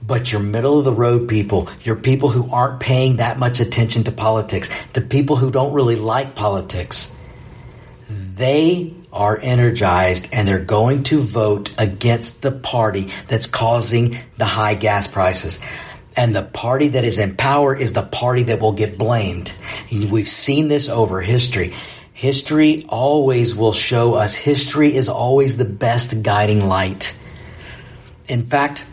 But 0.05 0.31
your 0.31 0.41
middle 0.41 0.79
of 0.79 0.85
the 0.85 0.93
road 0.93 1.29
people, 1.29 1.69
your 1.81 1.95
people 1.95 2.29
who 2.29 2.49
aren't 2.51 2.79
paying 2.81 3.17
that 3.17 3.39
much 3.39 3.59
attention 3.59 4.03
to 4.03 4.11
politics, 4.11 4.69
the 4.91 5.01
people 5.01 5.37
who 5.37 5.49
don't 5.49 5.73
really 5.73 5.95
like 5.95 6.35
politics, 6.35 7.15
they 8.09 8.93
are 9.13 9.39
energized 9.41 10.27
and 10.33 10.47
they're 10.47 10.59
going 10.59 11.03
to 11.03 11.19
vote 11.19 11.73
against 11.77 12.41
the 12.41 12.51
party 12.51 13.09
that's 13.27 13.47
causing 13.47 14.17
the 14.37 14.45
high 14.45 14.73
gas 14.73 15.07
prices. 15.07 15.61
And 16.15 16.35
the 16.35 16.43
party 16.43 16.89
that 16.89 17.05
is 17.05 17.17
in 17.17 17.35
power 17.35 17.75
is 17.75 17.93
the 17.93 18.03
party 18.03 18.43
that 18.43 18.59
will 18.59 18.73
get 18.73 18.97
blamed. 18.97 19.51
We've 19.91 20.29
seen 20.29 20.67
this 20.67 20.89
over 20.89 21.21
history. 21.21 21.73
History 22.13 22.85
always 22.87 23.55
will 23.55 23.73
show 23.73 24.13
us. 24.13 24.35
History 24.35 24.95
is 24.95 25.09
always 25.09 25.57
the 25.57 25.65
best 25.65 26.21
guiding 26.21 26.67
light. 26.67 27.17
In 28.27 28.45
fact, 28.45 28.85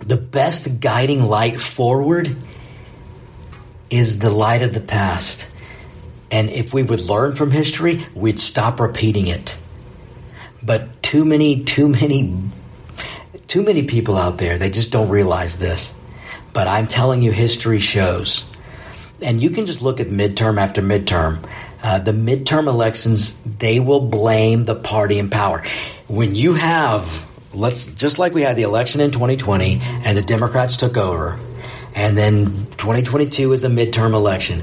the 0.00 0.18
best 0.18 0.80
guiding 0.80 1.22
light 1.22 1.58
forward 1.58 2.36
is 3.88 4.18
the 4.18 4.30
light 4.30 4.62
of 4.62 4.74
the 4.74 4.80
past. 4.80 5.48
And 6.30 6.50
if 6.50 6.74
we 6.74 6.82
would 6.82 7.00
learn 7.00 7.34
from 7.34 7.50
history, 7.50 8.06
we'd 8.14 8.40
stop 8.40 8.80
repeating 8.80 9.26
it. 9.26 9.56
But 10.62 11.02
too 11.02 11.24
many, 11.24 11.64
too 11.64 11.88
many, 11.88 12.34
too 13.48 13.62
many 13.62 13.84
people 13.84 14.16
out 14.16 14.38
there, 14.38 14.58
they 14.58 14.70
just 14.70 14.90
don't 14.90 15.08
realize 15.08 15.56
this. 15.56 15.94
But 16.52 16.68
I'm 16.68 16.86
telling 16.86 17.22
you, 17.22 17.32
history 17.32 17.78
shows. 17.78 18.48
And 19.20 19.42
you 19.42 19.50
can 19.50 19.66
just 19.66 19.82
look 19.82 20.00
at 20.00 20.08
midterm 20.08 20.60
after 20.60 20.82
midterm. 20.82 21.48
Uh, 21.82 21.98
the 21.98 22.12
midterm 22.12 22.66
elections, 22.66 23.40
they 23.58 23.80
will 23.80 24.00
blame 24.00 24.64
the 24.64 24.74
party 24.74 25.18
in 25.18 25.30
power. 25.30 25.64
When 26.08 26.34
you 26.34 26.54
have, 26.54 27.26
let's, 27.54 27.86
just 27.86 28.18
like 28.18 28.34
we 28.34 28.42
had 28.42 28.56
the 28.56 28.62
election 28.62 29.00
in 29.00 29.10
2020 29.10 29.80
and 29.80 30.16
the 30.16 30.22
Democrats 30.22 30.76
took 30.76 30.96
over, 30.96 31.38
and 31.94 32.16
then 32.16 32.46
2022 32.76 33.52
is 33.52 33.64
a 33.64 33.68
midterm 33.68 34.14
eletion 34.14 34.62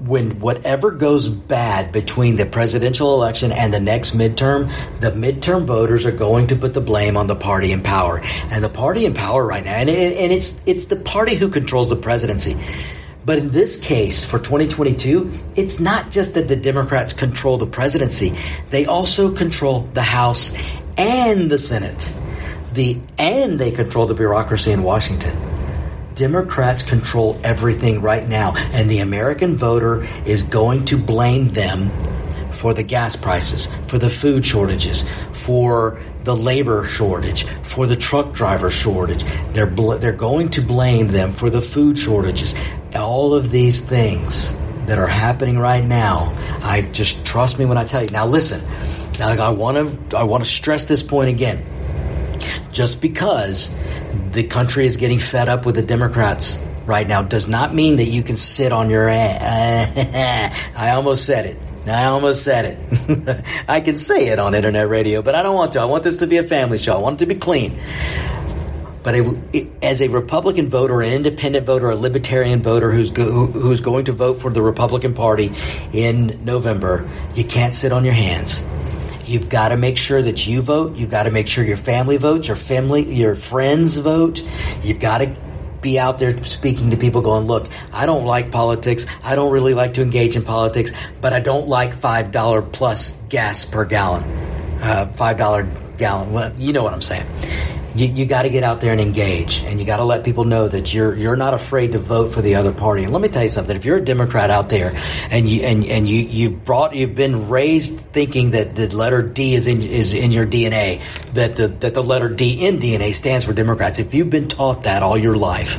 when 0.00 0.40
whatever 0.40 0.90
goes 0.90 1.28
bad 1.28 1.92
between 1.92 2.36
the 2.36 2.46
presidential 2.46 3.14
election 3.14 3.52
and 3.52 3.72
the 3.72 3.80
next 3.80 4.16
midterm, 4.16 4.70
the 5.00 5.10
midterm 5.12 5.64
voters 5.64 6.04
are 6.04 6.12
going 6.12 6.48
to 6.48 6.56
put 6.56 6.74
the 6.74 6.80
blame 6.80 7.16
on 7.16 7.26
the 7.26 7.36
party 7.36 7.72
in 7.72 7.82
power. 7.82 8.20
And 8.50 8.62
the 8.62 8.68
party 8.68 9.06
in 9.06 9.14
power 9.14 9.44
right 9.44 9.64
now, 9.64 9.74
and, 9.74 9.88
it, 9.88 10.16
and 10.18 10.32
it's 10.32 10.60
it's 10.66 10.86
the 10.86 10.96
party 10.96 11.34
who 11.34 11.48
controls 11.48 11.88
the 11.88 11.96
presidency. 11.96 12.56
But 13.24 13.38
in 13.38 13.50
this 13.50 13.80
case, 13.80 14.24
for 14.24 14.38
2022, 14.38 15.32
it's 15.56 15.80
not 15.80 16.12
just 16.12 16.34
that 16.34 16.46
the 16.46 16.54
Democrats 16.54 17.12
control 17.12 17.58
the 17.58 17.66
presidency; 17.66 18.36
they 18.70 18.86
also 18.86 19.32
control 19.32 19.88
the 19.94 20.02
House 20.02 20.56
and 20.96 21.50
the 21.50 21.58
Senate. 21.58 22.14
The 22.74 23.00
and 23.18 23.58
they 23.58 23.70
control 23.70 24.06
the 24.06 24.14
bureaucracy 24.14 24.70
in 24.70 24.82
Washington. 24.82 25.55
Democrats 26.16 26.82
control 26.82 27.38
everything 27.44 28.00
right 28.00 28.26
now, 28.26 28.54
and 28.72 28.90
the 28.90 29.00
American 29.00 29.56
voter 29.56 30.02
is 30.24 30.42
going 30.42 30.84
to 30.86 30.96
blame 30.96 31.50
them 31.50 31.90
for 32.54 32.72
the 32.72 32.82
gas 32.82 33.14
prices, 33.14 33.68
for 33.86 33.98
the 33.98 34.08
food 34.08 34.44
shortages, 34.44 35.04
for 35.32 36.00
the 36.24 36.34
labor 36.34 36.84
shortage, 36.84 37.46
for 37.62 37.86
the 37.86 37.94
truck 37.94 38.32
driver 38.32 38.70
shortage. 38.70 39.24
They're 39.52 39.66
bl- 39.66 39.96
they're 39.96 40.12
going 40.12 40.48
to 40.50 40.62
blame 40.62 41.08
them 41.08 41.32
for 41.32 41.50
the 41.50 41.60
food 41.60 41.98
shortages. 41.98 42.54
All 42.94 43.34
of 43.34 43.50
these 43.50 43.80
things 43.80 44.52
that 44.86 44.98
are 44.98 45.06
happening 45.06 45.58
right 45.58 45.84
now. 45.84 46.32
I 46.62 46.82
just 46.92 47.26
trust 47.26 47.58
me 47.58 47.66
when 47.66 47.76
I 47.76 47.84
tell 47.84 48.02
you. 48.02 48.08
Now 48.08 48.26
listen. 48.26 48.62
I 49.20 49.50
want 49.50 50.10
to 50.10 50.16
I 50.16 50.24
want 50.24 50.44
to 50.44 50.50
stress 50.50 50.86
this 50.86 51.02
point 51.02 51.28
again. 51.28 51.64
Just 52.72 53.00
because 53.00 53.74
the 54.36 54.44
country 54.44 54.84
is 54.84 54.98
getting 54.98 55.18
fed 55.18 55.48
up 55.48 55.64
with 55.64 55.76
the 55.76 55.82
Democrats 55.82 56.58
right 56.84 57.08
now 57.08 57.22
does 57.22 57.48
not 57.48 57.74
mean 57.74 57.96
that 57.96 58.04
you 58.04 58.22
can 58.22 58.36
sit 58.36 58.70
on 58.70 58.90
your 58.90 59.08
ass. 59.08 60.70
I 60.76 60.90
almost 60.90 61.24
said 61.24 61.46
it. 61.46 61.56
I 61.86 62.04
almost 62.04 62.44
said 62.44 62.78
it. 62.90 63.44
I 63.68 63.80
can 63.80 63.96
say 63.96 64.28
it 64.28 64.38
on 64.38 64.54
internet 64.54 64.90
radio, 64.90 65.22
but 65.22 65.34
I 65.34 65.42
don't 65.42 65.54
want 65.54 65.72
to. 65.72 65.80
I 65.80 65.86
want 65.86 66.04
this 66.04 66.18
to 66.18 66.26
be 66.26 66.36
a 66.36 66.42
family 66.42 66.76
show. 66.76 66.92
I 66.92 66.98
want 66.98 67.14
it 67.14 67.24
to 67.24 67.26
be 67.26 67.34
clean. 67.34 67.80
But 69.02 69.14
it, 69.14 69.38
it, 69.54 69.68
as 69.82 70.02
a 70.02 70.08
Republican 70.08 70.68
voter, 70.68 71.00
an 71.00 71.12
independent 71.12 71.64
voter, 71.64 71.88
a 71.88 71.96
libertarian 71.96 72.60
voter 72.62 72.92
who's 72.92 73.12
go, 73.12 73.46
who's 73.46 73.80
going 73.80 74.04
to 74.04 74.12
vote 74.12 74.34
for 74.34 74.50
the 74.50 74.60
Republican 74.60 75.14
Party 75.14 75.50
in 75.94 76.44
November, 76.44 77.08
you 77.34 77.44
can't 77.44 77.72
sit 77.72 77.90
on 77.90 78.04
your 78.04 78.14
hands. 78.14 78.60
You've 79.26 79.48
got 79.48 79.68
to 79.70 79.76
make 79.76 79.98
sure 79.98 80.22
that 80.22 80.46
you 80.46 80.62
vote. 80.62 80.96
You've 80.96 81.10
got 81.10 81.24
to 81.24 81.30
make 81.30 81.48
sure 81.48 81.64
your 81.64 81.76
family 81.76 82.16
votes, 82.16 82.46
your 82.46 82.56
family, 82.56 83.02
your 83.12 83.34
friends 83.34 83.96
vote. 83.96 84.42
You've 84.82 85.00
got 85.00 85.18
to 85.18 85.36
be 85.80 85.98
out 85.98 86.18
there 86.18 86.42
speaking 86.44 86.90
to 86.90 86.96
people 86.96 87.20
going, 87.20 87.46
look, 87.46 87.68
I 87.92 88.06
don't 88.06 88.24
like 88.24 88.50
politics. 88.50 89.04
I 89.22 89.34
don't 89.34 89.50
really 89.50 89.74
like 89.74 89.94
to 89.94 90.02
engage 90.02 90.36
in 90.36 90.42
politics, 90.42 90.92
but 91.20 91.32
I 91.32 91.40
don't 91.40 91.68
like 91.68 91.94
$5 91.94 92.72
plus 92.72 93.16
gas 93.28 93.64
per 93.64 93.84
gallon. 93.84 94.24
Uh, 94.80 95.12
$5 95.16 95.98
gallon. 95.98 96.32
Well, 96.32 96.52
you 96.58 96.72
know 96.72 96.82
what 96.82 96.92
I'm 96.92 97.02
saying 97.02 97.26
you, 97.98 98.08
you 98.08 98.26
got 98.26 98.42
to 98.42 98.48
get 98.48 98.64
out 98.64 98.80
there 98.80 98.92
and 98.92 99.00
engage, 99.00 99.62
and 99.64 99.78
you 99.78 99.86
got 99.86 99.98
to 99.98 100.04
let 100.04 100.24
people 100.24 100.44
know 100.44 100.68
that 100.68 100.92
you're 100.92 101.14
you're 101.14 101.36
not 101.36 101.54
afraid 101.54 101.92
to 101.92 101.98
vote 101.98 102.32
for 102.32 102.42
the 102.42 102.54
other 102.54 102.72
party. 102.72 103.04
And 103.04 103.12
let 103.12 103.22
me 103.22 103.28
tell 103.28 103.42
you 103.42 103.48
something: 103.48 103.76
if 103.76 103.84
you're 103.84 103.98
a 103.98 104.04
Democrat 104.04 104.50
out 104.50 104.68
there, 104.68 104.92
and 105.30 105.48
you 105.48 105.62
and 105.62 105.84
and 105.84 106.08
you 106.08 106.22
you 106.22 106.50
brought 106.50 106.94
you've 106.94 107.14
been 107.14 107.48
raised 107.48 108.00
thinking 108.12 108.52
that 108.52 108.74
the 108.74 108.88
letter 108.94 109.22
D 109.22 109.54
is 109.54 109.66
in 109.66 109.82
is 109.82 110.14
in 110.14 110.32
your 110.32 110.46
DNA, 110.46 111.00
that 111.34 111.56
the 111.56 111.68
that 111.68 111.94
the 111.94 112.02
letter 112.02 112.28
D 112.28 112.66
in 112.66 112.78
DNA 112.78 113.14
stands 113.14 113.44
for 113.44 113.52
Democrats. 113.52 113.98
If 113.98 114.14
you've 114.14 114.30
been 114.30 114.48
taught 114.48 114.84
that 114.84 115.02
all 115.02 115.18
your 115.18 115.36
life 115.36 115.78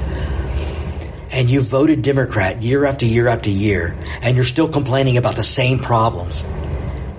and 1.32 1.50
you 1.50 1.62
voted 1.62 2.02
Democrat 2.02 2.62
year 2.62 2.86
after 2.86 3.06
year 3.06 3.28
after 3.28 3.50
year, 3.50 3.98
and 4.22 4.36
you're 4.36 4.46
still 4.46 4.70
complaining 4.70 5.18
about 5.18 5.36
the 5.36 5.44
same 5.44 5.80
problems, 5.80 6.44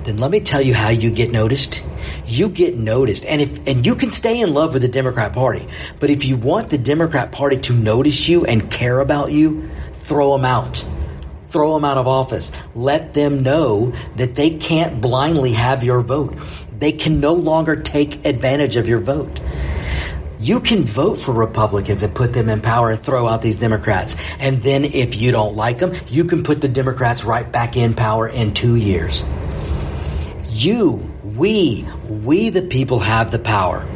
then 0.05 0.19
let 0.19 0.31
me 0.31 0.41
tell 0.41 0.63
you 0.63 0.75
how 0.75 0.89
you 0.89 1.11
get 1.11 1.31
noticed 1.31 1.83
you 2.31 2.49
get 2.49 2.77
noticed. 2.77 3.25
And 3.25 3.41
if, 3.41 3.69
and 3.69 3.85
you 3.85 3.95
can 3.95 4.11
stay 4.11 4.41
in 4.41 4.53
love 4.53 4.73
with 4.73 4.83
the 4.83 4.89
Democrat 4.89 5.33
Party. 5.33 5.67
But 6.01 6.11
if 6.11 6.25
you 6.25 6.37
want 6.37 6.71
the 6.71 6.79
Democrat 6.79 7.33
Party 7.33 7.57
to 7.59 7.73
notice 7.73 8.29
you 8.29 8.45
and 8.45 8.71
care 8.71 9.01
about 9.01 9.33
you, 9.33 9.69
throw 10.03 10.33
them 10.37 10.45
out. 10.45 10.85
Throw 11.51 11.75
them 11.75 11.85
out 11.85 11.97
of 11.97 12.07
office. 12.07 12.53
Let 12.75 13.15
them 13.15 13.43
know 13.43 13.95
that 14.17 14.35
they 14.35 14.51
can't 14.51 15.01
blindly 15.01 15.53
have 15.53 15.83
your 15.83 16.03
vote. 16.03 16.37
They 16.79 16.93
can 16.93 17.21
no 17.21 17.33
longer 17.33 17.77
take 17.77 18.25
advantage 18.27 18.77
of 18.77 18.87
your 18.87 19.01
vote. 19.01 19.41
You 20.41 20.61
can 20.61 20.85
vote 20.85 21.21
for 21.21 21.33
Republicans 21.33 22.05
and 22.05 22.15
put 22.15 22.33
them 22.33 22.49
in 22.49 22.61
power 22.61 22.91
and 22.91 23.03
throw 23.03 23.27
out 23.27 23.43
these 23.43 23.57
Democrats. 23.57 24.17
And 24.39 24.63
then 24.63 24.85
if 24.85 25.17
you 25.17 25.33
don't 25.33 25.57
like 25.57 25.79
them, 25.79 25.95
you 26.09 26.25
can 26.25 26.45
put 26.45 26.61
the 26.61 26.69
Democrats 26.69 27.25
right 27.25 27.51
back 27.51 27.77
in 27.77 27.95
power 27.95 28.29
in 28.29 28.55
two 28.55 28.77
years. 28.77 29.25
You 30.49 31.09
we, 31.39 31.87
we 32.09 32.51
the 32.51 32.63
people 32.63 33.01
have 33.01 33.31
the 33.31 33.39
power. 33.39 33.87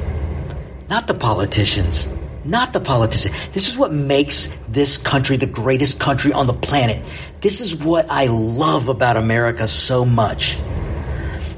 Not 0.88 1.06
the 1.06 1.14
politicians. 1.14 2.08
Not 2.44 2.72
the 2.72 2.80
politicians. 2.80 3.34
This 3.52 3.68
is 3.68 3.76
what 3.76 3.92
makes 3.92 4.54
this 4.68 4.98
country 4.98 5.36
the 5.36 5.46
greatest 5.46 6.00
country 6.00 6.32
on 6.32 6.46
the 6.46 6.52
planet. 6.52 7.02
This 7.40 7.60
is 7.60 7.82
what 7.82 8.10
I 8.10 8.26
love 8.26 8.88
about 8.88 9.16
America 9.16 9.68
so 9.68 10.04
much. 10.04 10.58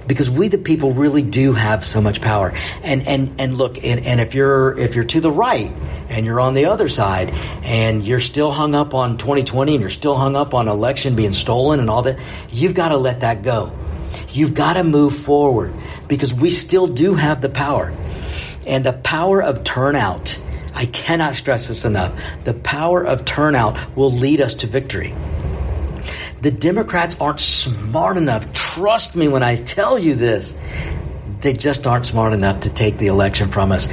Because 0.07 0.31
we 0.31 0.49
the 0.49 0.59
people 0.59 0.93
really 0.93 1.23
do 1.23 1.55
have 1.55 1.87
so 1.87 2.03
much 2.03 2.21
power. 2.21 2.53
And 2.83 3.09
and 3.09 3.41
and 3.41 3.57
look, 3.57 3.83
and, 3.83 4.05
and 4.05 4.21
if 4.21 4.35
you're 4.35 4.79
if 4.79 4.95
you're 4.95 5.05
to 5.05 5.21
the 5.21 5.31
right 5.31 5.73
and 6.11 6.27
you're 6.27 6.41
on 6.41 6.53
the 6.53 6.67
other 6.67 6.91
side 6.91 7.31
and 7.63 8.07
you're 8.07 8.21
still 8.21 8.53
hung 8.53 8.75
up 8.75 8.93
on 8.93 9.17
2020 9.17 9.73
and 9.73 9.81
you're 9.81 9.89
still 9.89 10.15
hung 10.15 10.37
up 10.37 10.53
on 10.53 10.69
election 10.69 11.17
being 11.17 11.33
stolen 11.33 11.81
and 11.81 11.89
all 11.89 12.03
that, 12.03 12.19
you've 12.51 12.75
got 12.75 12.91
to 12.91 12.99
let 12.99 13.23
that 13.23 13.43
go. 13.43 13.73
You've 14.29 14.53
got 14.53 14.75
to 14.75 14.85
move 14.85 15.17
forward 15.17 15.73
because 16.09 16.33
we 16.33 16.51
still 16.51 16.87
do 16.87 17.15
have 17.15 17.41
the 17.41 17.49
power. 17.49 17.95
And 18.67 18.85
the 18.85 18.93
power 18.93 19.43
of 19.43 19.65
turnout, 19.65 20.39
I 20.75 20.87
cannot 20.87 21.35
stress 21.35 21.69
this 21.69 21.85
enough. 21.85 22.13
The 22.45 22.55
power 22.55 23.05
of 23.05 23.25
turnout 23.25 23.97
will 23.97 24.11
lead 24.11 24.41
us 24.41 24.55
to 24.57 24.67
victory. 24.67 25.15
The 26.41 26.51
Democrats 26.51 27.17
aren't 27.21 27.41
smart 27.41 28.17
enough. 28.17 28.53
Trust 28.53 29.17
me 29.17 29.29
when 29.29 29.43
I 29.43 29.57
tell 29.57 29.99
you 29.99 30.15
this. 30.15 30.55
They 31.41 31.55
just 31.55 31.87
aren't 31.87 32.07
smart 32.07 32.33
enough 32.33 32.61
to 32.61 32.71
take 32.71 32.99
the 32.99 33.07
election 33.07 33.51
from 33.51 33.73
us. 33.73 33.89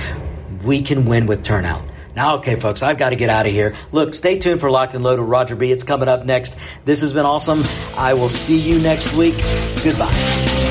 We 0.64 0.82
can 0.82 1.06
win 1.06 1.28
with 1.28 1.44
turnout. 1.44 1.82
Now, 2.16 2.36
okay, 2.38 2.60
folks, 2.60 2.82
I've 2.82 2.98
got 2.98 3.12
to 3.12 3.16
get 3.16 3.30
out 3.30 3.46
of 3.46 3.54
here. 3.54 3.76
Look, 3.92 4.14
stay 4.14 4.38
tuned 4.38 4.60
for 4.60 4.70
Locked 4.70 4.94
and 4.96 5.04
Loaded 5.04 5.22
with 5.22 5.30
Roger 5.30 5.56
B. 5.56 5.72
It's 5.72 5.84
coming 5.84 6.10
up 6.10 6.26
next. 6.26 6.58
This 6.84 7.02
has 7.02 7.14
been 7.14 7.26
awesome. 7.26 7.64
I 7.98 8.16
will 8.16 8.30
see 8.30 8.60
you 8.60 8.80
next 8.80 9.14
week. 9.16 9.36
Goodbye. 9.84 10.71